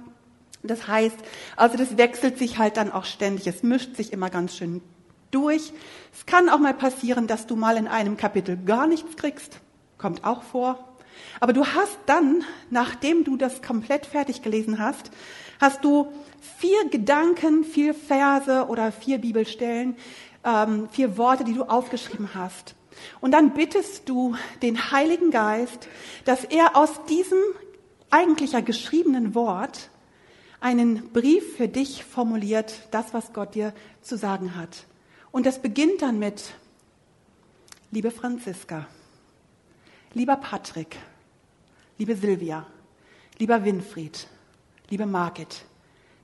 Das 0.63 0.87
heißt, 0.87 1.17
also 1.57 1.77
das 1.77 1.97
wechselt 1.97 2.39
sich 2.39 2.59
halt 2.59 2.77
dann 2.77 2.93
auch 2.93 3.05
ständig. 3.05 3.47
Es 3.47 3.63
mischt 3.63 3.97
sich 3.97 4.13
immer 4.13 4.31
ganz 4.31 4.57
schön 4.57 4.83
durch. 5.31 5.73
Es 6.13 6.27
kann 6.27 6.49
auch 6.49 6.59
mal 6.59 6.75
passieren, 6.75 7.27
dass 7.27 7.47
du 7.47 7.57
mal 7.57 7.77
in 7.77 7.89
einem 7.89 8.17
Kapitel 8.17 8.57
gar 8.57 8.87
nichts 8.87 9.17
kriegst. 9.17 9.61
Kommt 9.97 10.25
auch 10.25 10.43
vor. 10.43 10.87
Aber 11.39 11.53
du 11.53 11.65
hast 11.67 11.99
dann, 12.07 12.45
nachdem 12.71 13.25
du 13.25 13.37
das 13.37 13.63
komplett 13.63 14.07
fertig 14.07 14.43
gelesen 14.43 14.79
hast, 14.79 15.11
hast 15.61 15.85
du 15.85 16.13
vier 16.59 16.89
Gedanken, 16.91 17.65
vier 17.65 17.95
Verse 17.95 18.67
oder 18.69 18.93
vier 18.93 19.19
Bibelstellen, 19.19 19.97
ähm, 20.45 20.89
vier 20.91 21.17
Worte, 21.17 21.45
die 21.45 21.55
du 21.55 21.65
aufgeschrieben 21.65 22.31
hast. 22.35 22.75
Und 23.21 23.33
dann 23.33 23.53
bittest 23.55 24.09
du 24.09 24.35
den 24.63 24.91
Heiligen 24.91 25.31
Geist, 25.31 25.89
dass 26.25 26.45
er 26.45 26.77
aus 26.77 27.05
diesem 27.07 27.39
eigentlich 28.11 28.53
ja 28.53 28.61
geschriebenen 28.61 29.35
Wort 29.35 29.91
einen 30.61 31.11
Brief 31.13 31.57
für 31.57 31.69
dich 31.69 32.05
formuliert, 32.05 32.89
das, 32.91 33.13
was 33.15 33.33
Gott 33.33 33.55
dir 33.55 33.75
zu 34.03 34.17
sagen 34.17 34.57
hat. 34.57 34.85
Und 35.33 35.47
das 35.47 35.61
beginnt 35.61 36.03
dann 36.03 36.19
mit, 36.19 36.55
liebe 37.91 38.11
Franziska, 38.11 38.87
lieber 40.13 40.37
Patrick, 40.37 40.99
liebe 41.99 42.15
Silvia, 42.15 42.67
lieber 43.39 43.65
Winfried, 43.65 44.27
liebe 44.91 45.07
Margit, 45.07 45.65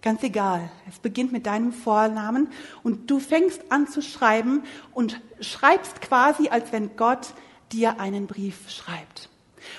ganz 0.02 0.22
egal, 0.22 0.70
es 0.88 0.98
beginnt 0.98 1.32
mit 1.32 1.46
deinem 1.46 1.72
Vornamen 1.72 2.48
und 2.82 3.10
du 3.10 3.18
fängst 3.18 3.60
an 3.70 3.88
zu 3.88 4.02
schreiben 4.02 4.64
und 4.92 5.20
schreibst 5.40 6.00
quasi, 6.00 6.48
als 6.48 6.72
wenn 6.72 6.96
Gott 6.96 7.34
dir 7.72 8.00
einen 8.00 8.26
Brief 8.26 8.70
schreibt. 8.70 9.30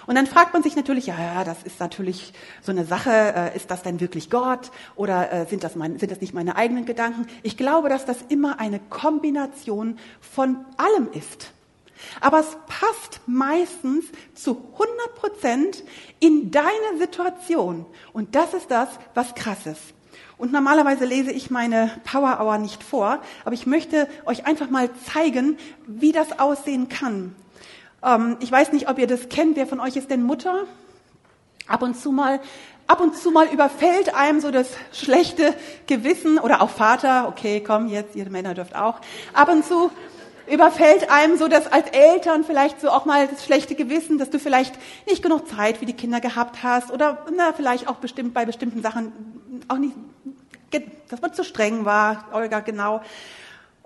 Und 0.06 0.16
dann 0.16 0.28
fragt 0.28 0.54
man 0.54 0.64
sich 0.64 0.76
natürlich, 0.76 1.08
ja, 1.08 1.18
ja, 1.18 1.44
das 1.44 1.64
ist 1.64 1.80
natürlich 1.80 2.34
so 2.62 2.72
eine 2.72 2.86
Sache, 2.86 3.12
äh, 3.12 3.56
ist 3.56 3.72
das 3.72 3.84
denn 3.84 4.00
wirklich 4.00 4.30
Gott 4.30 4.72
oder 4.96 5.32
äh, 5.32 5.46
sind, 5.46 5.64
das 5.64 5.76
mein, 5.76 6.00
sind 6.00 6.12
das 6.12 6.22
nicht 6.22 6.34
meine 6.34 6.56
eigenen 6.56 6.86
Gedanken? 6.86 7.28
Ich 7.44 7.58
glaube, 7.58 7.90
dass 7.90 8.06
das 8.06 8.18
immer 8.30 8.60
eine 8.60 8.80
Kombination 8.80 9.98
von 10.22 10.66
allem 10.78 11.10
ist. 11.14 11.52
Aber 12.22 12.40
es 12.40 12.58
passt 12.68 13.22
meistens 13.26 14.06
zu 14.36 14.52
100 14.74 15.16
Prozent 15.16 15.84
in 16.20 16.52
deine 16.52 16.98
Situation. 17.00 17.86
Und 18.14 18.36
das 18.36 18.54
ist 18.54 18.70
das, 18.70 18.90
was 19.14 19.36
krass 19.36 19.66
ist. 19.66 19.94
Und 20.38 20.52
normalerweise 20.52 21.06
lese 21.06 21.32
ich 21.32 21.50
meine 21.50 21.90
Power 22.04 22.40
Hour 22.40 22.60
nicht 22.60 22.84
vor, 22.84 23.20
aber 23.44 23.54
ich 23.54 23.66
möchte 23.66 24.08
euch 24.26 24.46
einfach 24.46 24.70
mal 24.70 24.90
zeigen, 25.12 25.58
wie 25.88 26.12
das 26.12 26.40
aussehen 26.40 26.90
kann. 26.90 27.36
Ähm, 28.04 28.38
ich 28.40 28.52
weiß 28.52 28.72
nicht, 28.72 28.90
ob 28.90 29.00
ihr 29.00 29.08
das 29.08 29.30
kennt. 29.30 29.56
Wer 29.56 29.68
von 29.68 29.80
euch 29.80 29.96
ist 29.96 30.10
denn 30.10 30.24
Mutter? 30.24 30.64
Ab 31.68 31.82
und 31.82 31.96
zu 31.98 32.12
mal, 32.12 32.40
ab 32.88 33.02
und 33.02 33.16
zu 33.16 33.32
mal 33.32 33.48
überfällt 33.48 34.16
einem 34.16 34.40
so 34.40 34.52
das 34.52 34.70
schlechte 34.92 35.54
Gewissen 35.88 36.40
oder 36.40 36.62
auch 36.62 36.70
Vater. 36.70 37.28
Okay, 37.28 37.62
komm 37.66 37.88
jetzt, 37.88 38.16
ihr 38.16 38.30
Männer 38.30 38.54
dürft 38.54 38.76
auch. 38.76 39.00
Ab 39.34 39.50
und 39.50 39.66
zu 39.66 39.92
überfällt 40.50 41.12
einem 41.12 41.38
so 41.38 41.48
das 41.48 41.72
als 41.72 41.90
Eltern 41.90 42.44
vielleicht 42.46 42.80
so 42.80 42.90
auch 42.90 43.06
mal 43.06 43.28
das 43.28 43.44
schlechte 43.44 43.76
Gewissen, 43.76 44.18
dass 44.18 44.30
du 44.30 44.40
vielleicht 44.40 44.76
nicht 45.06 45.22
genug 45.22 45.48
Zeit 45.50 45.78
für 45.78 45.86
die 45.86 45.94
Kinder 45.94 46.22
gehabt 46.22 46.64
hast 46.64 46.92
oder 46.92 47.26
na, 47.36 47.52
vielleicht 47.54 47.90
auch 47.90 47.98
bestimmt 47.98 48.34
bei 48.34 48.46
bestimmten 48.46 48.82
Sachen 48.82 49.12
auch 49.68 49.78
nicht, 49.78 49.96
dass 51.10 51.22
man 51.22 51.34
zu 51.34 51.44
streng 51.44 51.86
war, 51.86 52.26
Olga, 52.32 52.62
genau. 52.62 53.02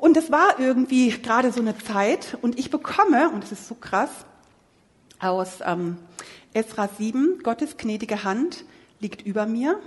Und 0.01 0.17
es 0.17 0.31
war 0.31 0.59
irgendwie 0.59 1.11
gerade 1.11 1.51
so 1.51 1.61
eine 1.61 1.77
Zeit 1.77 2.35
und 2.41 2.57
ich 2.57 2.71
bekomme, 2.71 3.29
und 3.29 3.43
es 3.43 3.51
ist 3.51 3.67
so 3.67 3.75
krass, 3.75 4.09
aus 5.19 5.59
ähm, 5.63 5.99
Esra 6.55 6.87
7, 6.87 7.41
Gottes 7.43 7.77
gnädige 7.77 8.23
Hand 8.23 8.65
liegt 8.99 9.21
über 9.21 9.45
mir, 9.45 9.79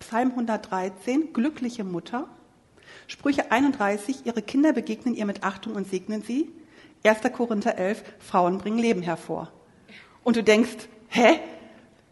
Psalm 0.00 0.30
113, 0.30 1.34
glückliche 1.34 1.84
Mutter, 1.84 2.30
Sprüche 3.08 3.52
31, 3.52 4.24
ihre 4.24 4.40
Kinder 4.40 4.72
begegnen 4.72 5.14
ihr 5.14 5.26
mit 5.26 5.44
Achtung 5.44 5.74
und 5.74 5.86
segnen 5.86 6.22
sie. 6.22 6.50
1. 7.04 7.30
Korinther 7.36 7.76
11, 7.76 8.02
Frauen 8.20 8.56
bringen 8.56 8.78
Leben 8.78 9.02
hervor. 9.02 9.52
Und 10.24 10.36
du 10.36 10.42
denkst, 10.42 10.88
hä? 11.08 11.40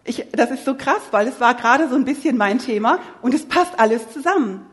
Ich, 0.04 0.26
das 0.32 0.50
ist 0.50 0.66
so 0.66 0.74
krass, 0.74 1.00
weil 1.10 1.26
es 1.26 1.40
war 1.40 1.54
gerade 1.54 1.88
so 1.88 1.94
ein 1.94 2.04
bisschen 2.04 2.36
mein 2.36 2.58
Thema 2.58 2.98
und 3.22 3.32
es 3.32 3.46
passt 3.46 3.78
alles 3.78 4.12
zusammen. 4.12 4.66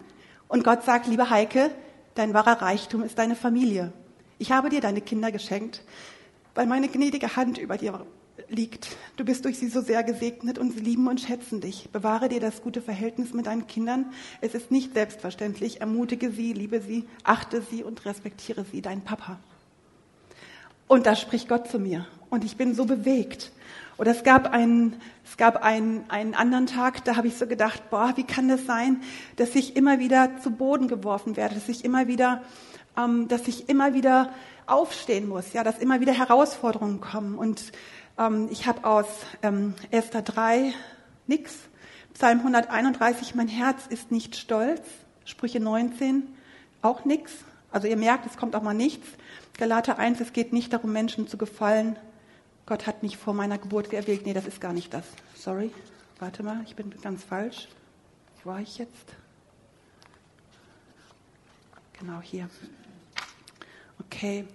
Und 0.49 0.65
Gott 0.65 0.83
sagt, 0.83 1.07
liebe 1.07 1.29
Heike, 1.29 1.71
dein 2.15 2.33
wahrer 2.33 2.61
Reichtum 2.61 3.03
ist 3.03 3.17
deine 3.17 3.35
Familie. 3.35 3.93
Ich 4.39 4.51
habe 4.51 4.69
dir 4.69 4.81
deine 4.81 5.01
Kinder 5.01 5.31
geschenkt, 5.31 5.83
weil 6.55 6.65
meine 6.65 6.87
gnädige 6.87 7.35
Hand 7.35 7.57
über 7.57 7.77
dir 7.77 8.05
liegt. 8.49 8.95
Du 9.15 9.25
bist 9.25 9.45
durch 9.45 9.57
sie 9.57 9.67
so 9.67 9.81
sehr 9.81 10.03
gesegnet 10.03 10.57
und 10.57 10.71
sie 10.71 10.79
lieben 10.79 11.07
und 11.07 11.21
schätzen 11.21 11.61
dich. 11.61 11.89
Bewahre 11.91 12.29
dir 12.29 12.39
das 12.39 12.61
gute 12.61 12.81
Verhältnis 12.81 13.33
mit 13.33 13.45
deinen 13.45 13.67
Kindern. 13.67 14.11
Es 14.41 14.53
ist 14.55 14.71
nicht 14.71 14.93
selbstverständlich. 14.93 15.81
Ermutige 15.81 16.31
sie, 16.31 16.53
liebe 16.53 16.81
sie, 16.81 17.05
achte 17.23 17.61
sie 17.61 17.83
und 17.83 18.05
respektiere 18.05 18.65
sie, 18.71 18.81
dein 18.81 19.01
Papa. 19.01 19.39
Und 20.87 21.05
da 21.05 21.15
spricht 21.15 21.47
Gott 21.47 21.69
zu 21.69 21.79
mir. 21.79 22.07
Und 22.29 22.43
ich 22.43 22.57
bin 22.57 22.75
so 22.75 22.85
bewegt. 22.85 23.51
Oder 23.97 24.11
es 24.11 24.23
gab 24.23 24.51
einen, 24.51 24.99
es 25.23 25.37
gab 25.37 25.63
einen, 25.63 26.09
einen 26.09 26.33
anderen 26.33 26.67
Tag, 26.67 27.03
da 27.05 27.15
habe 27.15 27.27
ich 27.27 27.37
so 27.37 27.45
gedacht, 27.45 27.89
boah, 27.89 28.13
wie 28.15 28.23
kann 28.23 28.47
das 28.47 28.65
sein, 28.65 29.01
dass 29.35 29.55
ich 29.55 29.75
immer 29.75 29.99
wieder 29.99 30.37
zu 30.41 30.51
Boden 30.51 30.87
geworfen 30.87 31.37
werde, 31.37 31.55
dass 31.55 31.69
ich 31.69 31.85
immer 31.85 32.07
wieder, 32.07 32.41
ähm, 32.97 33.27
dass 33.27 33.47
ich 33.47 33.69
immer 33.69 33.93
wieder 33.93 34.29
aufstehen 34.65 35.27
muss, 35.27 35.53
ja, 35.53 35.63
dass 35.63 35.79
immer 35.79 35.99
wieder 35.99 36.13
Herausforderungen 36.13 37.01
kommen. 37.01 37.37
Und 37.37 37.71
ähm, 38.17 38.47
ich 38.51 38.65
habe 38.65 38.83
aus 38.85 39.05
ähm, 39.41 39.75
Esther 39.91 40.21
3 40.21 40.73
nix, 41.27 41.53
Psalm 42.13 42.39
131, 42.39 43.35
mein 43.35 43.47
Herz 43.47 43.87
ist 43.87 44.11
nicht 44.11 44.35
stolz, 44.35 44.81
Sprüche 45.25 45.59
19 45.59 46.23
auch 46.81 47.05
nix. 47.05 47.31
Also 47.71 47.87
ihr 47.87 47.97
merkt, 47.97 48.25
es 48.25 48.37
kommt 48.37 48.55
auch 48.55 48.61
mal 48.61 48.73
nichts. 48.73 49.07
Galater 49.57 49.97
1, 49.97 50.19
es 50.19 50.33
geht 50.33 50.53
nicht 50.53 50.73
darum, 50.73 50.91
Menschen 50.91 51.27
zu 51.27 51.37
gefallen. 51.37 51.97
Gott 52.65 52.87
hat 52.87 53.03
mich 53.03 53.17
vor 53.17 53.33
meiner 53.33 53.57
Geburt 53.57 53.91
erwählt. 53.93 54.25
Nee, 54.25 54.33
das 54.33 54.45
ist 54.45 54.61
gar 54.61 54.73
nicht 54.73 54.93
das. 54.93 55.05
Sorry. 55.35 55.71
Warte 56.19 56.43
mal, 56.43 56.63
ich 56.65 56.75
bin 56.75 56.93
ganz 57.01 57.23
falsch. 57.23 57.67
Wo 58.43 58.51
war 58.51 58.61
ich 58.61 58.77
jetzt? 58.77 59.15
Genau 61.99 62.21
hier. 62.21 62.49
Okay. 63.99 64.45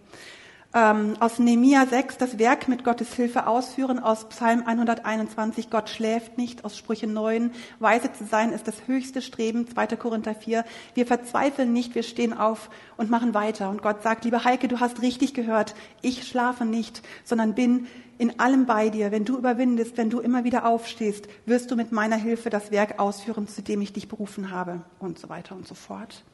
Ähm, 0.74 1.16
aus 1.18 1.38
Nehemia 1.38 1.86
6 1.86 2.18
das 2.18 2.38
Werk 2.38 2.68
mit 2.68 2.84
Gottes 2.84 3.14
Hilfe 3.14 3.46
ausführen, 3.46 3.98
aus 3.98 4.28
Psalm 4.28 4.64
121 4.66 5.70
Gott 5.70 5.88
schläft 5.88 6.36
nicht, 6.36 6.62
aus 6.66 6.76
Sprüche 6.76 7.06
9 7.06 7.52
weise 7.78 8.12
zu 8.12 8.26
sein 8.26 8.52
ist 8.52 8.68
das 8.68 8.86
höchste 8.86 9.22
Streben, 9.22 9.66
2. 9.66 9.86
Korinther 9.96 10.34
4 10.34 10.66
wir 10.92 11.06
verzweifeln 11.06 11.72
nicht, 11.72 11.94
wir 11.94 12.02
stehen 12.02 12.34
auf 12.34 12.68
und 12.98 13.08
machen 13.08 13.32
weiter 13.32 13.70
und 13.70 13.80
Gott 13.80 14.02
sagt, 14.02 14.26
liebe 14.26 14.44
Heike, 14.44 14.68
du 14.68 14.78
hast 14.78 15.00
richtig 15.00 15.32
gehört, 15.32 15.74
ich 16.02 16.28
schlafe 16.28 16.66
nicht, 16.66 17.00
sondern 17.24 17.54
bin 17.54 17.86
in 18.18 18.38
allem 18.38 18.66
bei 18.66 18.90
dir. 18.90 19.10
Wenn 19.10 19.24
du 19.24 19.38
überwindest, 19.38 19.96
wenn 19.96 20.10
du 20.10 20.20
immer 20.20 20.44
wieder 20.44 20.66
aufstehst, 20.66 21.28
wirst 21.46 21.70
du 21.70 21.76
mit 21.76 21.92
meiner 21.92 22.16
Hilfe 22.16 22.50
das 22.50 22.70
Werk 22.70 22.98
ausführen, 22.98 23.48
zu 23.48 23.62
dem 23.62 23.80
ich 23.80 23.94
dich 23.94 24.08
berufen 24.08 24.50
habe 24.50 24.82
und 24.98 25.18
so 25.18 25.30
weiter 25.30 25.54
und 25.54 25.66
so 25.66 25.74
fort. 25.74 26.24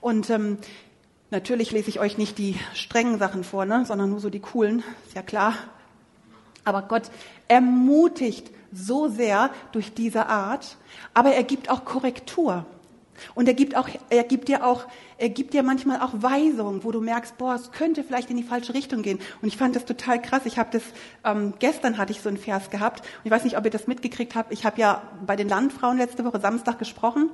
Und 0.00 0.28
ähm, 0.30 0.58
Natürlich 1.30 1.70
lese 1.70 1.88
ich 1.90 2.00
euch 2.00 2.18
nicht 2.18 2.38
die 2.38 2.56
strengen 2.74 3.18
Sachen 3.18 3.44
vor, 3.44 3.64
ne, 3.64 3.84
sondern 3.86 4.10
nur 4.10 4.20
so 4.20 4.30
die 4.30 4.40
coolen, 4.40 4.82
ist 5.06 5.14
ja 5.14 5.22
klar. 5.22 5.54
Aber 6.64 6.82
Gott 6.82 7.10
ermutigt 7.46 8.50
so 8.72 9.08
sehr 9.08 9.50
durch 9.72 9.94
diese 9.94 10.26
Art, 10.26 10.76
aber 11.14 11.30
er 11.32 11.44
gibt 11.44 11.70
auch 11.70 11.84
Korrektur. 11.84 12.66
Und 13.34 13.48
er 13.48 13.54
gibt 13.54 13.76
auch, 13.76 13.88
er 14.08 14.24
gibt 14.24 14.48
dir 14.48 14.64
auch, 14.64 14.86
er 15.18 15.28
gibt 15.28 15.52
dir 15.52 15.62
manchmal 15.62 16.00
auch 16.00 16.14
Weisungen, 16.14 16.84
wo 16.84 16.90
du 16.90 17.00
merkst, 17.00 17.36
boah, 17.36 17.54
es 17.54 17.70
könnte 17.70 18.02
vielleicht 18.02 18.30
in 18.30 18.36
die 18.36 18.42
falsche 18.42 18.72
Richtung 18.72 19.02
gehen. 19.02 19.18
Und 19.42 19.48
ich 19.48 19.56
fand 19.56 19.76
das 19.76 19.84
total 19.84 20.20
krass. 20.22 20.42
Ich 20.46 20.58
habe 20.58 20.70
das 20.72 20.82
ähm, 21.24 21.52
gestern 21.58 21.98
hatte 21.98 22.12
ich 22.12 22.22
so 22.22 22.28
einen 22.28 22.38
Vers 22.38 22.70
gehabt. 22.70 23.00
Und 23.00 23.26
ich 23.26 23.30
weiß 23.30 23.44
nicht, 23.44 23.58
ob 23.58 23.64
ihr 23.64 23.70
das 23.70 23.86
mitgekriegt 23.86 24.34
habt. 24.34 24.52
Ich 24.52 24.64
habe 24.64 24.80
ja 24.80 25.02
bei 25.26 25.36
den 25.36 25.48
Landfrauen 25.48 25.98
letzte 25.98 26.24
Woche 26.24 26.40
Samstag 26.40 26.78
gesprochen 26.78 27.30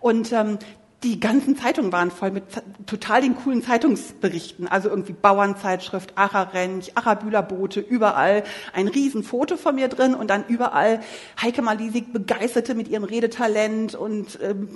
und 0.00 0.32
ähm, 0.32 0.58
die 1.02 1.18
ganzen 1.18 1.56
Zeitungen 1.56 1.92
waren 1.92 2.10
voll 2.10 2.30
mit 2.30 2.44
total 2.86 3.22
den 3.22 3.34
coolen 3.34 3.62
Zeitungsberichten. 3.62 4.68
Also 4.68 4.90
irgendwie 4.90 5.14
Bauernzeitschrift, 5.14 6.18
Acherrench, 6.18 6.92
Achterbühlerboote, 6.94 7.80
überall 7.80 8.44
ein 8.74 8.86
Riesenfoto 8.86 9.56
von 9.56 9.76
mir 9.76 9.88
drin 9.88 10.14
und 10.14 10.28
dann 10.28 10.44
überall 10.46 11.00
Heike 11.40 11.62
Malisik 11.62 12.12
begeisterte 12.12 12.74
mit 12.74 12.88
ihrem 12.88 13.04
Redetalent 13.04 13.94
und 13.94 14.38
ähm, 14.42 14.68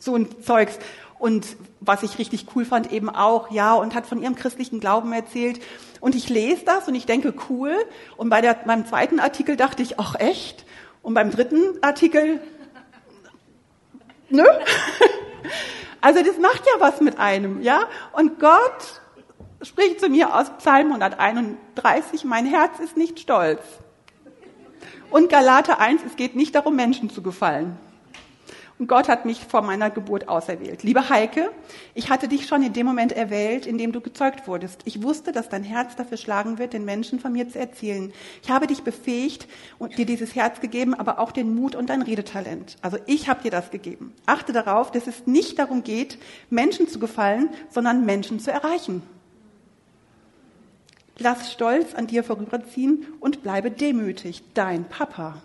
so 0.00 0.16
ein 0.16 0.28
Zeugs. 0.42 0.78
Und 1.20 1.56
was 1.80 2.02
ich 2.02 2.18
richtig 2.18 2.46
cool 2.56 2.64
fand, 2.64 2.90
eben 2.92 3.10
auch, 3.10 3.52
ja, 3.52 3.74
und 3.74 3.94
hat 3.94 4.06
von 4.06 4.20
ihrem 4.20 4.34
christlichen 4.34 4.80
Glauben 4.80 5.12
erzählt. 5.12 5.60
Und 6.00 6.16
ich 6.16 6.28
lese 6.30 6.64
das 6.64 6.88
und 6.88 6.94
ich 6.96 7.06
denke, 7.06 7.32
cool. 7.48 7.74
Und 8.16 8.30
bei 8.30 8.40
der, 8.40 8.54
beim 8.54 8.86
zweiten 8.86 9.20
Artikel 9.20 9.56
dachte 9.56 9.82
ich, 9.82 10.00
ach 10.00 10.16
echt? 10.18 10.64
Und 11.02 11.14
beim 11.14 11.30
dritten 11.30 11.62
Artikel 11.82 12.40
Nö? 14.30 14.44
Also 16.02 16.22
das 16.22 16.38
macht 16.38 16.62
ja 16.66 16.80
was 16.80 17.02
mit 17.02 17.18
einem, 17.18 17.60
ja? 17.60 17.82
Und 18.12 18.40
Gott 18.40 19.02
spricht 19.60 20.00
zu 20.00 20.08
mir 20.08 20.34
aus 20.34 20.50
Psalm 20.56 20.86
131, 20.86 22.24
mein 22.24 22.46
Herz 22.46 22.78
ist 22.80 22.96
nicht 22.96 23.20
stolz. 23.20 23.60
Und 25.10 25.28
Galater 25.28 25.78
1, 25.78 26.02
es 26.06 26.16
geht 26.16 26.36
nicht 26.36 26.54
darum, 26.54 26.74
Menschen 26.74 27.10
zu 27.10 27.20
gefallen. 27.20 27.76
Und 28.80 28.86
Gott 28.86 29.10
hat 29.10 29.26
mich 29.26 29.44
vor 29.44 29.60
meiner 29.60 29.90
Geburt 29.90 30.26
auserwählt. 30.26 30.84
Liebe 30.84 31.10
Heike, 31.10 31.50
ich 31.92 32.08
hatte 32.08 32.28
dich 32.28 32.46
schon 32.46 32.62
in 32.62 32.72
dem 32.72 32.86
Moment 32.86 33.12
erwählt, 33.12 33.66
in 33.66 33.76
dem 33.76 33.92
du 33.92 34.00
gezeugt 34.00 34.48
wurdest. 34.48 34.80
Ich 34.86 35.02
wusste, 35.02 35.32
dass 35.32 35.50
dein 35.50 35.64
Herz 35.64 35.96
dafür 35.96 36.16
schlagen 36.16 36.56
wird, 36.56 36.72
den 36.72 36.86
Menschen 36.86 37.20
von 37.20 37.30
mir 37.30 37.46
zu 37.46 37.58
erzählen. 37.58 38.10
Ich 38.42 38.50
habe 38.50 38.66
dich 38.66 38.80
befähigt 38.82 39.46
und 39.78 39.98
dir 39.98 40.06
dieses 40.06 40.34
Herz 40.34 40.62
gegeben, 40.62 40.94
aber 40.94 41.18
auch 41.18 41.30
den 41.30 41.54
Mut 41.54 41.74
und 41.74 41.90
dein 41.90 42.00
Redetalent. 42.00 42.78
Also 42.80 42.96
ich 43.04 43.28
habe 43.28 43.42
dir 43.42 43.50
das 43.50 43.70
gegeben. 43.70 44.14
Achte 44.24 44.54
darauf, 44.54 44.90
dass 44.90 45.06
es 45.06 45.26
nicht 45.26 45.58
darum 45.58 45.84
geht, 45.84 46.16
Menschen 46.48 46.88
zu 46.88 46.98
gefallen, 46.98 47.50
sondern 47.68 48.06
Menschen 48.06 48.40
zu 48.40 48.50
erreichen. 48.50 49.02
Lass 51.18 51.52
Stolz 51.52 51.94
an 51.94 52.06
dir 52.06 52.24
vorüberziehen 52.24 53.06
und 53.20 53.42
bleibe 53.42 53.70
demütig. 53.70 54.42
Dein 54.54 54.88
Papa. 54.88 55.42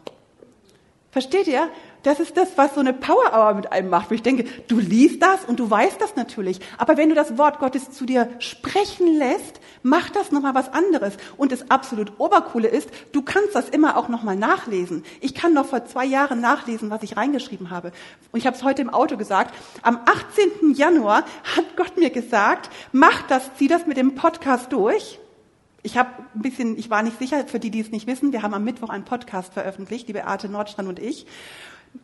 Versteht 1.16 1.48
ihr? 1.48 1.70
Das 2.06 2.20
ist 2.20 2.38
das, 2.38 2.56
was 2.56 2.76
so 2.76 2.82
eine 2.82 2.94
Power 2.94 3.34
Hour 3.34 3.56
mit 3.56 3.72
einem 3.72 3.90
macht, 3.90 4.12
ich 4.12 4.22
denke, 4.22 4.44
du 4.68 4.78
liest 4.78 5.24
das 5.24 5.44
und 5.46 5.60
du 5.60 5.68
weißt 5.68 6.00
das 6.00 6.16
natürlich. 6.16 6.60
Aber 6.78 6.98
wenn 6.98 7.10
du 7.10 7.16
das 7.16 7.40
Wort 7.40 7.58
Gottes 7.58 7.90
zu 7.90 8.06
dir 8.06 8.30
sprechen 8.38 9.18
lässt, 9.18 9.60
macht 9.82 10.16
das 10.16 10.32
nochmal 10.32 10.54
was 10.54 10.72
anderes. 10.72 11.18
Und 11.36 11.52
das 11.52 11.72
absolut 11.72 12.20
Obercoole 12.20 12.68
ist, 12.68 12.92
du 13.12 13.24
kannst 13.24 13.56
das 13.56 13.70
immer 13.70 13.98
auch 13.98 14.08
nochmal 14.08 14.36
nachlesen. 14.36 15.04
Ich 15.20 15.34
kann 15.34 15.56
noch 15.56 15.66
vor 15.66 15.86
zwei 15.86 16.06
Jahren 16.06 16.42
nachlesen, 16.42 16.92
was 16.92 17.02
ich 17.02 17.18
reingeschrieben 17.18 17.72
habe. 17.72 17.92
Und 18.32 18.38
ich 18.38 18.46
habe 18.46 18.56
es 18.56 18.62
heute 18.62 18.84
im 18.84 18.92
Auto 18.92 19.18
gesagt. 19.18 19.56
Am 19.82 19.98
18. 20.06 20.76
Januar 20.76 21.24
hat 21.56 21.76
Gott 21.76 21.98
mir 21.98 22.12
gesagt, 22.12 22.70
mach 22.92 23.24
das, 23.24 23.50
zieh 23.58 23.68
das 23.68 23.88
mit 23.88 23.98
dem 23.98 24.14
Podcast 24.14 24.72
durch. 24.72 25.18
Ich 25.82 25.98
habe 25.98 26.10
ein 26.36 26.42
bisschen, 26.44 26.78
ich 26.78 26.92
war 26.92 27.02
nicht 27.02 27.18
sicher, 27.18 27.48
für 27.48 27.60
die, 27.60 27.72
die 27.72 27.80
es 27.80 27.90
nicht 27.90 28.06
wissen, 28.06 28.32
wir 28.32 28.44
haben 28.44 28.54
am 28.54 28.64
Mittwoch 28.64 28.90
einen 28.90 29.06
Podcast 29.06 29.54
veröffentlicht, 29.54 30.08
die 30.08 30.14
Beate 30.14 30.50
Nordstrand 30.50 30.88
und 30.88 31.00
ich. 31.00 31.26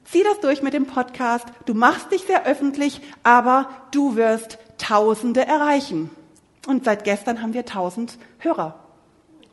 Zieh 0.06 0.24
das 0.24 0.40
durch 0.40 0.62
mit 0.62 0.74
dem 0.74 0.86
Podcast. 0.86 1.46
Du 1.66 1.74
machst 1.74 2.12
dich 2.12 2.22
sehr 2.24 2.46
öffentlich, 2.46 3.02
aber 3.24 3.70
du 3.92 4.16
wirst 4.16 4.58
Tausende 4.78 5.46
erreichen. 5.46 6.10
Und 6.68 6.86
seit 6.86 7.04
gestern 7.04 7.42
haben 7.42 7.54
wir 7.54 7.66
tausend 7.66 8.18
Hörer. 8.40 8.80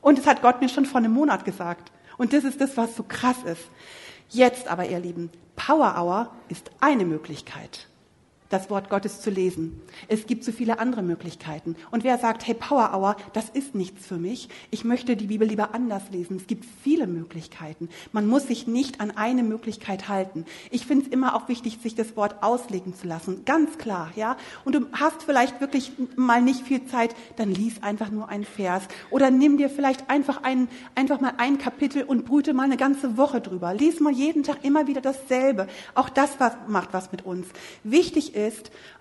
Und 0.00 0.18
das 0.18 0.26
hat 0.26 0.42
Gott 0.42 0.60
mir 0.60 0.68
schon 0.68 0.86
vor 0.86 0.98
einem 0.98 1.12
Monat 1.12 1.44
gesagt. 1.44 1.92
Und 2.16 2.32
das 2.32 2.44
ist 2.44 2.60
das, 2.60 2.76
was 2.76 2.96
so 2.96 3.02
krass 3.02 3.36
ist. 3.44 3.62
Jetzt 4.30 4.68
aber, 4.68 4.88
ihr 4.88 4.98
Lieben, 4.98 5.30
Power 5.56 5.96
Hour 5.98 6.30
ist 6.48 6.70
eine 6.80 7.04
Möglichkeit 7.04 7.88
das 8.48 8.70
Wort 8.70 8.88
Gottes 8.88 9.20
zu 9.20 9.30
lesen. 9.30 9.80
Es 10.08 10.26
gibt 10.26 10.44
so 10.44 10.52
viele 10.52 10.78
andere 10.78 11.02
Möglichkeiten. 11.02 11.76
Und 11.90 12.04
wer 12.04 12.18
sagt, 12.18 12.46
hey, 12.46 12.54
Power 12.54 12.92
Hour, 12.94 13.16
das 13.32 13.50
ist 13.50 13.74
nichts 13.74 14.06
für 14.06 14.16
mich. 14.16 14.48
Ich 14.70 14.84
möchte 14.84 15.16
die 15.16 15.26
Bibel 15.26 15.46
lieber 15.46 15.74
anders 15.74 16.04
lesen. 16.10 16.36
Es 16.36 16.46
gibt 16.46 16.64
viele 16.82 17.06
Möglichkeiten. 17.06 17.88
Man 18.12 18.26
muss 18.26 18.46
sich 18.46 18.66
nicht 18.66 19.00
an 19.00 19.10
eine 19.10 19.42
Möglichkeit 19.42 20.08
halten. 20.08 20.44
Ich 20.70 20.86
finde 20.86 21.06
es 21.06 21.12
immer 21.12 21.34
auch 21.34 21.48
wichtig, 21.48 21.78
sich 21.82 21.94
das 21.94 22.16
Wort 22.16 22.42
auslegen 22.42 22.94
zu 22.94 23.06
lassen. 23.06 23.44
Ganz 23.44 23.76
klar, 23.78 24.12
ja. 24.16 24.36
Und 24.64 24.74
du 24.74 24.86
hast 24.92 25.22
vielleicht 25.22 25.60
wirklich 25.60 25.92
mal 26.16 26.40
nicht 26.40 26.62
viel 26.62 26.86
Zeit, 26.86 27.14
dann 27.36 27.50
lies 27.50 27.82
einfach 27.82 28.10
nur 28.10 28.28
einen 28.28 28.44
Vers. 28.44 28.84
Oder 29.10 29.30
nimm 29.30 29.58
dir 29.58 29.68
vielleicht 29.68 30.08
einfach 30.08 30.42
ein, 30.42 30.68
einfach 30.94 31.20
mal 31.20 31.34
ein 31.36 31.58
Kapitel 31.58 32.02
und 32.04 32.24
brüte 32.24 32.54
mal 32.54 32.64
eine 32.64 32.76
ganze 32.76 33.16
Woche 33.16 33.40
drüber. 33.40 33.74
Lies 33.74 34.00
mal 34.00 34.12
jeden 34.12 34.42
Tag 34.42 34.64
immer 34.64 34.86
wieder 34.86 35.00
dasselbe. 35.00 35.66
Auch 35.94 36.08
das 36.08 36.30
macht 36.66 36.92
was 36.92 37.12
mit 37.12 37.26
uns. 37.26 37.46
Wichtig 37.84 38.34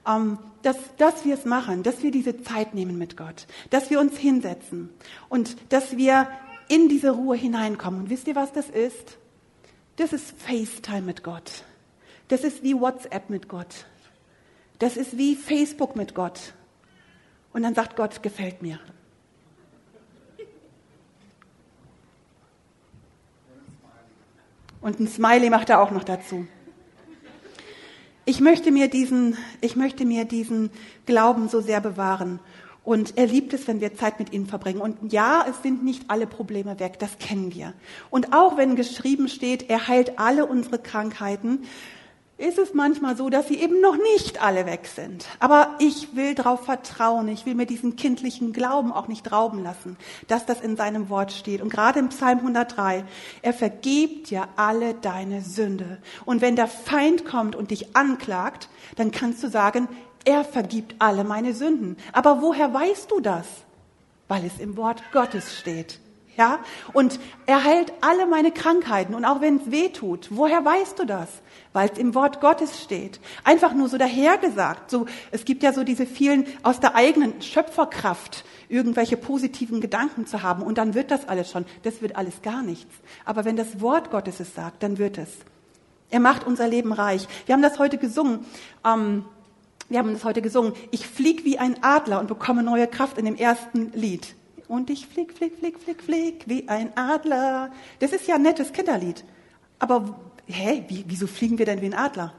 ähm, 0.07 0.37
dass, 0.61 0.77
dass 0.97 1.25
wir 1.25 1.35
es 1.35 1.45
machen, 1.45 1.83
dass 1.83 2.03
wir 2.03 2.11
diese 2.11 2.41
Zeit 2.41 2.73
nehmen 2.73 2.97
mit 2.97 3.17
Gott, 3.17 3.47
dass 3.69 3.89
wir 3.89 3.99
uns 3.99 4.17
hinsetzen 4.17 4.89
und 5.29 5.55
dass 5.71 5.97
wir 5.97 6.27
in 6.67 6.89
diese 6.89 7.11
Ruhe 7.11 7.35
hineinkommen. 7.37 8.01
Und 8.01 8.09
wisst 8.09 8.27
ihr, 8.27 8.35
was 8.35 8.51
das 8.51 8.69
ist? 8.69 9.17
Das 9.97 10.13
ist 10.13 10.33
FaceTime 10.41 11.01
mit 11.01 11.23
Gott. 11.23 11.63
Das 12.27 12.43
ist 12.43 12.63
wie 12.63 12.79
WhatsApp 12.79 13.29
mit 13.29 13.47
Gott. 13.47 13.85
Das 14.79 14.97
ist 14.97 15.17
wie 15.17 15.35
Facebook 15.35 15.95
mit 15.95 16.13
Gott. 16.13 16.53
Und 17.53 17.63
dann 17.63 17.73
sagt 17.73 17.95
Gott, 17.95 18.21
gefällt 18.21 18.61
mir. 18.61 18.79
Und 24.81 24.99
ein 24.99 25.07
Smiley 25.07 25.49
macht 25.49 25.69
er 25.69 25.81
auch 25.81 25.91
noch 25.91 26.03
dazu. 26.03 26.47
Ich 28.29 28.41
möchte 28.41 28.71
mir 28.71 28.89
diesen, 28.89 29.37
ich 29.61 29.77
möchte 29.77 30.03
mir 30.03 30.25
diesen 30.25 30.69
Glauben 31.05 31.47
so 31.47 31.61
sehr 31.61 31.79
bewahren. 31.79 32.41
Und 32.83 33.17
er 33.17 33.25
liebt 33.25 33.53
es, 33.53 33.69
wenn 33.69 33.79
wir 33.79 33.95
Zeit 33.95 34.19
mit 34.19 34.33
ihm 34.33 34.47
verbringen. 34.47 34.81
Und 34.81 35.13
ja, 35.13 35.45
es 35.49 35.63
sind 35.63 35.85
nicht 35.85 36.09
alle 36.09 36.27
Probleme 36.27 36.77
weg, 36.81 36.99
das 36.99 37.19
kennen 37.19 37.55
wir. 37.55 37.73
Und 38.09 38.33
auch 38.33 38.57
wenn 38.57 38.75
geschrieben 38.75 39.29
steht, 39.29 39.69
er 39.69 39.87
heilt 39.87 40.19
alle 40.19 40.45
unsere 40.45 40.77
Krankheiten, 40.77 41.59
ist 42.37 42.59
es 42.59 42.73
manchmal 42.73 43.17
so, 43.17 43.29
dass 43.29 43.47
sie 43.47 43.59
eben 43.59 43.81
noch 43.81 43.97
nicht 43.97 44.43
alle 44.43 44.65
weg 44.67 44.87
sind. 44.87 45.25
Aber 45.39 45.75
ich 45.79 46.15
will 46.15 46.35
darauf 46.35 46.65
vertrauen, 46.65 47.27
ich 47.29 47.45
will 47.47 47.55
mir 47.55 47.65
diesen 47.65 47.95
kindlichen 47.95 48.53
Glauben 48.53 48.91
auch 48.91 49.07
nicht 49.07 49.31
rauben 49.31 49.63
lassen, 49.63 49.97
dass 50.27 50.45
das 50.45 50.61
in 50.61 50.77
seinem 50.77 51.09
Wort 51.09 51.31
steht. 51.31 51.61
Und 51.61 51.69
gerade 51.69 51.99
im 51.99 52.09
Psalm 52.09 52.39
103, 52.39 53.03
er 53.41 53.53
vergibt 53.53 54.29
dir 54.29 54.47
alle 54.55 54.93
deine 54.93 55.41
Sünde. 55.41 55.97
Und 56.25 56.41
wenn 56.41 56.55
der 56.55 56.67
Feind 56.67 57.25
kommt 57.25 57.55
und 57.55 57.71
dich 57.71 57.95
anklagt, 57.95 58.69
dann 58.95 59.09
kannst 59.09 59.43
du 59.43 59.49
sagen, 59.49 59.87
er 60.23 60.43
vergibt 60.43 60.95
alle 60.99 61.23
meine 61.23 61.53
Sünden. 61.53 61.97
Aber 62.13 62.41
woher 62.41 62.71
weißt 62.71 63.09
du 63.09 63.19
das? 63.19 63.47
Weil 64.27 64.45
es 64.45 64.59
im 64.59 64.77
Wort 64.77 65.01
Gottes 65.11 65.57
steht. 65.57 65.99
Ja? 66.37 66.59
Und 66.93 67.19
er 67.47 67.63
heilt 67.63 67.91
alle 68.01 68.27
meine 68.27 68.51
Krankheiten. 68.51 69.15
Und 69.15 69.25
auch 69.25 69.41
wenn 69.41 69.57
es 69.57 69.71
weh 69.71 69.89
tut, 69.89 70.27
woher 70.29 70.63
weißt 70.63 70.99
du 70.99 71.05
das? 71.05 71.27
Weil 71.73 71.89
es 71.89 71.97
im 71.97 72.15
Wort 72.15 72.39
Gottes 72.39 72.81
steht. 72.81 73.19
Einfach 73.43 73.73
nur 73.73 73.89
so 73.89 73.97
dahergesagt. 73.97 74.91
So, 74.91 75.07
es 75.31 75.45
gibt 75.45 75.63
ja 75.63 75.73
so 75.73 75.83
diese 75.83 76.05
vielen 76.05 76.45
aus 76.63 76.79
der 76.79 76.95
eigenen 76.95 77.41
Schöpferkraft 77.41 78.45
irgendwelche 78.69 79.17
positiven 79.17 79.81
Gedanken 79.81 80.27
zu 80.27 80.43
haben. 80.43 80.61
Und 80.61 80.77
dann 80.77 80.93
wird 80.93 81.09
das 81.09 81.27
alles 81.27 81.49
schon. 81.49 81.65
Das 81.83 82.01
wird 82.01 82.15
alles 82.15 82.41
gar 82.43 82.61
nichts. 82.61 82.93
Aber 83.25 83.43
wenn 83.43 83.57
das 83.57 83.81
Wort 83.81 84.11
Gottes 84.11 84.39
es 84.39 84.53
sagt, 84.53 84.83
dann 84.83 84.99
wird 84.99 85.17
es. 85.17 85.29
Er 86.09 86.19
macht 86.19 86.45
unser 86.45 86.67
Leben 86.67 86.93
reich. 86.93 87.27
Wir 87.47 87.53
haben 87.53 87.61
das 87.61 87.79
heute 87.79 87.97
gesungen. 87.97 88.45
Ähm, 88.85 89.25
wir 89.89 89.99
haben 89.99 90.13
das 90.13 90.23
heute 90.23 90.41
gesungen. 90.41 90.73
Ich 90.91 91.07
flieg 91.07 91.45
wie 91.45 91.57
ein 91.57 91.81
Adler 91.81 92.19
und 92.19 92.27
bekomme 92.27 92.61
neue 92.61 92.87
Kraft 92.87 93.17
in 93.17 93.25
dem 93.25 93.35
ersten 93.35 93.91
Lied. 93.93 94.36
Und 94.67 94.89
ich 94.89 95.07
flieg, 95.07 95.33
flieg, 95.33 95.57
flieg, 95.57 95.79
flieg, 95.79 96.01
flieg 96.01 96.43
wie 96.47 96.67
ein 96.67 96.95
Adler. 96.97 97.71
Das 97.99 98.11
ist 98.11 98.27
ja 98.27 98.35
ein 98.35 98.41
nettes 98.41 98.73
Kinderlied. 98.73 99.23
Aber, 99.79 100.19
hä, 100.45 100.83
wie, 100.87 101.05
wieso 101.07 101.27
fliegen 101.27 101.57
wir 101.57 101.65
denn 101.65 101.81
wie 101.81 101.87
ein 101.87 101.93
Adler? 101.93 102.33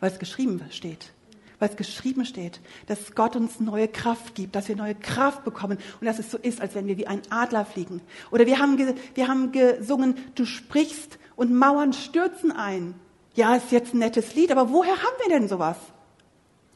Weil 0.00 0.10
es 0.10 0.18
geschrieben 0.18 0.62
steht. 0.70 1.12
Weil 1.58 1.70
es 1.70 1.76
geschrieben 1.76 2.24
steht, 2.24 2.60
dass 2.86 3.14
Gott 3.14 3.36
uns 3.36 3.60
neue 3.60 3.88
Kraft 3.88 4.34
gibt, 4.34 4.54
dass 4.56 4.68
wir 4.68 4.76
neue 4.76 4.94
Kraft 4.94 5.44
bekommen 5.44 5.78
und 6.00 6.06
dass 6.06 6.18
es 6.18 6.30
so 6.30 6.38
ist, 6.38 6.60
als 6.60 6.74
wenn 6.74 6.86
wir 6.86 6.96
wie 6.96 7.06
ein 7.06 7.22
Adler 7.30 7.64
fliegen. 7.64 8.00
Oder 8.30 8.46
wir 8.46 8.58
haben, 8.58 8.78
wir 9.14 9.28
haben 9.28 9.52
gesungen, 9.52 10.16
du 10.34 10.44
sprichst 10.44 11.18
und 11.36 11.54
Mauern 11.54 11.92
stürzen 11.92 12.52
ein. 12.52 12.94
Ja, 13.34 13.54
ist 13.56 13.72
jetzt 13.72 13.94
ein 13.94 13.98
nettes 13.98 14.34
Lied, 14.34 14.52
aber 14.52 14.70
woher 14.70 14.96
haben 14.96 15.16
wir 15.24 15.38
denn 15.38 15.48
sowas? 15.48 15.76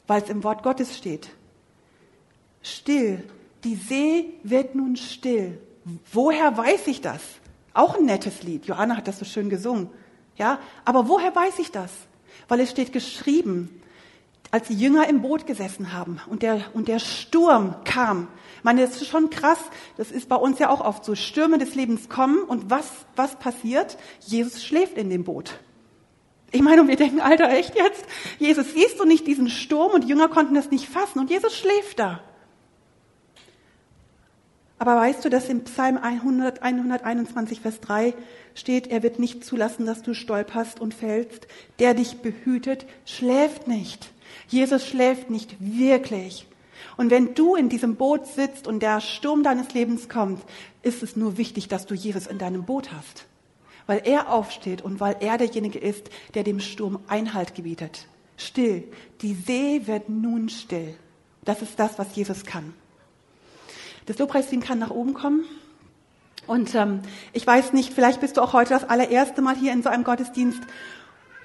weil 0.07 0.21
es 0.21 0.29
im 0.29 0.43
Wort 0.43 0.63
Gottes 0.63 0.97
steht. 0.97 1.29
Still. 2.63 3.23
Die 3.63 3.75
See 3.75 4.33
wird 4.43 4.75
nun 4.75 4.95
still. 4.95 5.59
Woher 6.11 6.57
weiß 6.57 6.87
ich 6.87 7.01
das? 7.01 7.21
Auch 7.73 7.97
ein 7.97 8.05
nettes 8.05 8.43
Lied. 8.43 8.65
Johanna 8.65 8.97
hat 8.97 9.07
das 9.07 9.19
so 9.19 9.25
schön 9.25 9.49
gesungen. 9.49 9.89
Ja, 10.35 10.59
aber 10.85 11.07
woher 11.07 11.35
weiß 11.35 11.59
ich 11.59 11.71
das? 11.71 11.91
Weil 12.47 12.59
es 12.59 12.71
steht 12.71 12.93
geschrieben, 12.93 13.81
als 14.51 14.67
die 14.67 14.75
Jünger 14.75 15.07
im 15.09 15.21
Boot 15.21 15.45
gesessen 15.45 15.93
haben 15.93 16.19
und 16.27 16.41
der, 16.43 16.61
und 16.73 16.87
der 16.87 16.99
Sturm 16.99 17.75
kam. 17.83 18.27
Ich 18.57 18.63
meine, 18.63 18.81
das 18.81 19.01
ist 19.01 19.07
schon 19.07 19.29
krass. 19.29 19.59
Das 19.97 20.11
ist 20.11 20.29
bei 20.29 20.35
uns 20.35 20.59
ja 20.59 20.69
auch 20.69 20.81
oft 20.81 21.03
so. 21.03 21.15
Stürme 21.15 21.57
des 21.57 21.75
Lebens 21.75 22.09
kommen 22.09 22.43
und 22.43 22.69
was, 22.69 22.89
was 23.15 23.37
passiert? 23.37 23.97
Jesus 24.21 24.63
schläft 24.63 24.97
in 24.97 25.09
dem 25.09 25.23
Boot. 25.23 25.59
Ich 26.51 26.61
meine, 26.61 26.81
und 26.81 26.87
wir 26.87 26.95
denken, 26.95 27.19
Alter, 27.19 27.49
echt 27.49 27.75
jetzt? 27.75 28.05
Jesus, 28.39 28.73
siehst 28.73 28.99
du 28.99 29.05
nicht 29.05 29.27
diesen 29.27 29.49
Sturm? 29.49 29.91
Und 29.91 30.05
die 30.05 30.09
Jünger 30.09 30.29
konnten 30.29 30.55
das 30.55 30.71
nicht 30.71 30.87
fassen. 30.87 31.19
Und 31.19 31.29
Jesus 31.29 31.55
schläft 31.55 31.99
da. 31.99 32.21
Aber 34.79 34.95
weißt 34.95 35.25
du, 35.25 35.29
dass 35.29 35.49
im 35.49 35.63
Psalm 35.63 35.97
100, 35.97 36.61
121, 36.61 37.61
Vers 37.61 37.79
3 37.81 38.13
steht, 38.53 38.87
er 38.87 39.03
wird 39.03 39.19
nicht 39.19 39.43
zulassen, 39.43 39.85
dass 39.85 40.03
du 40.03 40.13
stolperst 40.13 40.79
und 40.79 40.93
fällst. 40.93 41.47
Der 41.79 41.93
dich 41.93 42.17
behütet, 42.17 42.85
schläft 43.05 43.67
nicht. 43.67 44.11
Jesus 44.47 44.85
schläft 44.85 45.29
nicht 45.29 45.55
wirklich. 45.59 46.47
Und 46.95 47.09
wenn 47.09 47.33
du 47.33 47.55
in 47.55 47.69
diesem 47.69 47.95
Boot 47.95 48.27
sitzt 48.27 48.67
und 48.67 48.81
der 48.81 49.01
Sturm 49.01 49.43
deines 49.43 49.73
Lebens 49.73 50.09
kommt, 50.09 50.43
ist 50.83 51.01
es 51.01 51.15
nur 51.15 51.37
wichtig, 51.37 51.67
dass 51.67 51.85
du 51.85 51.95
Jesus 51.95 52.27
in 52.27 52.37
deinem 52.37 52.63
Boot 52.65 52.91
hast 52.91 53.25
weil 53.87 54.01
er 54.03 54.31
aufsteht 54.31 54.83
und 54.83 54.99
weil 54.99 55.15
er 55.21 55.39
derjenige 55.39 55.79
ist, 55.79 56.09
der 56.35 56.43
dem 56.43 56.59
Sturm 56.59 56.99
Einhalt 57.07 57.55
gebietet. 57.55 58.07
Still. 58.35 58.83
Die 59.21 59.33
See 59.33 59.87
wird 59.87 60.09
nun 60.09 60.49
still. 60.49 60.95
Das 61.43 61.63
ist 61.63 61.79
das, 61.79 61.97
was 61.97 62.15
Jesus 62.15 62.45
kann. 62.45 62.73
Das 64.07 64.17
Lobpreisteam 64.17 64.61
kann 64.61 64.79
nach 64.79 64.89
oben 64.89 65.13
kommen. 65.13 65.43
Und 66.47 66.73
ähm, 66.75 67.01
ich 67.33 67.45
weiß 67.45 67.73
nicht, 67.73 67.93
vielleicht 67.93 68.21
bist 68.21 68.37
du 68.37 68.41
auch 68.41 68.53
heute 68.53 68.69
das 68.69 68.89
allererste 68.89 69.41
Mal 69.41 69.55
hier 69.55 69.73
in 69.73 69.83
so 69.83 69.89
einem 69.89 70.05
Gottesdienst 70.05 70.61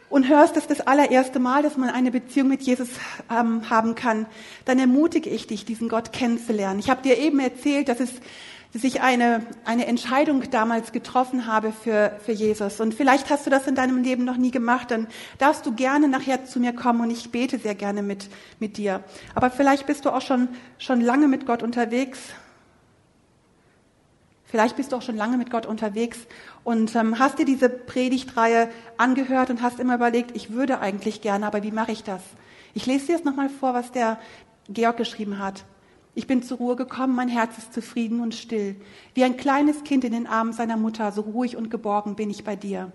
und 0.09 0.29
hörst 0.29 0.57
es 0.57 0.69
das 0.69 0.81
allererste 0.81 1.41
Mal, 1.41 1.63
dass 1.63 1.77
man 1.77 1.91
eine 1.91 2.13
Beziehung 2.13 2.49
mit 2.49 2.63
Jesus 2.63 2.89
ähm, 3.31 3.69
haben 3.69 3.97
kann. 3.97 4.27
Dann 4.65 4.79
ermutige 4.79 5.29
ich 5.29 5.49
dich, 5.49 5.65
diesen 5.65 5.89
Gott 5.89 6.13
kennenzulernen. 6.13 6.79
Ich 6.79 6.89
habe 6.89 7.03
dir 7.03 7.19
eben 7.19 7.41
erzählt, 7.41 7.89
dass 7.89 7.99
es 7.99 8.13
dass 8.73 8.85
ich 8.85 9.03
eine, 9.03 9.45
eine 9.67 9.87
Entscheidung 9.87 10.51
damals 10.51 10.93
getroffen 10.93 11.47
habe 11.47 11.73
für, 11.73 12.19
für 12.25 12.33
Jesus. 12.33 12.81
Und 12.81 12.95
vielleicht 12.95 13.29
hast 13.29 13.45
du 13.45 13.51
das 13.51 13.67
in 13.67 13.75
deinem 13.75 14.03
Leben 14.03 14.25
noch 14.25 14.39
nie 14.39 14.51
gemacht, 14.51 14.91
dann 14.91 15.09
darfst 15.37 15.67
du 15.67 15.75
gerne 15.75 16.09
nachher 16.09 16.47
zu 16.47 16.59
mir 16.59 16.73
kommen 16.73 17.03
und 17.03 17.11
ich 17.11 17.31
bete 17.31 17.59
sehr 17.59 17.75
gerne 17.75 18.03
mit, 18.03 18.31
mit 18.61 18.79
dir. 18.79 19.05
Aber 19.35 19.51
vielleicht 19.51 19.87
bist 19.87 20.07
du 20.07 20.11
auch 20.11 20.23
schon, 20.23 20.49
schon 20.79 21.03
lange 21.03 21.29
mit 21.29 21.45
Gott 21.45 21.63
unterwegs. 21.63 22.19
Vielleicht 24.53 24.77
bist 24.77 24.93
du 24.93 24.97
auch 24.97 25.03
schon 25.03 25.17
lange 25.17 25.39
mit 25.39 25.51
Gott 25.51 25.65
unterwegs 25.65 26.19
und 26.63 26.95
ähm, 26.95 27.19
hast 27.19 27.39
dir 27.39 27.47
diese 27.47 27.71
Predigtreihe 27.71 28.69
angehört 28.99 29.49
und 29.49 29.63
hast 29.63 29.81
immer 29.81 29.95
überlegt, 29.95 30.37
ich 30.37 30.53
würde 30.53 30.79
eigentlich 30.79 31.23
gerne, 31.23 31.47
aber 31.47 31.63
wie 31.63 31.71
mache 31.71 31.91
ich 31.91 32.05
das? 32.05 32.21
Ich 32.75 32.85
lese 32.85 33.07
dir 33.07 33.13
jetzt 33.13 33.25
nochmal 33.25 33.49
vor, 33.49 33.73
was 33.73 33.93
der 33.93 34.19
Georg 34.69 34.99
geschrieben 34.99 35.39
hat. 35.39 35.65
Ich 36.15 36.27
bin 36.27 36.43
zur 36.43 36.59
Ruhe 36.59 36.77
gekommen, 36.77 37.17
mein 37.17 37.29
Herz 37.29 37.57
ist 37.57 37.73
zufrieden 37.73 38.21
und 38.21 38.35
still. 38.35 38.77
Wie 39.15 39.25
ein 39.25 39.39
kleines 39.39 39.85
Kind 39.85 40.05
in 40.05 40.13
den 40.13 40.27
Armen 40.27 40.53
seiner 40.53 40.77
Mutter, 40.77 41.13
so 41.13 41.23
ruhig 41.23 41.57
und 41.57 41.71
geborgen 41.71 42.15
bin 42.15 42.29
ich 42.29 42.45
bei 42.45 42.55
dir. 42.55 42.93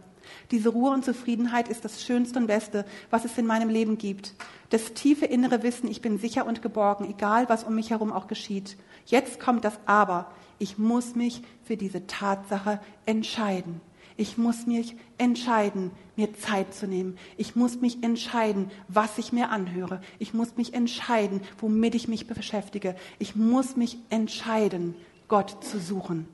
Diese 0.51 0.69
Ruhe 0.69 0.91
und 0.91 1.05
Zufriedenheit 1.05 1.69
ist 1.69 1.83
das 1.83 2.03
Schönste 2.03 2.37
und 2.37 2.45
Beste, 2.45 2.85
was 3.09 3.25
es 3.25 3.35
in 3.35 3.47
meinem 3.47 3.69
Leben 3.69 3.97
gibt. 3.97 4.35
Das 4.69 4.93
tiefe 4.93 5.25
innere 5.25 5.63
Wissen, 5.63 5.89
ich 5.89 6.03
bin 6.03 6.19
sicher 6.19 6.45
und 6.45 6.61
geborgen, 6.61 7.09
egal 7.09 7.49
was 7.49 7.63
um 7.63 7.73
mich 7.73 7.89
herum 7.89 8.13
auch 8.13 8.27
geschieht. 8.27 8.77
Jetzt 9.07 9.39
kommt 9.39 9.65
das 9.65 9.79
Aber. 9.87 10.29
Ich 10.59 10.77
muss 10.77 11.15
mich 11.15 11.41
für 11.63 11.77
diese 11.77 12.07
Tatsache 12.07 12.79
entscheiden. 13.05 13.81
Ich 14.19 14.37
muss 14.37 14.65
mich 14.65 14.95
entscheiden, 15.19 15.91
mir 16.15 16.33
Zeit 16.33 16.73
zu 16.73 16.87
nehmen. 16.87 17.17
Ich 17.37 17.55
muss 17.55 17.79
mich 17.81 18.03
entscheiden, 18.03 18.71
was 18.87 19.19
ich 19.19 19.31
mir 19.31 19.51
anhöre. 19.51 20.01
Ich 20.17 20.33
muss 20.33 20.57
mich 20.57 20.73
entscheiden, 20.73 21.41
womit 21.59 21.93
ich 21.93 22.07
mich 22.07 22.25
beschäftige. 22.25 22.95
Ich 23.19 23.35
muss 23.35 23.75
mich 23.75 23.99
entscheiden, 24.09 24.95
Gott 25.27 25.63
zu 25.63 25.79
suchen. 25.79 26.27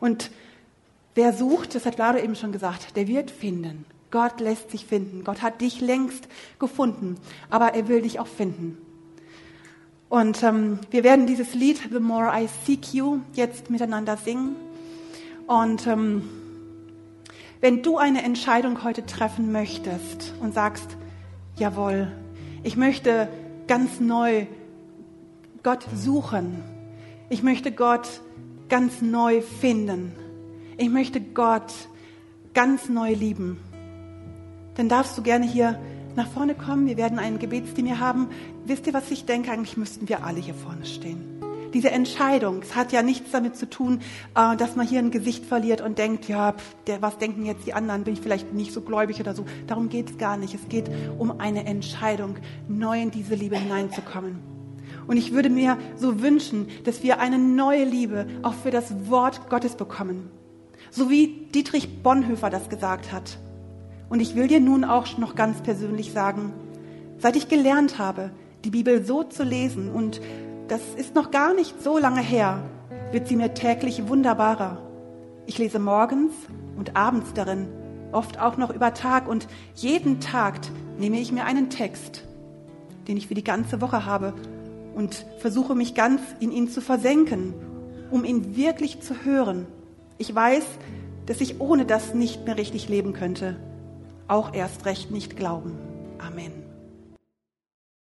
Und 0.00 0.30
wer 1.14 1.34
sucht, 1.34 1.74
das 1.74 1.84
hat 1.84 1.98
Lado 1.98 2.18
eben 2.18 2.36
schon 2.36 2.52
gesagt, 2.52 2.96
der 2.96 3.06
wird 3.06 3.30
finden. 3.30 3.84
Gott 4.10 4.40
lässt 4.40 4.70
sich 4.70 4.86
finden. 4.86 5.22
Gott 5.22 5.42
hat 5.42 5.60
dich 5.60 5.82
längst 5.82 6.26
gefunden, 6.58 7.16
aber 7.50 7.74
er 7.74 7.86
will 7.88 8.00
dich 8.00 8.18
auch 8.18 8.26
finden. 8.26 8.78
Und 10.10 10.42
ähm, 10.42 10.80
wir 10.90 11.04
werden 11.04 11.28
dieses 11.28 11.54
Lied 11.54 11.80
The 11.92 12.00
More 12.00 12.32
I 12.34 12.48
Seek 12.66 12.92
You 12.92 13.20
jetzt 13.34 13.70
miteinander 13.70 14.16
singen. 14.16 14.56
Und 15.46 15.86
ähm, 15.86 16.28
wenn 17.60 17.84
du 17.84 17.96
eine 17.96 18.24
Entscheidung 18.24 18.82
heute 18.82 19.06
treffen 19.06 19.52
möchtest 19.52 20.34
und 20.40 20.52
sagst, 20.52 20.96
jawohl, 21.56 22.10
ich 22.64 22.76
möchte 22.76 23.28
ganz 23.68 24.00
neu 24.00 24.46
Gott 25.62 25.86
suchen, 25.94 26.64
ich 27.28 27.44
möchte 27.44 27.70
Gott 27.70 28.20
ganz 28.68 29.02
neu 29.02 29.42
finden, 29.42 30.12
ich 30.76 30.88
möchte 30.88 31.20
Gott 31.20 31.72
ganz 32.52 32.88
neu 32.88 33.12
lieben, 33.12 33.60
dann 34.74 34.88
darfst 34.88 35.16
du 35.16 35.22
gerne 35.22 35.46
hier 35.46 35.78
nach 36.20 36.28
vorne 36.28 36.54
kommen. 36.54 36.86
Wir 36.86 36.96
werden 36.96 37.18
einen 37.18 37.38
hier 37.38 38.00
haben. 38.00 38.28
Wisst 38.66 38.86
ihr, 38.86 38.94
was 38.94 39.10
ich 39.10 39.24
denke? 39.24 39.50
Eigentlich 39.50 39.76
müssten 39.76 40.08
wir 40.08 40.24
alle 40.24 40.40
hier 40.40 40.54
vorne 40.54 40.84
stehen 40.84 41.40
diese 41.72 41.92
Entscheidung, 41.92 42.62
es 42.62 42.74
hat 42.74 42.90
ja 42.90 43.00
nichts 43.00 43.30
damit 43.30 43.56
zu 43.56 43.70
tun, 43.70 44.00
äh, 44.34 44.56
dass 44.56 44.74
man 44.74 44.88
hier 44.88 44.98
ein 44.98 45.12
Gesicht 45.12 45.46
verliert 45.46 45.80
und 45.80 45.98
denkt, 45.98 46.26
ja, 46.26 46.54
der, 46.88 47.00
was 47.00 47.18
denken 47.18 47.46
jetzt 47.46 47.64
die 47.64 47.74
anderen, 47.74 48.02
bin 48.02 48.14
ich 48.14 48.20
vielleicht 48.20 48.52
nicht 48.52 48.72
so 48.72 48.80
gläubig 48.80 49.20
oder 49.20 49.36
so. 49.36 49.44
Darum 49.68 49.88
geht 49.88 50.10
es 50.10 50.18
gar 50.18 50.36
nicht. 50.36 50.52
Es 50.52 50.68
geht 50.68 50.90
um 51.16 51.38
eine 51.38 51.66
Entscheidung, 51.66 52.38
neu 52.66 53.00
in 53.00 53.12
diese 53.12 53.36
Liebe 53.36 53.56
hineinzukommen. 53.56 54.40
Und 55.06 55.16
ich 55.16 55.32
würde 55.32 55.48
mir 55.48 55.78
so 55.96 56.20
wünschen, 56.20 56.66
dass 56.82 57.04
wir 57.04 57.20
eine 57.20 57.38
neue 57.38 57.84
Liebe 57.84 58.26
auch 58.42 58.54
für 58.54 58.72
das 58.72 59.08
Wort 59.08 59.48
Gottes 59.48 59.76
bekommen. 59.76 60.28
So 60.90 61.08
wie 61.08 61.46
Dietrich 61.54 62.02
Bonhoeffer 62.02 62.50
das 62.50 62.68
gesagt 62.68 63.12
hat. 63.12 63.38
Und 64.10 64.20
ich 64.20 64.34
will 64.34 64.48
dir 64.48 64.60
nun 64.60 64.84
auch 64.84 65.16
noch 65.18 65.36
ganz 65.36 65.62
persönlich 65.62 66.12
sagen, 66.12 66.52
seit 67.18 67.36
ich 67.36 67.48
gelernt 67.48 67.98
habe, 67.98 68.32
die 68.64 68.70
Bibel 68.70 69.04
so 69.04 69.22
zu 69.22 69.44
lesen 69.44 69.88
und 69.88 70.20
das 70.66 70.80
ist 70.96 71.14
noch 71.14 71.30
gar 71.30 71.54
nicht 71.54 71.80
so 71.80 71.96
lange 71.96 72.20
her, 72.20 72.62
wird 73.12 73.28
sie 73.28 73.36
mir 73.36 73.54
täglich 73.54 74.08
wunderbarer. 74.08 74.78
Ich 75.46 75.58
lese 75.58 75.78
morgens 75.78 76.32
und 76.76 76.96
abends 76.96 77.32
darin, 77.34 77.68
oft 78.10 78.40
auch 78.40 78.56
noch 78.56 78.70
über 78.74 78.94
Tag 78.94 79.28
und 79.28 79.46
jeden 79.76 80.18
Tag 80.18 80.58
nehme 80.98 81.20
ich 81.20 81.30
mir 81.30 81.44
einen 81.44 81.70
Text, 81.70 82.24
den 83.06 83.16
ich 83.16 83.28
für 83.28 83.34
die 83.34 83.44
ganze 83.44 83.80
Woche 83.80 84.06
habe 84.06 84.34
und 84.96 85.24
versuche 85.38 85.76
mich 85.76 85.94
ganz 85.94 86.20
in 86.40 86.50
ihn 86.50 86.68
zu 86.68 86.80
versenken, 86.80 87.54
um 88.10 88.24
ihn 88.24 88.56
wirklich 88.56 89.00
zu 89.02 89.24
hören. 89.24 89.66
Ich 90.18 90.34
weiß, 90.34 90.64
dass 91.26 91.40
ich 91.40 91.60
ohne 91.60 91.86
das 91.86 92.12
nicht 92.12 92.44
mehr 92.44 92.58
richtig 92.58 92.88
leben 92.88 93.12
könnte, 93.12 93.56
auch 94.30 94.54
erst 94.54 94.86
recht 94.86 95.10
nicht 95.10 95.36
glauben. 95.36 95.78
Amen. 96.18 96.69